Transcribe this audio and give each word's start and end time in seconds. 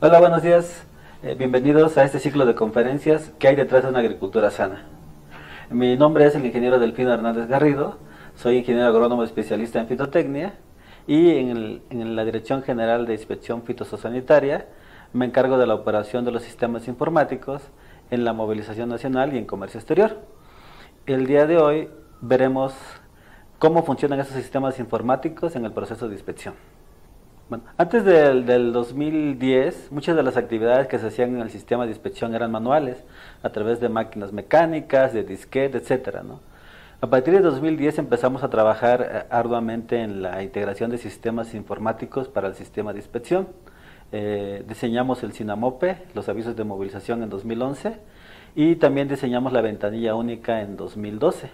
Hola, 0.00 0.18
buenos 0.18 0.42
días. 0.42 0.84
Eh, 1.22 1.36
bienvenidos 1.38 1.96
a 1.96 2.04
este 2.04 2.18
ciclo 2.18 2.46
de 2.46 2.56
conferencias 2.56 3.30
que 3.38 3.46
hay 3.46 3.54
detrás 3.54 3.84
de 3.84 3.90
una 3.90 4.00
agricultura 4.00 4.50
sana. 4.50 4.86
Mi 5.70 5.96
nombre 5.96 6.26
es 6.26 6.34
el 6.34 6.44
ingeniero 6.44 6.80
Delfino 6.80 7.12
Hernández 7.14 7.46
Garrido, 7.46 7.98
soy 8.34 8.56
ingeniero 8.56 8.88
agrónomo 8.88 9.22
especialista 9.22 9.80
en 9.80 9.86
fitotecnia 9.86 10.54
y 11.06 11.30
en, 11.30 11.80
en 11.90 12.16
la 12.16 12.24
Dirección 12.24 12.64
General 12.64 13.06
de 13.06 13.14
Inspección 13.14 13.62
Fitosanitaria 13.62 14.66
me 15.12 15.26
encargo 15.26 15.58
de 15.58 15.66
la 15.68 15.74
operación 15.74 16.24
de 16.24 16.32
los 16.32 16.42
sistemas 16.42 16.88
informáticos 16.88 17.62
en 18.10 18.24
la 18.24 18.32
movilización 18.32 18.88
nacional 18.88 19.32
y 19.32 19.38
en 19.38 19.46
comercio 19.46 19.78
exterior. 19.78 20.18
El 21.06 21.28
día 21.28 21.46
de 21.46 21.58
hoy 21.58 21.88
veremos 22.20 22.74
cómo 23.60 23.84
funcionan 23.84 24.18
esos 24.18 24.34
sistemas 24.34 24.80
informáticos 24.80 25.54
en 25.54 25.64
el 25.64 25.72
proceso 25.72 26.08
de 26.08 26.14
inspección. 26.14 26.54
Bueno, 27.50 27.64
antes 27.76 28.06
del, 28.06 28.46
del, 28.46 28.72
2010, 28.72 29.92
muchas 29.92 30.16
de 30.16 30.22
las 30.22 30.38
actividades 30.38 30.86
que 30.88 30.98
se 30.98 31.08
hacían 31.08 31.36
en 31.36 31.42
el 31.42 31.50
sistema 31.50 31.84
de 31.84 31.90
inspección 31.90 32.34
eran 32.34 32.50
manuales, 32.50 33.04
a 33.42 33.50
través 33.50 33.80
de 33.80 33.90
máquinas 33.90 34.32
mecánicas, 34.32 35.12
de 35.12 35.24
disquete, 35.24 35.76
etcétera, 35.76 36.22
¿no? 36.22 36.40
A 37.02 37.06
partir 37.06 37.34
de 37.34 37.40
2010 37.40 37.98
empezamos 37.98 38.42
a 38.42 38.48
trabajar 38.48 39.02
eh, 39.02 39.26
arduamente 39.28 40.00
en 40.00 40.22
la 40.22 40.42
integración 40.42 40.90
de 40.90 40.96
sistemas 40.96 41.52
informáticos 41.52 42.28
para 42.28 42.48
el 42.48 42.54
sistema 42.54 42.94
de 42.94 43.00
inspección. 43.00 43.48
Eh, 44.10 44.64
diseñamos 44.66 45.22
el 45.22 45.34
Sinamope, 45.34 45.98
los 46.14 46.30
avisos 46.30 46.56
de 46.56 46.64
movilización 46.64 47.22
en 47.22 47.28
2011 47.28 47.98
y 48.54 48.76
también 48.76 49.06
diseñamos 49.06 49.52
la 49.52 49.60
ventanilla 49.60 50.14
única 50.14 50.62
en 50.62 50.78
2012. 50.78 51.50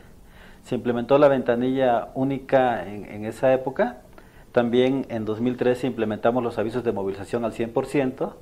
Se 0.62 0.76
implementó 0.76 1.18
la 1.18 1.26
ventanilla 1.26 2.10
única 2.14 2.86
en, 2.86 3.06
en 3.06 3.24
esa 3.24 3.52
época 3.52 4.02
también 4.52 5.06
en 5.08 5.24
2013 5.24 5.86
implementamos 5.86 6.42
los 6.42 6.58
avisos 6.58 6.84
de 6.84 6.92
movilización 6.92 7.44
al 7.44 7.52
100% 7.52 8.32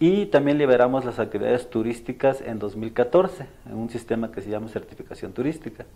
y 0.00 0.26
también 0.26 0.58
liberamos 0.58 1.04
las 1.04 1.18
actividades 1.18 1.68
turísticas 1.70 2.40
en 2.40 2.58
2014 2.58 3.46
en 3.68 3.76
un 3.76 3.90
sistema 3.90 4.30
que 4.30 4.40
se 4.40 4.50
llama 4.50 4.68
certificación 4.68 5.32
turística. 5.32 5.86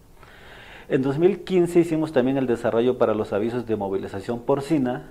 En 0.88 1.02
2015 1.02 1.78
hicimos 1.78 2.12
también 2.12 2.36
el 2.36 2.46
desarrollo 2.46 2.98
para 2.98 3.14
los 3.14 3.32
avisos 3.32 3.66
de 3.66 3.76
movilización 3.76 4.40
porcina 4.40 5.10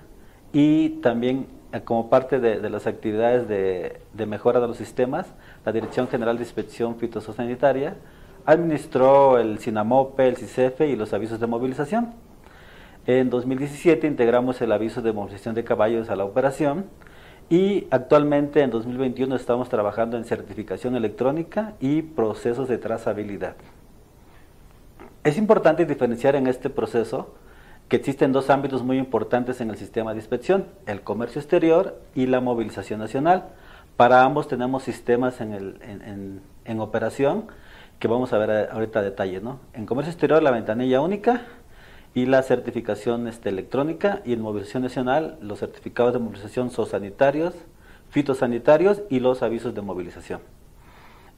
y 0.52 0.90
también 1.00 1.46
eh, 1.72 1.80
como 1.80 2.10
parte 2.10 2.38
de, 2.38 2.68
las 2.68 2.86
actividades 2.86 3.48
de, 3.48 4.26
mejora 4.26 4.60
de 4.60 4.68
los 4.68 4.76
sistemas, 4.76 5.26
la 5.64 5.72
Dirección 5.72 6.08
General 6.08 6.36
de 6.36 6.42
Inspección 6.42 6.96
Fitosanitaria 6.96 7.96
administró 8.44 9.38
el 9.38 9.58
SINAMOPE, 9.58 10.28
el 10.28 10.36
CICEFE 10.36 10.88
y 10.88 10.96
los 10.96 11.14
avisos 11.14 11.40
de 11.40 11.46
movilización. 11.46 12.12
En 13.06 13.30
2017 13.30 14.06
integramos 14.06 14.60
el 14.62 14.70
aviso 14.70 15.02
de 15.02 15.12
movilización 15.12 15.56
de 15.56 15.64
caballos 15.64 16.08
a 16.08 16.14
la 16.14 16.24
operación 16.24 16.84
y 17.50 17.88
actualmente 17.90 18.62
en 18.62 18.70
2021 18.70 19.34
estamos 19.34 19.68
trabajando 19.68 20.16
en 20.16 20.24
certificación 20.24 20.94
electrónica 20.94 21.74
y 21.80 22.02
procesos 22.02 22.68
de 22.68 22.78
trazabilidad. 22.78 23.56
Es 25.24 25.36
importante 25.36 25.84
diferenciar 25.84 26.36
en 26.36 26.46
este 26.46 26.70
proceso 26.70 27.34
que 27.88 27.96
existen 27.96 28.32
dos 28.32 28.50
ámbitos 28.50 28.84
muy 28.84 28.98
importantes 28.98 29.60
en 29.60 29.70
el 29.70 29.76
sistema 29.76 30.12
de 30.12 30.20
inspección, 30.20 30.66
el 30.86 31.02
comercio 31.02 31.40
exterior 31.40 32.00
y 32.14 32.26
la 32.26 32.40
movilización 32.40 33.00
nacional. 33.00 33.48
Para 33.96 34.22
ambos 34.22 34.46
tenemos 34.46 34.84
sistemas 34.84 35.40
en, 35.40 35.52
el, 35.52 35.80
en, 35.82 36.40
en 36.64 36.80
operación 36.80 37.48
que 37.98 38.08
vamos 38.08 38.32
a 38.32 38.38
ver 38.38 38.70
ahorita 38.72 39.00
a. 39.00 39.60
En 39.74 39.86
comercio 39.86 40.10
exterior 40.10 40.42
la 40.42 40.50
ventanilla 40.50 41.00
única, 41.00 41.42
y 42.14 42.26
la 42.26 42.42
certificación 42.42 43.26
este, 43.26 43.48
electrónica 43.48 44.20
y 44.24 44.32
en 44.32 44.40
movilización 44.42 44.82
nacional 44.82 45.38
los 45.40 45.60
certificados 45.60 46.12
de 46.12 46.18
movilización 46.18 46.70
zoosanitarios, 46.70 47.54
fitosanitarios 48.10 49.02
y 49.08 49.20
los 49.20 49.42
avisos 49.42 49.74
de 49.74 49.82
movilización. 49.82 50.40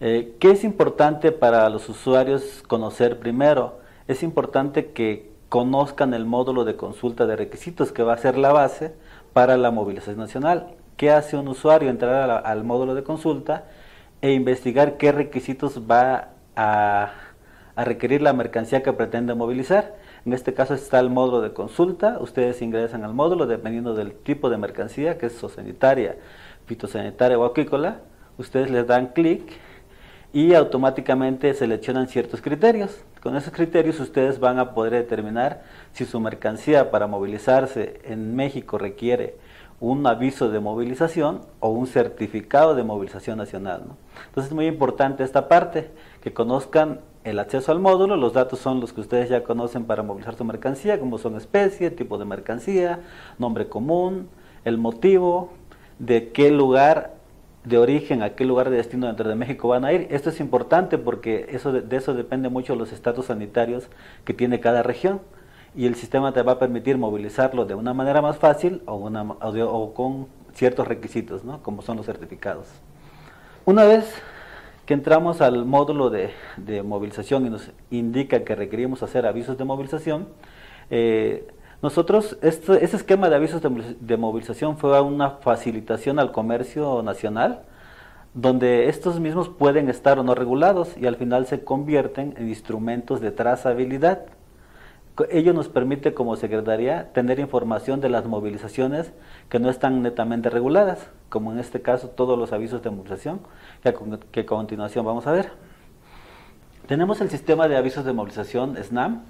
Eh, 0.01 0.35
¿Qué 0.41 0.51
es 0.51 0.65
importante 0.65 1.31
para 1.31 1.69
los 1.69 1.89
usuarios 1.89 2.63
conocer 2.67 3.21
primero? 3.21 3.79
Es 4.09 4.23
importante 4.23 4.91
que 4.91 5.31
conozcan 5.49 6.15
el 6.15 6.27
módulo 6.27 6.65
de 6.65 6.77
consulta 6.77 7.27
de 7.27 7.37
requisitos 7.37 7.93
que 7.93 8.03
va 8.03 8.15
a 8.15 8.19
ser 8.19 8.37
la 8.37 8.53
base 8.53 8.93
para 9.33 9.57
la 9.57 9.71
movilización 9.71 10.19
nacional. 10.19 10.75
¿Qué 10.97 11.11
hace 11.11 11.37
un 11.37 11.47
usuario? 11.47 11.91
Entrar 11.91 12.43
al 12.45 12.65
módulo 12.65 12.95
de 12.97 13.05
consulta 13.05 13.67
e 14.21 14.33
investigar 14.33 14.97
qué 14.97 15.13
requisitos 15.13 15.83
va 15.89 16.31
a, 16.57 17.13
a 17.77 17.85
requerir 17.85 18.23
la 18.23 18.33
mercancía 18.33 18.83
que 18.83 18.93
pretende 18.93 19.35
movilizar 19.35 19.95
en 20.27 20.33
este 20.33 20.55
caso 20.55 20.73
está 20.73 21.01
el 21.01 21.11
módulo 21.11 21.43
de 21.43 21.53
consulta. 21.53 22.17
Ustedes 22.19 22.63
ingresan 22.63 23.05
al 23.05 23.13
módulo 23.13 23.47
dependiendo 23.47 23.95
del 23.95 24.15
tipo 24.15 24.49
de 24.49 24.57
mercancía, 24.57 25.19
que 25.19 25.27
es 25.27 25.39
zoosanitaria, 25.39 26.17
fitosanitaria 26.65 27.39
o 27.39 27.45
acuícola. 27.45 28.01
Ustedes 28.39 28.71
les 28.71 28.87
dan 28.87 29.09
clic 29.09 29.43
y 30.33 30.55
automáticamente 30.55 31.53
seleccionan 31.53 32.09
ciertos 32.09 32.41
criterios. 32.41 33.05
Con 33.23 33.37
esos 33.37 33.53
criterios 33.53 34.01
ustedes 34.01 34.41
van 34.41 34.59
a 34.59 34.73
poder 34.73 34.95
determinar 34.95 35.63
si 35.93 36.07
su 36.07 36.19
mercancía 36.21 36.91
para 36.91 37.07
movilizarse 37.07 38.01
en 38.05 38.35
México 38.35 38.79
requiere 38.79 39.37
un 39.79 40.07
aviso 40.07 40.49
de 40.49 40.61
movilización 40.61 41.43
o 41.61 41.69
un 41.69 41.87
certificado 41.87 42.75
de 42.75 42.83
movilización 42.83 43.37
nacional. 43.37 43.83
Entonces 44.29 44.51
es 44.51 44.55
muy 44.55 44.67
importante 44.67 45.23
esta 45.23 45.49
parte, 45.49 45.91
que 46.23 46.33
conozcan 46.33 47.01
el 47.25 47.39
acceso 47.39 47.73
al 47.73 47.81
módulo, 47.81 48.17
los 48.17 48.35
datos 48.35 48.59
son 48.59 48.81
los 48.81 48.93
que 48.93 49.01
ustedes 49.01 49.31
ya 49.31 49.43
conocen 49.45 49.87
para 49.87 50.03
movilizar 50.03 50.37
su 50.37 50.45
mercancía, 50.45 51.01
como 51.01 51.17
son 51.17 51.37
especie, 51.37 51.91
tipo 51.91 52.19
de 52.19 52.27
mercancía, 52.27 53.01
nombre 53.39 53.67
común, 53.67 54.29
el 54.65 54.77
motivo, 54.77 55.51
de 55.99 56.31
qué 56.31 56.51
lugar 56.51 57.15
de 57.65 57.79
origen, 57.79 58.23
a 58.23 58.35
qué 58.35 58.45
lugar 58.45 58.69
de 58.69 58.77
destino 58.77 59.07
dentro 59.07 59.27
de 59.27 59.35
México 59.37 59.69
van 59.69 59.87
a 59.87 59.93
ir. 59.95 60.07
Esto 60.11 60.29
es 60.29 60.39
importante 60.39 60.99
porque 60.99 61.47
eso 61.49 61.73
de, 61.73 61.97
eso 61.97 62.13
depende 62.13 62.51
mucho 62.51 62.77
los 62.77 62.93
estatus 62.93 63.27
sanitarios 63.27 63.89
que 64.27 64.35
tiene 64.35 64.61
cada 64.61 64.83
región 64.83 65.23
y 65.75 65.87
el 65.87 65.95
sistema 65.95 66.33
te 66.33 66.43
va 66.43 66.53
a 66.53 66.59
permitir 66.59 66.99
movilizarlo 66.99 67.65
de 67.65 67.75
una 67.75 67.95
manera 67.95 68.21
más 68.21 68.37
fácil 68.37 68.83
o, 68.85 68.97
o 68.97 69.95
con 69.95 70.27
ciertos 70.53 70.87
requisitos, 70.87 71.43
¿no? 71.43 71.63
como 71.63 71.81
son 71.81 71.97
los 71.97 72.05
certificados. 72.05 72.69
Una 73.65 73.85
vez 73.85 74.15
que 74.87 74.95
entramos 74.95 75.41
al 75.41 75.65
módulo 75.65 76.11
de, 76.11 76.31
movilización 76.83 77.47
y 77.47 77.51
nos 77.51 77.71
indica 77.91 78.45
que 78.45 78.55
requerimos 78.55 79.03
hacer 79.03 79.27
avisos 79.27 79.57
de 79.57 79.65
movilización, 79.65 80.29
eh, 80.91 81.47
nosotros, 81.83 82.39
este, 82.41 82.83
ese 82.85 82.97
esquema 82.97 83.29
de 83.29 83.37
avisos 83.37 83.61
de, 83.63 84.17
movilización 84.17 84.79
fue 84.79 84.99
una 85.01 85.31
facilitación 85.31 86.19
al 86.19 86.33
comercio 86.33 87.03
nacional, 87.03 87.63
donde 88.33 88.89
estos 88.89 89.21
mismos 89.21 89.49
pueden 89.49 89.89
estar 89.89 90.19
o 90.19 90.23
no 90.23 90.35
regulados 90.35 90.97
y 90.97 91.07
al 91.07 91.17
final 91.17 91.47
se 91.47 91.63
convierten 91.63 92.35
en 92.39 92.49
instrumentos 92.49 93.21
de 93.21 93.31
trazabilidad. 93.31 94.27
Ello 95.31 95.53
nos 95.53 95.69
permite 95.69 96.15
como 96.15 96.37
Secretaría 96.37 97.13
tener 97.13 97.39
información 97.39 98.01
de 98.01 98.09
las 98.09 98.25
movilizaciones 98.27 99.13
que 99.49 99.61
no 99.61 99.71
están 99.71 100.03
netamente 100.03 100.51
reguladas, 100.51 101.11
como 101.29 101.53
en 101.53 101.61
este 101.61 101.83
caso 101.83 102.09
todos 102.09 102.39
los 102.39 102.53
avisos 102.53 102.83
de 102.83 102.91
movilización, 102.91 103.41
que 104.31 104.41
a, 104.41 104.47
continuación 104.47 105.05
vamos 105.05 105.27
a 105.27 105.33
ver. 105.33 105.53
Tenemos 106.87 107.21
el 107.21 107.29
sistema 107.29 107.69
de 107.69 107.77
avisos 107.77 108.07
de 108.07 108.15
movilización 108.15 108.83
SNAM, 108.83 109.25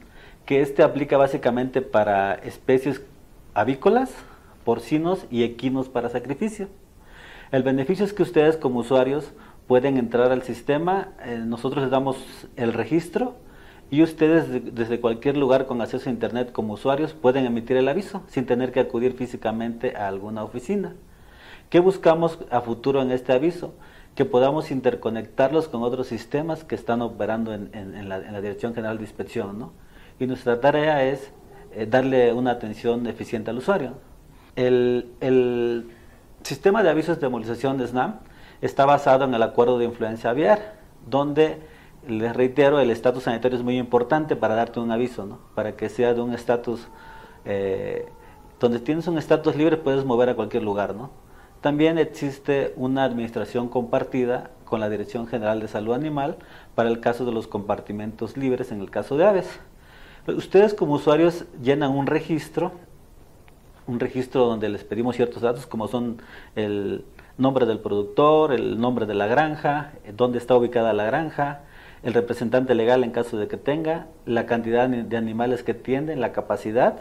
que 0.47 0.61
este 0.61 0.85
aplica 0.85 1.17
básicamente 1.17 1.83
para 1.83 2.35
especies 2.35 3.03
avícolas, 3.55 4.13
porcinos 4.65 5.27
y 5.31 5.43
equinos 5.43 5.89
para 5.89 6.09
sacrificio. 6.09 6.69
El 7.51 7.65
beneficio 7.65 8.05
es 8.05 8.13
que 8.13 8.23
ustedes 8.23 8.57
como 8.57 8.81
usuarios 8.81 9.33
pueden 9.67 9.97
entrar 9.97 10.31
al 10.31 10.43
sistema, 10.43 11.09
eh, 11.25 11.43
nosotros 11.45 11.83
les 11.83 11.91
damos 11.91 12.17
el 12.57 12.73
registro, 12.73 13.35
y 13.91 14.03
ustedes 14.03 14.75
desde 14.75 15.01
cualquier 15.01 15.37
lugar 15.37 15.67
con 15.67 15.81
acceso 15.81 16.09
a 16.09 16.13
Internet 16.13 16.53
como 16.53 16.75
usuarios 16.75 17.13
pueden 17.13 17.45
emitir 17.45 17.77
el 17.77 17.89
aviso 17.89 18.23
sin 18.29 18.47
tener 18.47 18.73
que 18.73 18.81
acudir 18.81 19.13
físicamente 19.13 19.97
a 19.97 20.09
alguna 20.09 20.43
oficina. 20.43 20.95
¿Qué 21.71 21.81
buscamos 21.81 22.39
a 22.51 22.61
futuro 22.61 23.03
en 23.03 23.11
este 23.11 23.33
aviso? 23.33 23.75
Que 24.15 24.25
podamos 24.25 24.71
interconectarlos 24.71 25.69
con 25.69 25.83
otros 25.83 26.07
sistemas 26.07 26.65
que 26.65 26.75
están 26.75 27.03
operando 27.03 27.53
en, 27.53 28.09
la, 28.09 28.41
Dirección 28.41 28.75
General 28.75 28.97
de 28.97 29.05
Inspección. 29.05 29.59
¿no? 29.59 29.73
Y 30.19 30.27
nuestra 30.27 30.61
tarea 30.61 31.05
es 31.05 31.33
eh, 31.73 31.87
darle 31.87 32.33
una 32.33 32.53
atención 32.53 33.07
eficiente 33.07 33.51
al 33.51 33.59
usuario. 33.59 33.95
El, 34.57 35.11
el 35.21 35.91
sistema 36.43 36.83
de 36.83 36.91
avisos 36.91 37.21
de 37.21 37.29
movilización 37.29 37.79
de 37.79 37.89
SNAM 37.89 38.21
está 38.61 38.87
basado 38.87 39.25
en 39.25 39.35
el 39.35 39.43
acuerdo 39.43 39.79
de 39.79 39.87
influencia 39.87 40.31
aviar, 40.31 40.75
donde 41.07 41.59
les 42.09 42.35
reitero, 42.37 42.81
el 42.81 42.91
estatus 42.91 43.25
sanitario 43.25 43.57
es 43.57 43.65
muy 43.65 43.79
importante 43.79 44.37
para 44.37 44.55
darte 44.55 44.81
un 44.81 44.91
aviso, 44.91 45.27
¿no? 45.27 45.39
Para 45.55 45.77
que 45.77 45.89
sea 45.89 46.15
de 46.15 46.21
un 46.21 46.35
estatus, 46.35 46.89
eh, 47.45 48.07
donde 48.61 48.79
tienes 48.79 49.07
un 49.07 49.19
estatus 49.19 49.57
libre 49.57 49.77
puedes 49.77 50.05
mover 50.05 50.29
a 50.29 50.35
cualquier 50.35 50.63
lugar, 50.63 50.95
¿no? 50.95 51.11
También 51.65 51.97
existe 51.97 52.75
una 52.77 53.05
administración 53.05 53.71
compartida 53.71 54.51
con 54.67 54.81
la 54.81 54.91
Dirección 54.91 55.27
General 55.27 55.61
de 55.61 55.69
Salud 55.69 55.95
Animal 55.95 56.37
para 56.75 56.91
el 56.91 57.01
caso 57.01 57.25
de 57.25 57.33
los 57.33 57.47
compartimentos 57.47 58.37
libres 58.37 58.71
en 58.71 58.83
el 58.83 58.91
caso 58.91 59.17
de 59.17 59.25
aves. 59.25 59.49
Ustedes 60.27 60.75
como 60.75 60.93
usuarios 60.93 61.47
llenan 61.63 61.93
un 61.93 62.07
registro, 62.07 62.73
un 63.87 63.99
registro 63.99 64.45
donde 64.45 64.69
les 64.69 64.85
pedimos 64.85 65.17
ciertos 65.17 65.41
datos 65.41 65.65
como 65.65 65.89
son 65.89 66.21
el 66.55 67.03
nombre 67.39 67.65
del 67.65 67.79
productor, 67.79 68.53
el 68.53 68.79
nombre 68.79 69.07
de 69.07 69.15
la 69.15 69.27
granja, 69.27 69.93
dónde 70.15 70.37
está 70.37 70.55
ubicada 70.55 70.93
la 70.93 71.05
granja, 71.05 71.63
el 72.03 72.13
representante 72.13 72.75
legal 72.75 73.05
en 73.05 73.11
caso 73.11 73.39
de 73.39 73.49
que 73.49 73.57
tenga, 73.57 74.09
la 74.27 74.45
cantidad 74.45 74.87
de 74.87 75.17
animales 75.17 75.63
que 75.63 75.73
tienden, 75.73 76.21
la 76.21 76.33
capacidad 76.33 76.99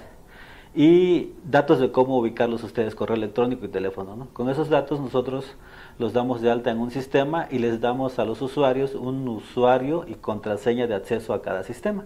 y 0.76 1.34
datos 1.44 1.80
de 1.80 1.92
cómo 1.92 2.18
ubicarlos 2.18 2.64
ustedes, 2.64 2.96
correo 2.96 3.16
electrónico 3.16 3.66
y 3.66 3.70
teléfono. 3.70 4.28
Con 4.34 4.50
esos 4.50 4.70
datos 4.70 5.00
nosotros 5.00 5.56
los 6.00 6.14
damos 6.14 6.42
de 6.42 6.50
alta 6.50 6.72
en 6.72 6.80
un 6.80 6.90
sistema 6.90 7.48
y 7.52 7.60
les 7.60 7.80
damos 7.80 8.18
a 8.18 8.26
los 8.26 8.42
usuarios 8.42 8.96
un 8.96 9.28
usuario 9.28 10.06
y 10.08 10.16
contraseña 10.16 10.88
de 10.88 10.96
acceso 10.96 11.34
a 11.34 11.44
cada 11.44 11.64
sistema. 11.64 12.06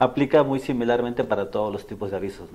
Aplica 0.00 0.42
muy 0.42 0.58
similarmente 0.58 1.22
para 1.22 1.50
todos 1.50 1.72
los 1.72 1.86
tipos 1.86 2.10
de 2.10 2.16
avisos. 2.16 2.48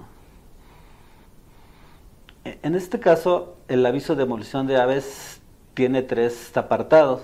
E, 2.44 2.59
en 2.61 2.75
este 2.75 2.99
caso, 2.99 3.55
el 3.69 3.85
aviso 3.85 4.15
de 4.15 4.23
demolición 4.23 4.67
de 4.67 4.75
aves 4.75 5.41
tiene 5.73 6.01
tres 6.01 6.57
apartados, 6.57 7.21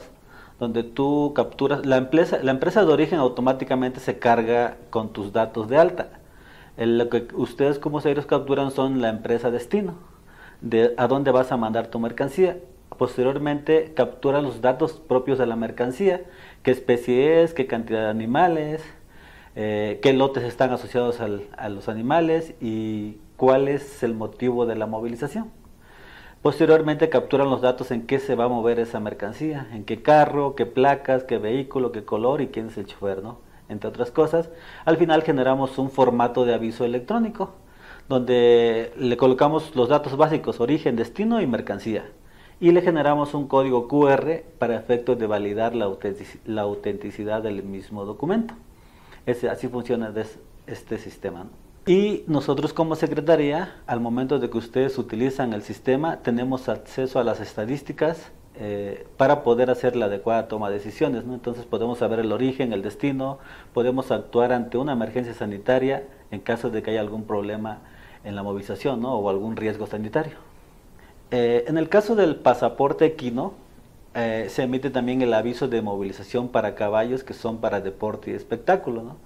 donde 0.59 0.83
tú 0.83 1.33
capturas, 1.35 1.85
la 1.85 1.97
empresa, 1.97 2.39
la 2.41 2.51
empresa 2.51 2.85
de 2.85 2.93
origen 2.93 3.19
automáticamente 3.19 3.99
se 3.99 4.17
carga 4.17 4.77
con 4.91 5.11
tus 5.11 5.33
datos 5.33 5.67
de 5.67 5.77
alta. 5.77 6.22
Lo 6.77 7.09
que 7.09 7.27
ustedes 7.33 7.79
como 7.79 7.97
usuarios 7.97 8.25
capturan 8.25 8.71
son 8.71 9.01
la 9.01 9.09
empresa 9.09 9.51
destino, 9.51 9.95
de 10.61 10.93
a 10.97 11.07
dónde 11.07 11.31
vas 11.31 11.51
a 11.51 11.57
mandar 11.57 11.87
tu 11.87 11.99
mercancía 11.99 12.57
Posteriormente 12.97 13.93
captura 13.95 14.41
los 14.41 14.61
datos 14.61 14.93
propios 14.93 15.39
de 15.39 15.45
la 15.45 15.55
mercancía, 15.55 16.21
qué 16.61 16.71
especie 16.71 17.43
es, 17.43 17.53
qué 17.53 17.65
cantidad 17.65 18.03
de 18.03 18.09
animales, 18.09 18.83
eh, 19.55 19.99
qué 20.01 20.13
lotes 20.13 20.43
están 20.43 20.71
asociados 20.71 21.19
a 21.19 21.69
los 21.69 21.89
animales 21.89 22.53
y 22.61 23.17
cuál 23.37 23.67
es 23.67 24.03
el 24.03 24.13
motivo 24.13 24.65
de 24.65 24.75
la 24.75 24.85
movilización. 24.85 25.51
Posteriormente 26.41 27.09
capturan 27.09 27.49
los 27.49 27.61
datos 27.61 27.91
en 27.91 28.05
qué 28.05 28.19
se 28.19 28.35
va 28.35 28.45
a 28.45 28.49
mover 28.49 28.79
esa 28.79 28.99
mercancía, 28.99 29.67
en 29.71 29.85
qué 29.85 30.01
carro, 30.01 30.55
qué 30.55 30.65
placas, 30.65 31.23
qué 31.23 31.37
vehículo, 31.37 31.91
qué 31.91 32.03
color 32.03 32.41
y 32.41 32.47
quién 32.47 32.67
es 32.67 32.77
el 32.77 32.85
chofer, 32.85 33.23
¿no? 33.23 33.39
Entre 33.73 33.89
otras 33.89 34.11
cosas. 34.11 34.49
Al 34.85 34.95
final 34.95 35.23
generamos 35.23 35.77
un 35.77 35.89
formato 35.89 36.45
de 36.45 36.53
aviso 36.53 36.85
electrónico 36.85 37.51
donde 38.07 38.93
le 38.97 39.17
colocamos 39.17 39.75
los 39.75 39.89
datos 39.89 40.15
básicos, 40.15 40.59
origen, 40.59 40.95
destino 40.95 41.41
y 41.41 41.47
mercancía 41.47 42.05
y 42.59 42.71
le 42.71 42.81
generamos 42.81 43.33
un 43.33 43.47
código 43.47 43.89
QR 43.89 44.43
para 44.57 44.77
efectos 44.77 45.19
de 45.19 45.27
validar 45.27 45.75
la, 45.75 45.85
autenticidad 46.61 47.43
del 47.43 47.61
mismo 47.63 48.05
documento. 48.05 48.53
así 49.51 49.67
funciona 49.67 50.13
este 50.65 50.97
sistema. 50.97 51.47
Y 51.85 52.23
nosotros 52.27 52.71
como 52.71 52.95
Secretaría, 52.95 53.75
al 53.85 53.99
momento 53.99 54.39
de 54.39 54.49
que 54.49 54.57
ustedes 54.57 54.97
utilizan 54.97 55.51
el 55.51 55.63
sistema, 55.63 56.21
tenemos 56.21 56.69
acceso 56.69 57.19
a 57.19 57.25
las 57.25 57.41
estadísticas 57.41 58.31
eh, 58.55 59.07
para 59.17 59.41
poder 59.41 59.71
hacer 59.71 59.95
la 59.95 60.05
adecuada 60.05 60.47
toma 60.47 60.69
de 60.69 60.75
decisiones. 60.75 61.23
Entonces 61.23 61.65
podemos 61.65 61.97
saber 61.97 62.19
el 62.19 62.31
origen, 62.31 62.71
el 62.71 62.83
destino, 62.83 63.39
podemos 63.73 64.11
actuar 64.11 64.51
ante 64.51 64.77
una 64.77 64.93
emergencia 64.93 65.33
sanitaria 65.33 66.03
en 66.29 66.39
caso 66.39 66.69
de 66.69 66.83
que 66.83 66.91
haya 66.91 67.01
algún 67.01 67.23
problema 67.23 67.79
en 68.23 68.35
la 68.35 68.43
movilización 68.43 69.03
o 69.05 69.27
algún 69.29 69.55
riesgo 69.55 69.87
sanitario. 69.87 70.33
Eh, 71.31 71.65
en 71.67 71.79
el 71.79 71.89
caso 71.89 72.15
del 72.15 72.35
pasaporte 72.35 73.05
equino, 73.05 73.53
eh, 74.13 74.45
se 74.49 74.63
emite 74.63 74.91
también 74.91 75.23
el 75.23 75.33
aviso 75.33 75.67
de 75.67 75.81
movilización 75.81 76.49
para 76.49 76.75
caballos 76.75 77.23
que 77.23 77.33
son 77.33 77.57
para 77.57 77.81
deporte 77.81 78.31
y 78.31 78.33
espectáculo. 78.35 79.17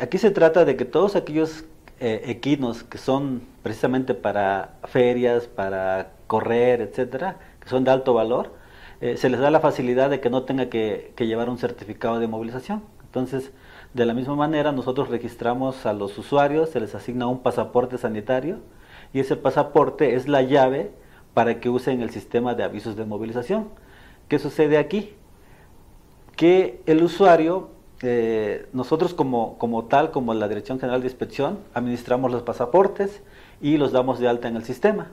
Aquí 0.00 0.16
se 0.16 0.30
trata 0.30 0.64
de 0.64 0.76
que 0.76 0.86
todos 0.86 1.14
aquellos 1.14 1.66
equinos 2.00 2.84
que 2.84 2.96
son 2.96 3.42
precisamente 3.62 4.14
para 4.14 4.76
ferias, 4.84 5.46
para 5.46 6.12
correr, 6.26 6.80
etcétera, 6.80 7.36
son 7.68 7.84
de 7.84 7.90
alto 7.90 8.14
valor, 8.14 8.52
se 9.00 9.28
les 9.28 9.38
da 9.38 9.50
la 9.50 9.60
facilidad 9.60 10.10
de 10.10 10.20
que 10.20 10.28
no 10.28 10.42
tenga 10.42 10.68
que, 10.68 11.12
que 11.14 11.26
llevar 11.26 11.48
un 11.48 11.58
certificado 11.58 12.18
de 12.18 12.26
movilización. 12.26 12.82
Entonces, 13.04 13.52
de 13.94 14.04
la 14.04 14.12
misma 14.12 14.34
manera, 14.34 14.72
nosotros 14.72 15.08
registramos 15.08 15.86
a 15.86 15.92
los 15.92 16.18
usuarios, 16.18 16.70
se 16.70 16.80
les 16.80 16.94
asigna 16.94 17.26
un 17.26 17.40
pasaporte 17.40 17.96
sanitario 17.96 18.58
y 19.12 19.20
ese 19.20 19.36
pasaporte 19.36 20.14
es 20.14 20.28
la 20.28 20.42
llave 20.42 20.90
para 21.34 21.60
que 21.60 21.70
usen 21.70 22.02
el 22.02 22.10
sistema 22.10 22.54
de 22.54 22.64
avisos 22.64 22.96
de 22.96 23.04
movilización. 23.04 23.68
¿Qué 24.28 24.38
sucede 24.38 24.76
aquí? 24.76 25.14
Que 26.36 26.82
el 26.86 27.02
usuario, 27.02 27.70
eh, 28.02 28.66
nosotros 28.72 29.14
como, 29.14 29.56
como 29.58 29.84
tal, 29.86 30.10
como 30.10 30.34
la 30.34 30.48
Dirección 30.48 30.78
General 30.78 31.00
de 31.00 31.06
Inspección, 31.06 31.60
administramos 31.72 32.30
los 32.30 32.42
pasaportes 32.42 33.22
y 33.60 33.78
los 33.78 33.92
damos 33.92 34.18
de 34.18 34.28
alta 34.28 34.48
en 34.48 34.56
el 34.56 34.64
sistema. 34.64 35.12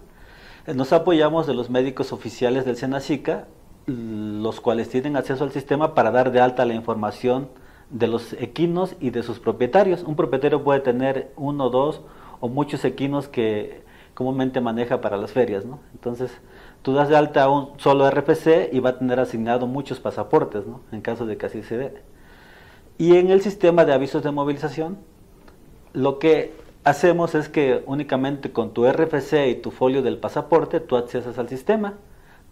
Nos 0.74 0.94
apoyamos 0.94 1.46
de 1.46 1.54
los 1.54 1.70
médicos 1.70 2.12
oficiales 2.12 2.66
del 2.66 2.76
Senacica, 2.76 3.46
los 3.86 4.62
cuales 4.62 4.90
tienen 4.90 5.16
acceso 5.16 5.44
al 5.44 5.52
sistema 5.52 5.94
para 5.94 6.10
dar 6.10 6.32
de 6.32 6.40
alta 6.40 6.66
la 6.66 6.74
información 6.74 7.50
de 7.92 8.08
los 8.08 8.34
equinos 8.34 8.96
y 9.00 9.12
de 9.12 9.22
sus 9.22 9.40
propietarios. 9.40 10.02
Un 10.02 10.16
propietario 10.16 10.64
puede 10.64 10.80
tener 10.80 11.32
uno, 11.36 11.70
dos 11.70 12.02
o 12.40 12.50
muchos 12.50 12.84
equinos 12.84 13.28
que 13.28 13.84
comúnmente 14.16 14.60
maneja 14.60 15.02
para 15.02 15.18
las 15.18 15.34
ferias, 15.34 15.66
¿no? 15.66 15.82
Entonces, 15.94 16.32
tú 16.82 16.94
das 16.94 17.10
de 17.10 17.18
alta 17.18 17.48
un 17.48 17.78
solo 17.78 18.10
RFC 18.10 18.70
y 18.74 18.80
va 18.80 18.92
a 18.92 18.98
tener 18.98 19.20
asignado 19.20 19.68
muchos 19.68 20.00
pasaportes, 20.00 20.66
¿no? 20.66 20.82
En 20.92 21.02
caso 21.02 21.28
de 21.28 21.38
que 21.38 21.46
así 21.46 21.62
se 21.62 21.78
dé. 21.78 21.94
Y 22.98 23.18
en 23.18 23.30
el 23.30 23.42
sistema 23.42 23.86
de 23.86 23.94
avisos 23.94 24.24
de 24.24 24.32
movilización, 24.32 24.98
lo 25.94 26.18
que 26.18 26.65
hacemos 26.86 27.36
es 27.36 27.50
que 27.50 27.84
únicamente 27.86 28.52
con 28.52 28.74
tu 28.74 28.90
RFC 28.90 29.48
y 29.50 29.56
tu 29.56 29.72
folio 29.72 30.02
del 30.02 30.18
pasaporte, 30.18 30.80
tú 30.80 30.96
accesas 30.96 31.38
al 31.38 31.50
sistema, 31.50 31.96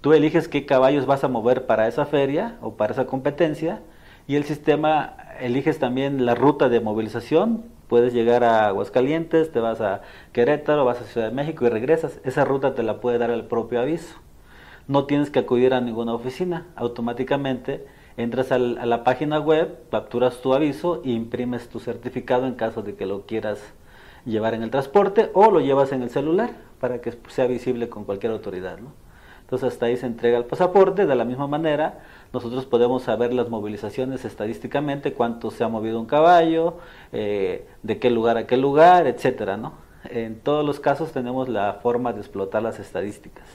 tú 0.01 0.13
eliges 0.13 0.50
qué 0.50 0.65
caballos 0.65 1.06
vas 1.06 1.24
a 1.24 1.30
mover 1.30 1.65
para 1.65 1.88
esa 1.88 2.06
feria 2.06 2.57
o 2.62 2.75
para 2.75 2.94
esa 2.94 3.06
competencia, 3.06 3.81
y 4.27 4.35
el 4.35 4.44
sistema 4.44 5.15
eliges 5.39 5.80
también 5.80 6.25
la 6.25 6.35
ruta 6.35 6.69
de 6.69 6.80
movilización 6.81 7.63
Puedes 7.94 8.12
llegar 8.12 8.44
a 8.44 8.69
Aguascalientes, 8.69 9.51
te 9.51 9.59
vas 9.59 9.80
a 9.80 10.01
Querétaro, 10.31 10.83
vas 10.83 11.00
a 11.00 11.03
Ciudad 11.03 11.30
de 11.30 11.35
México 11.35 11.68
y 11.68 11.69
regresas. 11.69 12.19
Esa 12.24 12.44
ruta 12.44 12.74
te 12.74 12.81
la 12.81 13.00
puede 13.00 13.19
dar 13.19 13.30
el 13.30 13.45
propio 13.45 13.80
aviso. 13.80 14.15
No 14.88 15.06
tienes 15.06 15.30
que 15.30 15.38
acudir 15.38 15.75
a 15.75 15.80
ninguna 15.80 16.15
oficina. 16.15 16.65
Automáticamente 16.75 17.85
entras 18.18 18.51
a 18.51 18.57
la 18.57 19.03
página 19.03 19.39
web, 19.39 19.77
capturas 19.91 20.41
tu 20.41 20.56
aviso 20.56 21.03
e 21.06 21.12
imprimes 21.12 21.69
tu 21.69 21.80
certificado 21.80 22.47
en 22.47 22.56
caso 22.56 22.81
de 22.81 22.95
que 22.95 23.06
lo 23.06 23.27
quieras 23.27 23.59
llevar 24.25 24.54
en 24.54 24.64
el 24.64 24.72
transporte 24.72 25.30
o 25.34 25.52
lo 25.52 25.60
llevas 25.60 25.92
en 25.92 26.02
el 26.04 26.10
celular 26.10 26.52
para 26.80 27.02
que 27.02 27.14
sea 27.30 27.48
visible 27.48 27.90
con 27.90 28.06
cualquier 28.06 28.31
autoridad. 28.31 28.78
Entonces 29.42 29.74
hasta 29.74 29.86
ahí 29.86 29.98
se 29.98 30.06
entrega 30.06 30.38
el 30.38 30.46
pasaporte. 30.46 31.06
De 31.06 31.16
la 31.16 31.25
misma 31.25 31.48
manera, 31.48 32.00
nosotros 32.31 32.66
podemos 32.66 33.04
saber 33.04 33.33
las 33.33 33.50
movilizaciones 33.50 34.26
estadísticamente, 34.26 35.14
cuánto 35.14 35.52
se 35.52 35.64
ha 35.64 35.68
movido 35.68 36.00
un 36.00 36.06
caballo, 36.06 36.78
eh, 37.12 37.68
de 37.83 38.00
qué 38.00 38.09
lugar 38.09 38.38
a 38.38 38.47
qué 38.47 38.57
lugar, 38.57 39.06
etcétera, 39.07 39.57
¿no? 39.57 39.74
En 40.09 40.40
todos 40.40 40.66
los 40.66 40.80
casos 40.80 41.12
tenemos 41.12 41.50
la 41.50 41.74
forma 41.81 42.14
de 42.14 42.19
explotar 42.19 42.64
las 42.64 42.80
estadísticas. 42.80 43.45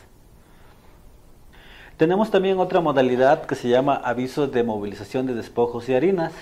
Tenemos 1.96 2.30
también 2.30 2.60
otra 2.60 2.80
modalidad 2.80 3.44
que 3.46 3.56
se 3.56 3.68
llama 3.68 3.96
aviso 3.96 4.46
de 4.46 4.62
movilización 4.62 5.26
de 5.26 5.34
despojos 5.34 5.88
y 5.88 5.94
harinas. 5.94 6.32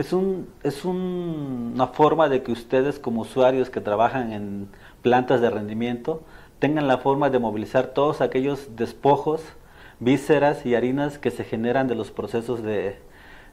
Es, 0.00 0.14
un, 0.14 0.48
es 0.62 0.86
una 0.86 1.88
forma 1.88 2.30
de 2.30 2.42
que 2.42 2.52
ustedes 2.52 2.98
como 2.98 3.20
usuarios 3.20 3.68
que 3.68 3.82
trabajan 3.82 4.32
en 4.32 4.68
plantas 5.02 5.42
de 5.42 5.50
rendimiento 5.50 6.22
tengan 6.58 6.88
la 6.88 6.96
forma 6.96 7.28
de 7.28 7.38
movilizar 7.38 7.88
todos 7.88 8.22
aquellos 8.22 8.76
despojos 8.76 9.42
vísceras 9.98 10.64
y 10.64 10.74
harinas 10.74 11.18
que 11.18 11.30
se 11.30 11.44
generan 11.44 11.86
de 11.86 11.96
los 11.96 12.10
procesos 12.12 12.62
de, 12.62 12.96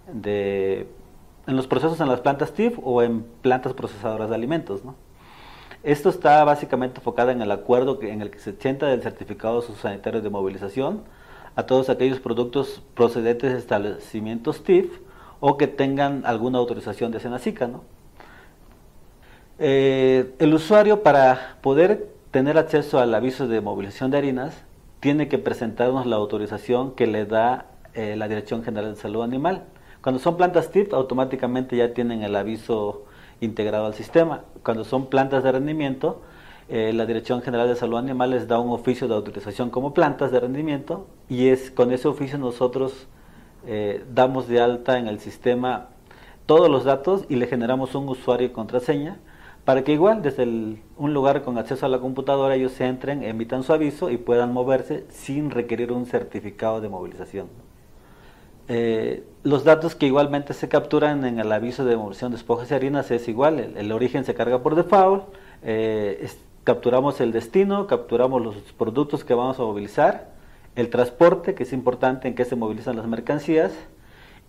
en 0.07 1.55
los 1.57 1.67
procesos 1.67 1.99
en 1.99 2.07
las 2.07 2.21
plantas 2.21 2.53
TIF 2.53 2.79
o 2.81 3.03
en 3.03 3.23
plantas 3.41 3.73
procesadoras 3.73 4.29
de 4.29 4.35
alimentos. 4.35 4.83
Esto 5.83 6.07
está 6.07 6.45
básicamente 6.45 6.99
enfocado 6.99 7.31
en 7.31 7.41
el 7.41 7.51
acuerdo 7.51 8.01
en 8.01 8.21
el 8.21 8.31
que 8.31 8.39
se 8.39 8.53
sienta 8.53 8.85
del 8.85 9.01
certificado 9.01 9.61
sanitario 9.61 10.21
de 10.21 10.29
movilización 10.29 11.01
a 11.57 11.63
todos 11.63 11.89
aquellos 11.89 12.21
productos 12.21 12.81
procedentes 12.95 13.51
de 13.51 13.59
establecimientos 13.59 14.63
TIF 14.63 15.06
o 15.39 15.57
que 15.57 15.67
tengan 15.67 16.25
alguna 16.25 16.57
autorización 16.59 17.11
de 17.11 17.19
Senacica. 17.19 17.67
¿no? 17.67 17.83
Eh, 19.59 20.33
el 20.39 20.53
usuario 20.53 21.03
para 21.03 21.57
poder 21.61 22.09
tener 22.31 22.57
acceso 22.57 22.99
al 22.99 23.13
aviso 23.15 23.47
de 23.47 23.61
movilización 23.61 24.11
de 24.11 24.17
harinas 24.17 24.63
tiene 24.99 25.27
que 25.27 25.37
presentarnos 25.37 26.05
la 26.05 26.15
autorización 26.15 26.91
que 26.91 27.07
le 27.07 27.25
da 27.25 27.67
eh, 27.93 28.15
la 28.15 28.27
Dirección 28.27 28.63
General 28.63 28.93
de 28.93 28.99
Salud 28.99 29.23
Animal. 29.23 29.63
Cuando 30.01 30.19
son 30.19 30.37
plantas 30.37 30.71
TIP, 30.71 30.93
automáticamente 30.93 31.75
ya 31.77 31.93
tienen 31.93 32.23
el 32.23 32.35
aviso 32.35 33.05
integrado 33.41 33.85
al 33.85 33.93
sistema. 33.93 34.43
Cuando 34.63 34.83
son 34.83 35.07
plantas 35.07 35.43
de 35.43 35.51
rendimiento, 35.51 36.21
eh, 36.69 36.91
la 36.93 37.05
Dirección 37.05 37.41
General 37.41 37.67
de 37.67 37.75
Salud 37.75 37.97
Animal 37.97 38.31
les 38.31 38.47
da 38.47 38.59
un 38.59 38.71
oficio 38.71 39.07
de 39.07 39.15
autorización 39.15 39.69
como 39.69 39.93
plantas 39.93 40.31
de 40.31 40.39
rendimiento 40.39 41.07
y 41.29 41.47
es 41.47 41.71
con 41.71 41.91
ese 41.91 42.07
oficio 42.07 42.37
nosotros 42.37 43.07
eh, 43.65 44.03
damos 44.13 44.47
de 44.47 44.61
alta 44.61 44.99
en 44.99 45.07
el 45.07 45.19
sistema 45.19 45.89
todos 46.45 46.69
los 46.69 46.83
datos 46.83 47.25
y 47.29 47.35
le 47.35 47.47
generamos 47.47 47.95
un 47.95 48.07
usuario 48.09 48.47
y 48.47 48.51
contraseña 48.51 49.19
para 49.65 49.83
que 49.83 49.91
igual 49.91 50.21
desde 50.21 50.45
un 50.45 51.13
lugar 51.13 51.43
con 51.43 51.57
acceso 51.57 51.85
a 51.85 51.89
la 51.89 51.99
computadora 51.99 52.55
ellos 52.55 52.79
entren, 52.79 53.21
emitan 53.21 53.63
su 53.63 53.73
aviso 53.73 54.09
y 54.09 54.17
puedan 54.17 54.53
moverse 54.53 55.05
sin 55.09 55.51
requerir 55.51 55.91
un 55.91 56.05
certificado 56.05 56.79
de 56.79 56.87
movilización. 56.87 57.47
Eh, 58.69 59.25
los 59.43 59.65
datos 59.65 59.93
que 59.95 60.05
igualmente 60.05 60.53
se 60.53 60.69
capturan 60.69 61.25
en 61.25 61.39
el 61.39 61.51
aviso 61.51 61.83
de 61.83 61.97
movilización 61.97 62.31
de 62.31 62.37
despojos 62.37 62.71
y 62.71 62.73
harinas 62.73 63.11
es 63.11 63.27
igual, 63.27 63.59
el, 63.59 63.91
origen 63.91 64.23
se 64.23 64.33
carga 64.33 64.63
por 64.63 64.75
default, 64.75 65.25
eh, 65.63 66.29
capturamos 66.63 67.19
el 67.19 67.33
destino, 67.33 67.87
capturamos 67.87 68.41
los 68.41 68.55
productos 68.77 69.25
que 69.25 69.33
vamos 69.33 69.59
a 69.59 69.63
movilizar, 69.63 70.36
el 70.77 70.89
transporte, 70.89 71.55
que 71.55 71.63
es 71.63 71.73
importante 71.73 72.27
en 72.27 72.35
que 72.35 72.45
se 72.45 72.55
movilizan 72.55 72.95
las 72.95 73.07
mercancías, 73.07 73.73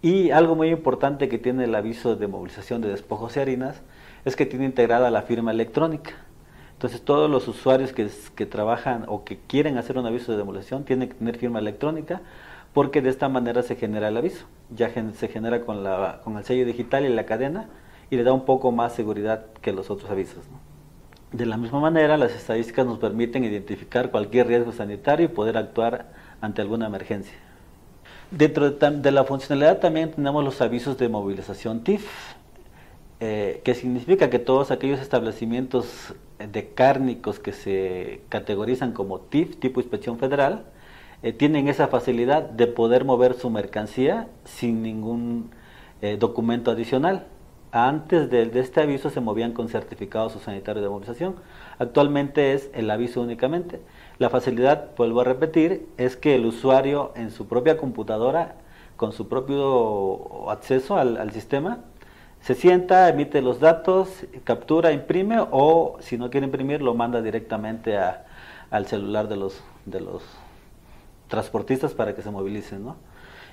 y 0.02 0.30
algo 0.30 0.54
muy 0.54 0.68
importante 0.68 1.28
que 1.28 1.38
tiene 1.38 1.64
el 1.64 1.74
aviso 1.74 2.14
de 2.14 2.28
movilización 2.28 2.82
de 2.82 2.88
despojos 2.88 3.36
y 3.36 3.40
harinas 3.40 3.82
es 4.24 4.36
que 4.36 4.46
tiene 4.46 4.66
integrada 4.66 5.10
la 5.10 5.22
firma 5.22 5.50
electrónica. 5.50 6.12
Entonces 6.74 7.02
todos 7.02 7.28
los 7.28 7.48
usuarios 7.48 7.92
que, 7.92 8.08
que 8.36 8.46
trabajan 8.46 9.04
o 9.08 9.24
que 9.24 9.38
quieren 9.48 9.78
hacer 9.78 9.98
un 9.98 10.06
aviso 10.06 10.36
de 10.36 10.44
movilización 10.44 10.84
tienen 10.84 11.08
que 11.08 11.14
tener 11.14 11.36
firma 11.36 11.58
electrónica 11.58 12.20
porque 12.72 13.02
de 13.02 13.08
esta 13.08 13.28
manera 13.28 13.62
se 13.62 13.74
genera 13.74 14.08
el 14.08 14.16
aviso. 14.16 14.44
Ya 14.70 14.92
se 15.14 15.28
genera 15.28 15.62
con, 15.62 15.82
la, 15.82 16.20
con 16.22 16.36
el 16.36 16.44
sello 16.44 16.64
digital 16.64 17.04
y 17.04 17.08
la 17.08 17.26
cadena 17.26 17.68
y 18.10 18.16
le 18.16 18.22
da 18.22 18.32
un 18.32 18.44
poco 18.44 18.70
más 18.70 18.92
seguridad 18.92 19.46
que 19.62 19.72
los 19.72 19.90
otros 19.90 20.10
avisos. 20.10 20.44
De 21.32 21.44
la 21.44 21.56
misma 21.56 21.80
manera, 21.80 22.16
las 22.16 22.32
estadísticas 22.32 22.86
nos 22.86 22.98
permiten 22.98 23.44
identificar 23.44 24.10
cualquier 24.10 24.46
riesgo 24.46 24.72
sanitario 24.72 25.26
y 25.26 25.28
poder 25.28 25.56
actuar 25.58 26.17
ante 26.40 26.62
alguna 26.62 26.86
emergencia. 26.86 27.34
Dentro 28.30 28.70
de, 28.70 29.10
la 29.10 29.24
funcionalidad 29.24 29.78
también 29.78 30.10
tenemos 30.12 30.44
los 30.44 30.60
avisos 30.60 30.98
de 30.98 31.08
movilización 31.08 31.82
TIF, 31.82 32.06
eh, 33.20 33.62
que 33.64 33.74
significa 33.74 34.28
que 34.28 34.38
todos 34.38 34.70
aquellos 34.70 35.00
establecimientos 35.00 36.14
de 36.38 36.68
cárnicos 36.68 37.38
que 37.40 37.52
se 37.52 38.20
categorizan 38.28 38.92
como 38.92 39.18
TIF, 39.20 39.58
tipo 39.58 39.80
inspección 39.80 40.18
federal, 40.18 40.64
eh, 41.22 41.32
tienen 41.32 41.68
esa 41.68 41.88
facilidad 41.88 42.42
de 42.42 42.66
poder 42.66 43.04
mover 43.04 43.34
su 43.34 43.50
mercancía 43.50 44.28
sin 44.44 44.82
ningún 44.82 45.50
eh, 46.02 46.16
documento 46.18 46.70
adicional. 46.70 47.26
Antes 47.72 48.30
de, 48.30 48.46
de, 48.46 48.60
este 48.60 48.82
aviso 48.82 49.10
se 49.10 49.20
movían 49.20 49.52
con 49.52 49.68
certificados 49.68 50.34
sanitarios 50.42 50.84
de 50.84 50.90
movilización. 50.90 51.36
Actualmente 51.78 52.52
es 52.52 52.70
el 52.72 52.90
aviso 52.90 53.20
únicamente. 53.20 53.80
La 54.18 54.30
facilidad, 54.30 54.96
vuelvo 54.96 55.20
a 55.20 55.24
repetir, 55.24 55.86
es 55.96 56.16
que 56.16 56.34
el 56.34 56.44
usuario 56.44 57.12
en 57.14 57.30
su 57.30 57.46
propia 57.46 57.76
computadora, 57.76 58.56
con 58.96 59.12
su 59.12 59.28
propio 59.28 60.50
acceso 60.50 60.96
al, 60.96 61.30
sistema, 61.30 61.84
se 62.40 62.56
sienta, 62.56 63.08
emite 63.08 63.42
los 63.42 63.60
datos, 63.60 64.26
captura, 64.42 64.90
imprime 64.90 65.38
o 65.52 65.98
si 66.00 66.18
no 66.18 66.30
quiere 66.30 66.46
imprimir 66.46 66.82
lo 66.82 66.94
manda 66.94 67.22
directamente 67.22 67.96
al 67.96 68.86
celular 68.86 69.28
de 69.28 69.36
los, 69.36 69.62
de 69.86 70.00
los 70.00 70.22
transportistas 71.28 71.94
para 71.94 72.16
que 72.16 72.22
se 72.22 72.30
movilicen. 72.30 72.84
¿no? 72.84 72.96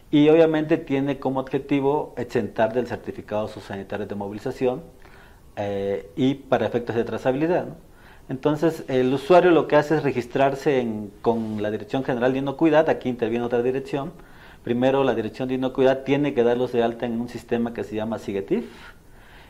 Y 0.09 0.29
obviamente 0.29 0.77
tiene 0.77 1.19
como 1.19 1.41
objetivo 1.41 2.15
exentar 2.17 2.73
del 2.73 2.87
certificado 2.87 3.47
sus 3.47 3.63
sanitarios 3.65 4.09
de 4.09 4.15
movilización 4.15 4.81
eh, 5.57 6.09
y 6.15 6.35
para 6.35 6.65
efectos 6.65 6.95
de 6.95 7.03
trazabilidad. 7.03 7.67
Entonces, 8.27 8.83
el 8.87 9.13
usuario 9.13 9.51
lo 9.51 9.67
que 9.67 9.75
hace 9.75 9.97
es 9.97 10.03
registrarse 10.03 10.87
con 11.21 11.61
la 11.61 11.69
Dirección 11.69 12.03
General 12.03 12.33
de 12.33 12.39
Inocuidad, 12.39 12.89
aquí 12.89 13.07
interviene 13.07 13.45
otra 13.45 13.61
dirección. 13.61 14.13
Primero, 14.63 15.03
la 15.03 15.13
Dirección 15.13 15.47
de 15.47 15.55
Inocuidad 15.55 16.03
tiene 16.03 16.33
que 16.33 16.43
darlos 16.43 16.71
de 16.71 16.81
alta 16.81 17.05
en 17.05 17.21
un 17.21 17.29
sistema 17.29 17.73
que 17.73 17.83
se 17.83 17.95
llama 17.95 18.17
SIGETIF. 18.17 18.65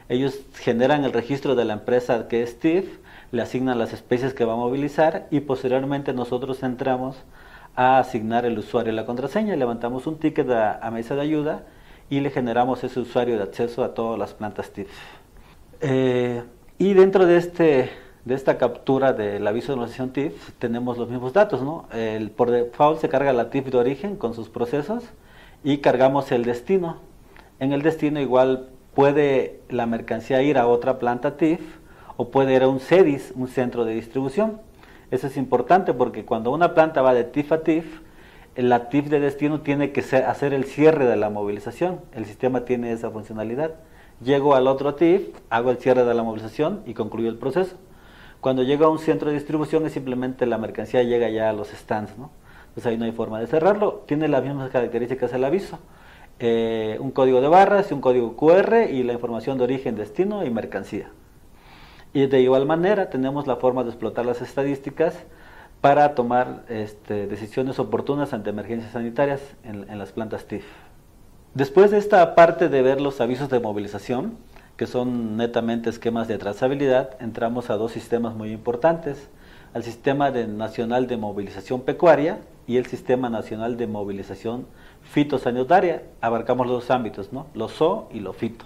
Ellos 0.10 0.42
generan 0.56 1.06
el 1.06 1.14
registro 1.14 1.56
de 1.56 1.64
la 1.64 1.74
empresa 1.74 2.28
que 2.28 2.44
es 2.44 2.60
TIF, 2.60 3.00
le 3.32 3.42
asignan 3.42 3.80
las 3.80 3.94
especies 3.94 4.34
que 4.34 4.46
va 4.46 4.54
a 4.54 4.58
movilizar 4.58 5.28
y 5.32 5.40
posteriormente 5.40 6.14
nosotros 6.14 6.62
entramos 6.62 7.18
a 7.76 7.98
asignar 8.00 8.46
el 8.46 8.60
usuario 8.60 8.94
la 8.94 9.06
contraseña, 9.06 9.56
levantamos 9.56 10.06
un 10.06 10.20
ticket 10.20 10.50
a, 10.52 10.90
mesa 10.92 11.16
de 11.16 11.22
ayuda 11.22 11.64
y 12.10 12.20
le 12.20 12.30
generamos 12.30 12.84
ese 12.84 13.00
usuario 13.00 13.38
de 13.38 13.44
acceso 13.44 13.84
a 13.84 13.94
todas 13.94 14.20
las 14.20 14.34
plantas 14.34 14.70
TIF. 14.72 14.90
Eh, 15.82 16.44
y 16.78 16.94
dentro 16.94 17.26
de 17.26 17.38
este 17.38 17.90
de 18.26 18.34
esta 18.34 18.58
captura 18.58 19.14
del 19.14 19.46
aviso 19.46 19.72
de 19.72 19.78
movilización 19.78 20.10
TIF 20.10 20.52
tenemos 20.58 20.98
los 20.98 21.10
mismos 21.10 21.32
datos, 21.32 21.62
¿no? 21.62 21.86
El, 21.94 22.32
por 22.32 22.50
default 22.50 23.00
se 23.00 23.08
carga 23.08 23.32
la 23.34 23.52
TIF 23.52 23.68
de 23.68 23.78
origen 23.78 24.16
con 24.16 24.34
sus 24.34 24.50
procesos 24.50 25.04
y 25.64 25.78
cargamos 25.78 26.32
el 26.32 26.44
destino. 26.44 26.98
En 27.60 27.72
el 27.72 27.84
destino 27.84 28.20
igual 28.20 28.70
puede 28.96 29.60
la 29.70 29.86
mercancía 29.86 30.42
ir 30.42 30.58
a 30.58 30.68
otra 30.68 30.98
planta 30.98 31.38
TIF 31.38 31.62
o 32.18 32.30
puede 32.30 32.56
ir 32.56 32.64
a 32.64 32.68
un 32.68 32.80
CEDIS, 32.80 33.34
un 33.36 33.48
centro 33.48 33.86
de 33.86 33.94
distribución. 33.94 34.60
Eso 35.12 35.28
es 35.28 35.38
importante 35.38 35.94
porque 35.94 36.26
cuando 36.26 36.52
una 36.52 36.74
planta 36.74 37.04
va 37.04 37.14
de 37.14 37.26
TIF 37.26 37.52
a 37.52 37.62
TIF, 37.62 38.02
la 38.56 38.90
TIF 38.90 39.10
de 39.10 39.20
destino 39.20 39.62
tiene 39.62 39.92
que 39.92 40.00
hacer 40.02 40.54
el 40.54 40.64
cierre 40.64 41.06
de 41.06 41.16
la 41.16 41.30
movilización. 41.30 42.00
El 42.12 42.26
sistema 42.26 42.66
tiene 42.66 42.92
esa 42.92 43.12
funcionalidad. 43.12 43.76
Llego 44.20 44.56
al 44.56 44.66
otro 44.66 44.96
TIF, 44.96 45.28
hago 45.52 45.70
el 45.70 45.78
cierre 45.78 46.06
de 46.06 46.14
la 46.16 46.24
movilización 46.24 46.82
y 46.88 46.96
concluyo 46.96 47.30
el 47.30 47.38
proceso. 47.38 47.76
Cuando 48.46 48.62
llega 48.62 48.86
a 48.86 48.90
un 48.90 49.00
centro 49.00 49.30
de 49.30 49.34
distribución 49.34 49.88
es 49.88 49.94
simplemente 49.94 50.46
la 50.46 50.60
mercancía 50.60 51.02
llega 51.02 51.28
ya 51.30 51.50
a 51.50 51.54
los 51.54 51.70
stands, 51.70 52.16
¿no? 52.16 52.30
Pues 52.76 52.86
ahí 52.86 52.96
no 52.96 53.06
hay 53.06 53.12
forma 53.12 53.40
de 53.40 53.48
cerrarlo. 53.48 54.04
Tiene 54.06 54.28
las 54.28 54.44
mismas 54.44 54.70
características 54.70 55.34
el 55.34 55.44
aviso. 55.46 55.80
Eh, 56.38 56.96
un 57.00 57.10
código 57.10 57.42
de 57.42 57.48
barras 57.48 57.92
un 57.92 58.02
código 58.02 58.36
QR 58.36 58.88
y 58.88 59.02
la 59.02 59.14
información 59.14 59.58
de 59.58 59.64
origen, 59.64 59.96
destino 59.96 60.46
y 60.46 60.52
mercancía. 60.52 61.10
Y 62.14 62.28
de 62.28 62.40
igual 62.40 62.68
manera 62.68 63.10
tenemos 63.10 63.48
la 63.48 63.56
forma 63.56 63.84
de 63.84 63.90
explotar 63.90 64.28
las 64.28 64.44
estadísticas 64.44 65.16
para 65.82 66.14
tomar 66.14 66.66
este, 66.70 67.26
decisiones 67.26 67.80
oportunas 67.80 68.32
ante 68.32 68.52
emergencias 68.52 68.92
sanitarias 68.92 69.42
en, 69.64 69.90
en 69.90 69.98
las 69.98 70.12
plantas 70.12 70.46
TIF. 70.46 70.66
Después 71.56 71.90
de 71.90 71.98
esta 71.98 72.36
parte 72.36 72.70
de 72.70 72.84
ver 72.84 73.02
los 73.02 73.22
avisos 73.22 73.50
de 73.50 73.60
movilización, 73.60 74.38
que 74.78 74.88
son 74.88 75.38
netamente 75.38 75.90
esquemas 75.90 76.28
de 76.28 76.38
trazabilidad, 76.38 77.18
entramos 77.22 77.70
a 77.70 77.78
dos 77.78 77.92
sistemas 77.92 78.36
muy 78.36 78.52
importantes, 78.52 79.30
al 79.74 79.84
Sistema 79.84 80.32
Nacional 80.32 81.08
de 81.08 81.18
Movilización 81.18 81.82
Pecuaria 81.82 82.40
y 82.68 82.78
el 82.78 82.86
Sistema 82.86 83.30
Nacional 83.30 83.78
de 83.78 83.88
Movilización 83.88 84.68
Fitosanitaria. 85.02 86.04
Abarcamos 86.22 86.68
los 86.68 86.84
dos 86.84 86.92
ámbitos, 86.92 87.34
¿no? 87.34 87.48
lo 87.54 87.68
ZO 87.68 88.10
y 88.14 88.22
lo 88.22 88.34
fito. 88.34 88.66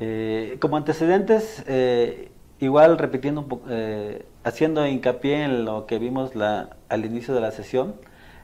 Eh, 0.00 0.56
como 0.60 0.76
antecedentes, 0.76 1.62
eh, 1.66 2.32
igual 2.58 2.98
repitiendo 2.98 3.60
eh, 3.68 4.26
haciendo 4.44 4.86
hincapié 4.86 5.44
en 5.44 5.64
lo 5.64 5.86
que 5.86 5.98
vimos 5.98 6.34
la, 6.34 6.76
al 6.88 7.04
inicio 7.04 7.34
de 7.34 7.40
la 7.40 7.52
sesión, 7.52 7.94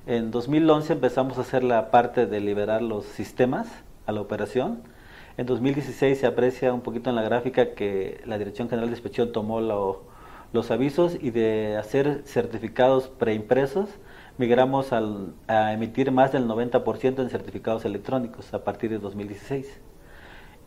en 0.07 0.31
2011 0.31 0.93
empezamos 0.93 1.39
a 1.39 1.41
hacer 1.41 1.65
la 1.65 1.91
parte 1.91 2.27
de 2.27 2.41
liberar 2.41 2.83
los 2.83 3.05
sistemas 3.07 3.67
a 4.07 4.13
la 4.13 4.21
operación, 4.21 4.83
en 5.37 5.47
2016 5.47 6.19
se 6.19 6.27
aprecia 6.27 6.73
un 6.73 6.81
poquito 6.81 7.11
en 7.11 7.17
la 7.17 7.23
gráfica 7.23 7.75
que 7.75 8.21
la 8.27 8.39
Dirección 8.39 8.69
General 8.69 8.89
de 8.89 8.95
Inspección 8.95 9.33
tomó 9.33 9.61
los 9.61 10.71
avisos 10.71 11.17
y 11.21 11.31
de 11.31 11.77
hacer 11.77 12.23
certificados 12.25 13.09
preimpresos 13.09 13.89
migramos 14.39 14.93
a 14.93 15.73
emitir 15.73 16.13
más 16.13 16.33
del 16.33 16.47
90% 16.47 17.21
en 17.21 17.31
certificados 17.31 17.85
electrónicos 17.85 18.53
a 18.53 18.65
partir 18.65 18.91
de 18.91 18.99
2016. 18.99 19.81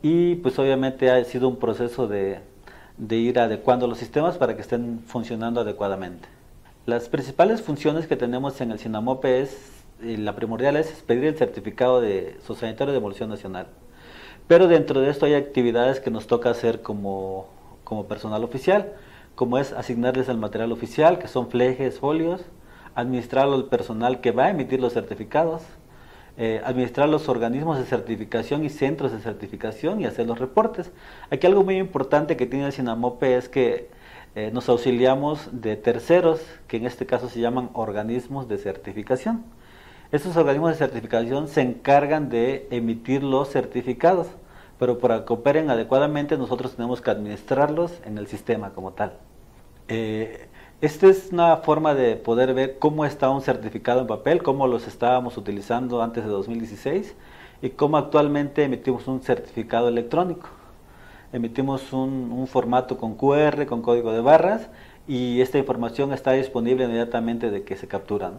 Y 0.01 0.35
pues 0.35 0.57
obviamente 0.59 1.11
ha 1.11 1.23
sido 1.23 1.47
un 1.47 1.57
proceso 1.57 2.07
de, 2.07 2.39
de 2.97 3.17
ir 3.17 3.39
adecuando 3.39 3.87
los 3.87 3.97
sistemas 3.97 4.37
para 4.37 4.55
que 4.55 4.61
estén 4.61 5.01
funcionando 5.05 5.61
adecuadamente. 5.61 6.27
Las 6.85 7.09
principales 7.09 7.61
funciones 7.61 8.07
que 8.07 8.15
tenemos 8.15 8.59
en 8.61 8.71
el 8.71 8.79
SINAMOPE 8.79 9.41
es, 9.41 9.83
la 10.01 10.35
primordial 10.35 10.77
es 10.77 10.87
pedir 11.05 11.25
el 11.25 11.37
certificado 11.37 12.01
de 12.01 12.37
Societario 12.45 12.93
de 12.93 12.97
Evolución 12.97 13.29
Nacional. 13.29 13.67
Pero 14.49 14.67
dentro 14.67 14.99
de 14.99 15.11
esto 15.11 15.27
hay 15.27 15.35
actividades 15.35 15.99
que 15.99 16.09
nos 16.09 16.25
toca 16.25 16.49
hacer 16.49 16.81
como, 16.81 17.45
personal 18.07 18.43
oficial, 18.43 18.93
como 19.35 19.59
es 19.59 19.73
asignarles 19.73 20.27
el 20.27 20.37
material 20.37 20.71
oficial, 20.71 21.19
que 21.19 21.27
son 21.27 21.51
flejes, 21.51 21.99
folios, 21.99 22.41
administrar 22.95 23.45
al 23.45 23.65
personal 23.65 24.21
que 24.21 24.31
va 24.31 24.45
a 24.45 24.49
emitir 24.49 24.81
los 24.81 24.93
certificados, 24.93 25.61
eh, 26.35 26.63
administrar 26.65 27.09
los 27.09 27.29
organismos 27.29 27.77
de 27.77 27.85
certificación 27.85 28.65
y 28.65 28.71
centros 28.71 29.11
de 29.11 29.19
certificación 29.19 30.01
y 30.01 30.05
hacer 30.05 30.25
los 30.25 30.39
reportes. 30.39 30.91
Aquí 31.29 31.45
algo 31.45 31.63
muy 31.63 31.77
importante 31.77 32.35
que 32.35 32.47
tiene 32.47 32.65
el 32.65 32.71
SINAMOPE 32.71 33.37
es 33.37 33.49
que 33.49 33.89
eh, 34.33 34.49
nos 34.51 34.67
auxiliamos 34.67 35.61
de 35.61 35.75
terceros, 35.75 36.41
que 36.67 36.77
en 36.77 36.87
este 36.87 37.05
caso 37.05 37.29
se 37.29 37.39
llaman 37.39 37.69
organismos 37.73 38.47
de 38.47 38.57
certificación. 38.57 39.43
Estos 40.11 40.35
organismos 40.37 40.71
de 40.71 40.77
certificación 40.77 41.47
se 41.47 41.61
encargan 41.61 42.29
de 42.29 42.67
emitir 42.71 43.21
los 43.21 43.49
certificados, 43.49 44.25
pero 44.79 44.97
para 44.97 45.23
que 45.23 45.33
operen 45.33 45.69
adecuadamente 45.69 46.35
nosotros 46.35 46.75
tenemos 46.75 46.99
que 46.99 47.11
administrarlos 47.11 48.01
en 48.05 48.17
el 48.17 48.25
sistema 48.25 48.71
como 48.71 48.93
tal. 48.93 49.13
Eh, 49.87 50.47
esta 50.81 51.05
es 51.05 51.29
una 51.31 51.57
forma 51.57 51.93
de 51.93 52.15
poder 52.15 52.55
ver 52.55 52.79
cómo 52.79 53.05
está 53.05 53.29
un 53.29 53.43
certificado 53.43 54.01
en 54.01 54.07
papel, 54.07 54.41
cómo 54.41 54.65
los 54.65 54.87
estábamos 54.87 55.37
utilizando 55.37 56.01
antes 56.01 56.23
de 56.23 56.31
2016 56.31 57.15
y 57.61 57.69
cómo 57.69 57.97
actualmente 57.97 58.63
emitimos 58.63 59.07
un 59.07 59.21
certificado 59.21 59.89
electrónico. 59.89 60.49
emitimos 61.33 61.93
un, 61.93 62.47
formato 62.47 62.97
con 62.97 63.13
QR, 63.13 63.67
con 63.67 63.83
código 63.83 64.11
de 64.11 64.21
barras, 64.21 64.69
y 65.07 65.41
esta 65.41 65.59
información 65.59 66.13
está 66.13 66.31
disponible 66.31 66.85
inmediatamente 66.85 67.51
de 67.51 67.63
que 67.63 67.75
se 67.77 67.87
captura. 67.87 68.31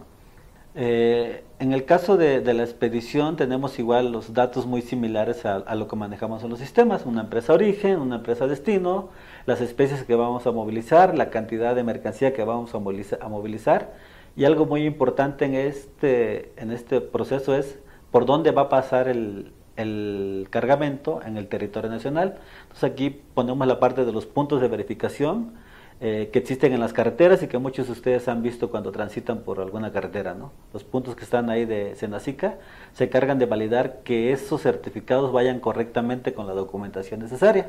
Eh, 0.77 1.43
en 1.59 1.73
el 1.73 1.85
caso 1.85 2.17
de, 2.17 2.43
la 2.55 2.63
expedición 2.63 3.37
tenemos 3.37 3.79
igual 3.81 4.13
los 4.13 4.35
datos 4.35 4.67
muy 4.67 4.83
similares 4.83 5.45
a, 5.45 5.75
lo 5.75 5.89
que 5.89 5.97
manejamos 5.97 6.45
en 6.45 6.51
los 6.51 6.61
sistemas, 6.61 7.07
una 7.07 7.23
empresa 7.23 7.53
origen, 7.53 7.99
una 8.01 8.17
empresa 8.17 8.47
destino, 8.47 9.09
las 9.47 9.61
especies 9.61 10.05
que 10.05 10.15
vamos 10.15 10.47
a 10.47 10.53
movilizar, 10.53 11.17
la 11.17 11.31
cantidad 11.31 11.75
de 11.75 11.83
mercancía 11.83 12.33
que 12.33 12.45
vamos 12.45 12.73
a 12.75 12.79
movilizar, 12.79 13.95
y 14.37 14.45
algo 14.45 14.65
muy 14.67 14.85
importante 14.85 15.45
en 15.45 15.55
este, 15.55 16.53
en 16.57 16.71
este 16.71 17.01
proceso 17.01 17.55
es 17.55 17.79
por 18.13 18.27
dónde 18.27 18.53
va 18.53 18.63
a 18.63 18.69
pasar 18.69 19.09
el, 19.09 19.53
el 19.77 20.47
cargamento 20.51 21.21
en 21.25 21.37
el 21.37 21.49
territorio 21.49 21.91
nacional. 21.91 22.39
Entonces 22.63 22.85
aquí 22.85 23.11
ponemos 23.11 23.67
la 23.67 23.81
parte 23.81 24.05
de 24.05 24.13
los 24.13 24.27
puntos 24.27 24.61
de 24.61 24.69
verificación, 24.69 25.53
eh, 26.03 26.31
que 26.33 26.39
existen 26.39 26.73
en 26.73 26.81
las 26.81 26.95
carreteras 26.95 27.43
y 27.43 27.47
que 27.47 27.59
muchos 27.59 27.87
de 27.87 27.93
ustedes 27.93 28.27
han 28.27 28.43
visto 28.43 28.71
cuando 28.71 28.91
transitan 28.91 29.41
por 29.41 29.61
alguna 29.61 29.93
carretera. 29.93 30.33
¿no? 30.33 30.51
Los 30.73 30.83
puntos 30.83 31.15
que 31.15 31.25
están 31.25 31.51
ahí 31.51 31.67
de 31.67 31.95
Senacica 31.95 32.57
se 32.95 33.11
cargan 33.11 33.39
de 33.39 33.45
validar 33.45 33.99
que 34.03 34.33
esos 34.33 34.63
certificados 34.63 35.31
vayan 35.31 35.61
correctamente 35.61 36.33
con 36.33 36.47
la 36.47 36.55
documentación 36.55 37.21
necesaria. 37.21 37.69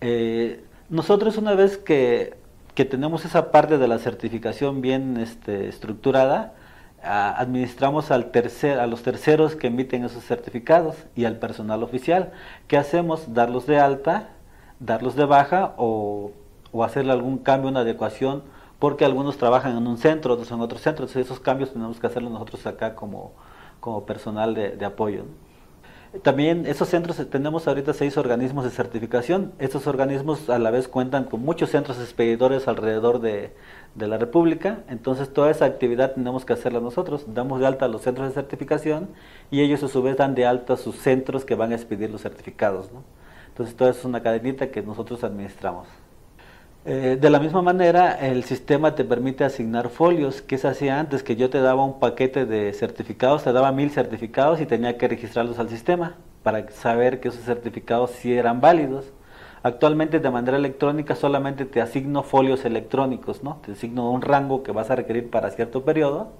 Eh, 0.00 0.64
nosotros 0.90 1.38
una 1.38 1.54
vez 1.54 1.78
que, 1.78 2.34
que, 2.74 2.84
tenemos 2.84 3.24
esa 3.24 3.52
parte 3.52 3.78
de 3.78 3.86
la 3.86 3.98
certificación 4.00 4.80
bien 4.80 5.16
este, 5.16 5.68
estructurada, 5.68 6.54
administramos 7.02 8.10
al 8.10 8.32
tercer, 8.32 8.80
a 8.80 8.88
los 8.88 9.04
terceros 9.04 9.54
que 9.54 9.68
emiten 9.68 10.04
esos 10.04 10.24
certificados 10.24 10.96
y 11.14 11.24
al 11.24 11.38
personal 11.38 11.84
oficial. 11.84 12.32
¿Qué 12.66 12.76
hacemos? 12.76 13.32
Darlos 13.32 13.66
de 13.68 13.78
alta, 13.78 14.30
darlos 14.80 15.14
de 15.14 15.24
baja 15.24 15.74
o 15.76 16.32
o 16.72 16.84
hacerle 16.84 17.12
algún 17.12 17.38
cambio, 17.38 17.70
una 17.70 17.80
adecuación, 17.80 18.42
porque 18.78 19.04
algunos 19.04 19.36
trabajan 19.36 19.76
en 19.76 19.86
un 19.86 19.98
centro, 19.98 20.34
otros 20.34 20.50
en 20.50 20.60
otro 20.60 20.78
centro, 20.78 21.04
entonces 21.04 21.26
esos 21.26 21.40
cambios 21.40 21.72
tenemos 21.72 21.98
que 21.98 22.06
hacerlos 22.06 22.30
nosotros 22.32 22.66
acá 22.66 22.94
como, 22.94 23.32
como 23.80 24.06
personal 24.06 24.54
de, 24.54 24.84
apoyo. 24.84 25.24
También 26.22 26.64
esos 26.64 26.88
centros, 26.88 27.16
tenemos 27.28 27.68
ahorita 27.68 27.92
seis 27.92 28.16
organismos 28.16 28.64
de 28.64 28.70
certificación, 28.70 29.52
estos 29.58 29.86
organismos 29.86 30.48
a 30.48 30.58
la 30.58 30.70
vez 30.70 30.88
cuentan 30.88 31.24
con 31.24 31.42
muchos 31.42 31.70
centros 31.70 31.98
expedidores 31.98 32.66
alrededor 32.66 33.20
de, 33.20 33.52
de 33.94 34.06
la 34.06 34.16
República, 34.16 34.78
entonces 34.88 35.30
toda 35.32 35.50
esa 35.50 35.66
actividad 35.66 36.14
tenemos 36.14 36.46
que 36.46 36.54
hacerla 36.54 36.80
nosotros, 36.80 37.26
damos 37.34 37.60
de 37.60 37.66
alta 37.66 37.84
a 37.84 37.88
los 37.88 38.02
centros 38.02 38.28
de 38.28 38.34
certificación 38.34 39.08
y 39.50 39.60
ellos 39.60 39.82
a 39.82 39.88
su 39.88 40.02
vez 40.02 40.16
dan 40.16 40.34
de 40.34 40.46
alta 40.46 40.76
sus 40.76 40.96
centros 40.96 41.44
que 41.44 41.56
van 41.56 41.72
a 41.72 41.74
expedir 41.74 42.10
los 42.10 42.22
certificados. 42.22 42.90
Entonces 43.48 43.76
toda 43.76 43.90
es 43.90 44.04
una 44.04 44.22
cadenita 44.22 44.70
que 44.70 44.82
nosotros 44.82 45.24
administramos. 45.24 45.88
Eh, 46.90 47.18
de 47.20 47.28
la 47.28 47.38
misma 47.38 47.60
manera, 47.60 48.12
el 48.12 48.44
sistema 48.44 48.94
te 48.94 49.04
permite 49.04 49.44
asignar 49.44 49.90
folios, 49.90 50.40
que 50.40 50.56
se 50.56 50.68
hacía 50.68 50.98
antes, 50.98 51.22
que 51.22 51.36
yo 51.36 51.50
te 51.50 51.60
daba 51.60 51.84
un 51.84 52.00
paquete 52.00 52.46
de 52.46 52.72
certificados, 52.72 53.44
te 53.44 53.52
daba 53.52 53.72
mil 53.72 53.90
certificados 53.90 54.58
y 54.62 54.64
tenía 54.64 54.96
que 54.96 55.06
registrarlos 55.06 55.58
al 55.58 55.68
sistema 55.68 56.14
para 56.42 56.70
saber 56.70 57.20
que 57.20 57.28
esos 57.28 57.44
certificados 57.44 58.12
sí 58.12 58.32
eran 58.32 58.62
válidos. 58.62 59.12
Actualmente 59.62 60.18
de 60.18 60.30
manera 60.30 60.56
electrónica 60.56 61.14
solamente 61.14 61.66
te 61.66 61.82
asigno 61.82 62.22
folios 62.22 62.64
electrónicos, 62.64 63.44
¿no? 63.44 63.60
Te 63.66 63.72
asigno 63.72 64.10
un 64.10 64.22
rango 64.22 64.62
que 64.62 64.72
vas 64.72 64.90
a 64.90 64.96
requerir 64.96 65.28
para 65.28 65.50
cierto 65.50 65.84
periodo 65.84 66.32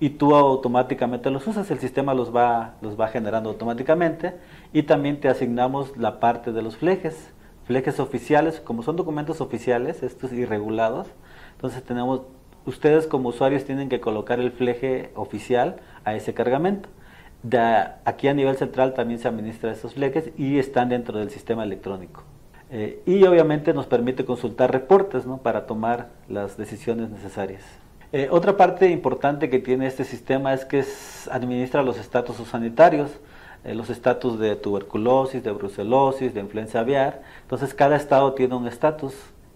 y 0.00 0.08
tú 0.10 0.34
automáticamente 0.34 1.28
los 1.28 1.46
usas, 1.46 1.70
el 1.70 1.80
sistema 1.80 2.14
los 2.14 2.34
va, 2.34 2.76
los 2.80 2.98
va 2.98 3.08
generando 3.08 3.50
automáticamente 3.50 4.36
y 4.72 4.84
también 4.84 5.20
te 5.20 5.28
asignamos 5.28 5.98
la 5.98 6.18
parte 6.18 6.50
de 6.50 6.62
los 6.62 6.78
flejes 6.78 7.30
flejes 7.64 8.00
oficiales, 8.00 8.60
como 8.60 8.82
son 8.82 8.96
documentos 8.96 9.40
oficiales, 9.40 10.02
estos 10.02 10.32
irregulados, 10.32 11.08
entonces 11.52 11.82
tenemos, 11.84 12.22
ustedes 12.66 13.06
como 13.06 13.28
usuarios 13.28 13.64
tienen 13.64 13.88
que 13.88 14.00
colocar 14.00 14.40
el 14.40 14.52
fleje 14.52 15.10
oficial 15.14 15.76
a 16.04 16.14
ese 16.14 16.34
cargamento. 16.34 16.88
De 17.42 17.58
aquí 18.04 18.28
a 18.28 18.34
nivel 18.34 18.56
central 18.56 18.94
también 18.94 19.18
se 19.18 19.28
administra 19.28 19.72
esos 19.72 19.94
flejes 19.94 20.30
y 20.36 20.58
están 20.58 20.88
dentro 20.88 21.18
del 21.18 21.30
sistema 21.30 21.64
electrónico. 21.64 22.22
Eh, 22.70 23.02
y 23.04 23.22
obviamente 23.24 23.74
nos 23.74 23.86
permite 23.86 24.24
consultar 24.24 24.72
reportes 24.72 25.26
¿no? 25.26 25.38
para 25.38 25.66
tomar 25.66 26.08
las 26.28 26.56
decisiones 26.56 27.10
necesarias. 27.10 27.62
Eh, 28.12 28.28
otra 28.30 28.56
parte 28.56 28.90
importante 28.90 29.50
que 29.50 29.58
tiene 29.58 29.86
este 29.86 30.04
sistema 30.04 30.52
es 30.52 30.64
que 30.64 30.84
administra 31.30 31.82
los 31.82 31.98
estatus 31.98 32.36
sanitarios. 32.48 33.10
Eh, 33.64 33.74
los 33.74 33.90
estatus 33.90 34.38
de 34.40 34.56
tuberculosis, 34.56 35.44
de 35.44 35.52
brucelosis, 35.52 36.34
de 36.34 36.40
influenza 36.40 36.80
aviar. 36.80 37.22
Entonces 37.42 37.74
cada 37.74 37.96
estado 37.96 38.32
tiene 38.34 38.56
un 38.56 38.66
estatus 38.66 39.14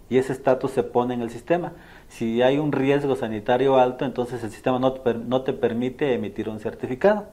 y 0.09 0.19
ese 0.19 0.33
estatus 0.33 0.71
se 0.71 0.85
pone 0.85 1.14
en 1.14 1.23
el 1.23 1.31
sistema. 1.31 1.73
Si 2.09 2.40
hay 2.42 2.59
un 2.59 2.71
riesgo 2.71 3.16
sanitario 3.16 3.77
alto, 3.79 4.05
entonces 4.05 4.45
el 4.45 4.51
sistema 4.51 4.79
no, 4.79 5.42
te 5.42 5.53
permite 5.53 6.14
emitir 6.14 6.49
un 6.49 6.61
certificado. 6.61 7.27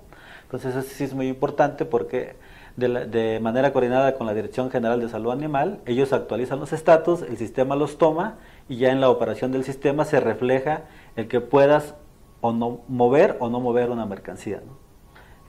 Entonces 0.43 0.75
eso 0.75 0.89
sí 0.89 1.03
es 1.03 1.13
muy 1.13 1.27
importante 1.27 1.85
porque 1.85 2.35
de, 2.75 3.39
manera 3.39 3.71
coordinada 3.71 4.15
con 4.15 4.25
la 4.25 4.33
Dirección 4.33 4.71
General 4.71 4.99
de 4.99 5.09
Salud 5.09 5.31
Animal, 5.31 5.79
ellos 5.85 6.11
actualizan 6.11 6.59
los 6.59 6.73
estatus, 6.73 7.21
el 7.21 7.37
sistema 7.37 7.75
los 7.75 7.99
toma 7.99 8.37
y 8.67 8.77
ya 8.77 8.91
en 8.91 8.99
la 8.99 9.11
operación 9.11 9.51
del 9.51 9.63
sistema 9.63 10.05
se 10.05 10.19
refleja 10.19 10.85
el 11.15 11.27
que 11.27 11.39
puedas 11.39 11.93
o 12.41 12.51
no 12.51 12.81
mover 12.87 13.37
o 13.39 13.49
no 13.49 13.59
mover 13.59 13.91
una 13.91 14.07
mercancía. 14.07 14.61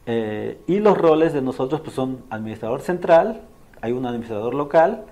Eh, 0.07 0.61
y 0.67 0.81
los 0.81 0.99
roles 0.99 1.33
de 1.33 1.41
nosotros 1.43 1.81
pues, 1.81 1.95
son 1.95 2.25
administrador 2.31 2.83
central, 2.83 3.43
hay 3.81 3.93
un 3.93 4.07
administrador 4.07 4.55
local 4.55 5.05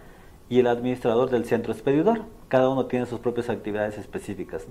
y 0.49 0.59
el 0.59 0.67
administrador 0.67 1.31
del 1.31 1.45
centro 1.45 1.73
expedidor. 1.73 2.23
Cada 2.49 2.69
uno 2.69 2.87
tiene 2.87 3.07
sus 3.07 3.21
propias 3.21 3.49
actividades 3.49 3.97
específicas. 3.97 4.67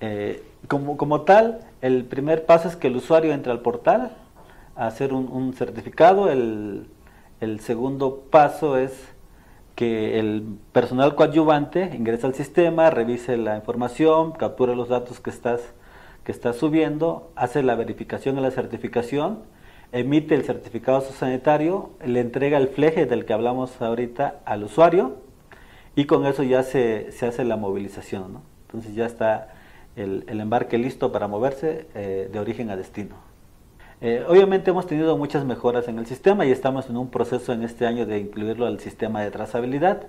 Eh, 0.00 0.44
como, 0.68 0.96
como, 0.96 1.22
tal, 1.22 1.60
el 1.80 2.04
primer 2.04 2.46
paso 2.46 2.68
es 2.68 2.76
que 2.76 2.88
el 2.88 2.96
usuario 2.96 3.32
entre 3.32 3.50
al 3.50 3.60
portal 3.60 4.16
a 4.76 4.86
hacer 4.86 5.12
un, 5.12 5.52
certificado. 5.54 6.30
El, 6.30 6.88
el, 7.40 7.60
segundo 7.60 8.24
paso 8.30 8.76
es 8.76 8.92
que 9.74 10.20
el 10.20 10.44
personal 10.72 11.14
coadyuvante 11.14 11.92
ingrese 11.96 12.26
al 12.26 12.34
sistema, 12.34 12.90
revise 12.90 13.36
la 13.36 13.56
información, 13.56 14.32
capture 14.32 14.76
los 14.76 14.88
datos 14.88 15.18
que 15.18 15.30
estás 15.30 15.60
que 16.26 16.32
está 16.32 16.52
subiendo, 16.52 17.30
hace 17.36 17.62
la 17.62 17.76
verificación 17.76 18.36
y 18.36 18.40
la 18.40 18.50
certificación, 18.50 19.44
emite 19.92 20.34
el 20.34 20.42
certificado 20.42 21.00
sanitario, 21.00 21.90
le 22.04 22.18
entrega 22.18 22.58
el 22.58 22.66
fleje 22.66 23.06
del 23.06 23.24
que 23.24 23.32
hablamos 23.32 23.80
ahorita 23.80 24.40
al 24.44 24.64
usuario 24.64 25.18
y 25.94 26.06
con 26.06 26.26
eso 26.26 26.42
ya 26.42 26.64
se, 26.64 27.14
hace 27.22 27.44
la 27.44 27.56
movilización. 27.56 28.40
Entonces 28.66 28.96
ya 28.96 29.06
está 29.06 29.54
el, 29.94 30.24
embarque 30.28 30.78
listo 30.78 31.12
para 31.12 31.28
moverse 31.28 31.86
eh, 31.94 32.28
de 32.32 32.40
origen 32.40 32.70
a 32.70 32.76
destino. 32.76 33.14
Eh, 34.00 34.24
obviamente 34.26 34.72
hemos 34.72 34.88
tenido 34.88 35.16
muchas 35.16 35.44
mejoras 35.44 35.86
en 35.86 36.00
el 36.00 36.06
sistema 36.06 36.44
y 36.44 36.50
estamos 36.50 36.90
en 36.90 36.96
un 36.96 37.08
proceso 37.08 37.52
en 37.52 37.62
este 37.62 37.86
año 37.86 38.04
de 38.04 38.18
incluirlo 38.18 38.66
al 38.66 38.80
sistema 38.80 39.22
de 39.22 39.30
trazabilidad. 39.30 40.08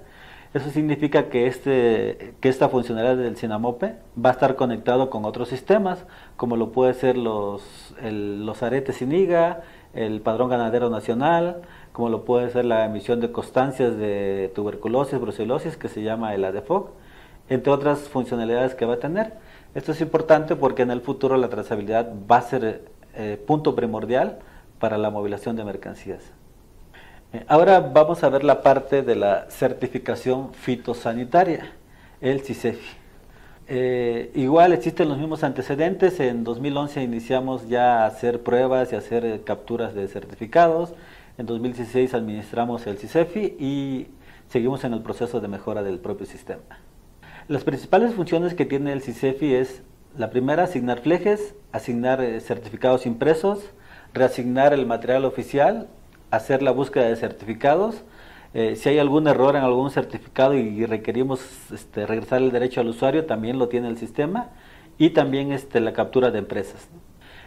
Eso 0.58 0.72
significa 0.72 1.30
que, 1.30 1.46
este, 1.46 2.34
que 2.41 2.50
esta 2.50 2.67
funcionalidad 2.67 3.15
del 3.15 3.38
Sinamope 3.38 3.93
va 4.17 4.30
a 4.30 4.34
estar 4.34 4.56
conectado 4.56 5.12
con 5.12 5.24
otros 5.24 5.50
sistemas, 5.50 6.08
como 6.36 6.58
lo 6.58 6.72
puede 6.72 6.96
ser 6.96 7.15
los, 7.15 7.93
los 8.02 8.63
aretes 8.63 9.04
INIGA, 9.04 9.62
el 9.93 10.20
Padrón 10.20 10.50
Ganadero 10.50 10.89
Nacional, 10.89 11.62
como 11.91 12.10
lo 12.10 12.26
puede 12.26 12.50
ser 12.50 12.65
la 12.65 12.86
emisión 12.86 13.20
de 13.22 13.32
constancias 13.32 13.98
de 13.98 14.52
tuberculosis, 14.56 15.20
brucelosis, 15.20 15.78
que 15.78 15.89
se 15.89 16.02
llama 16.02 16.34
el 16.34 16.43
ADEFOC, 16.43 16.89
entre 17.50 17.72
otras 17.72 18.10
funcionalidades 18.10 18.74
que 18.74 18.86
va 18.86 18.96
a 18.96 19.00
tener. 19.00 19.34
Esto 19.76 19.91
es 19.91 20.02
importante 20.02 20.56
porque 20.56 20.82
en 20.82 20.89
el 20.89 21.02
futuro 21.02 21.38
la 21.38 21.50
trazabilidad 21.50 22.12
va 22.30 22.38
a 22.38 22.41
ser 22.41 22.82
eh, 23.13 23.39
punto 23.46 23.76
primordial 23.76 24.39
para 24.80 24.98
la 24.98 25.12
movilización 25.12 25.56
de 25.56 25.65
mercancías. 25.65 26.37
Eh, 27.33 27.43
ahora 27.49 27.81
vamos 27.81 28.23
a 28.23 28.29
ver 28.29 28.45
la 28.45 28.61
parte 28.61 29.01
de 29.01 29.15
la 29.15 29.47
certificación 29.49 30.53
fitosanitaria, 30.53 31.73
el 32.21 32.39
CICEFI. 32.39 32.95
Eh, 33.67 34.31
igual 34.33 34.71
existen 34.71 35.09
los 35.09 35.17
mismos 35.17 35.43
antecedentes, 35.43 36.21
en 36.21 36.45
2011 36.45 37.03
iniciamos 37.03 37.67
ya 37.67 38.03
a 38.03 38.05
hacer 38.05 38.43
pruebas 38.43 38.93
y 38.93 38.95
hacer 38.95 39.25
eh, 39.25 39.41
capturas 39.43 39.93
de 39.93 40.07
certificados, 40.07 40.93
en 41.37 41.45
2016 41.47 42.13
administramos 42.13 42.87
el 42.87 42.97
CICEFI 42.97 43.57
y 43.59 44.07
seguimos 44.47 44.85
en 44.85 44.93
el 44.93 45.01
proceso 45.01 45.41
de 45.41 45.49
mejora 45.49 45.83
del 45.83 45.99
propio 45.99 46.25
sistema. 46.25 46.79
Las 47.49 47.65
principales 47.65 48.13
funciones 48.13 48.53
que 48.53 48.65
tiene 48.65 48.93
el 48.93 49.01
CICEFI 49.01 49.53
es 49.55 49.81
la 50.17 50.29
primera, 50.29 50.63
asignar 50.63 51.01
flejes, 51.01 51.55
asignar 51.73 52.21
certificados 52.39 53.05
impresos, 53.05 53.59
reasignar 54.13 54.73
el 54.73 54.85
material 54.85 55.25
oficial 55.25 55.89
hacer 56.31 56.61
la 56.61 56.71
búsqueda 56.71 57.05
de 57.05 57.15
certificados. 57.15 58.03
Eh, 58.53 58.75
si 58.75 58.89
hay 58.89 58.99
algún 58.99 59.27
error 59.27 59.55
en 59.55 59.63
algún 59.63 59.91
certificado 59.91 60.53
y 60.53 60.85
requerimos 60.85 61.41
este, 61.71 62.05
regresar 62.05 62.41
el 62.41 62.51
derecho 62.51 62.81
al 62.81 62.87
usuario, 62.87 63.25
también 63.25 63.59
lo 63.59 63.67
tiene 63.67 63.87
el 63.87 63.97
sistema. 63.97 64.49
Y 64.97 65.11
también 65.11 65.51
este, 65.51 65.79
la 65.79 65.93
captura 65.93 66.31
de 66.31 66.39
empresas. 66.39 66.89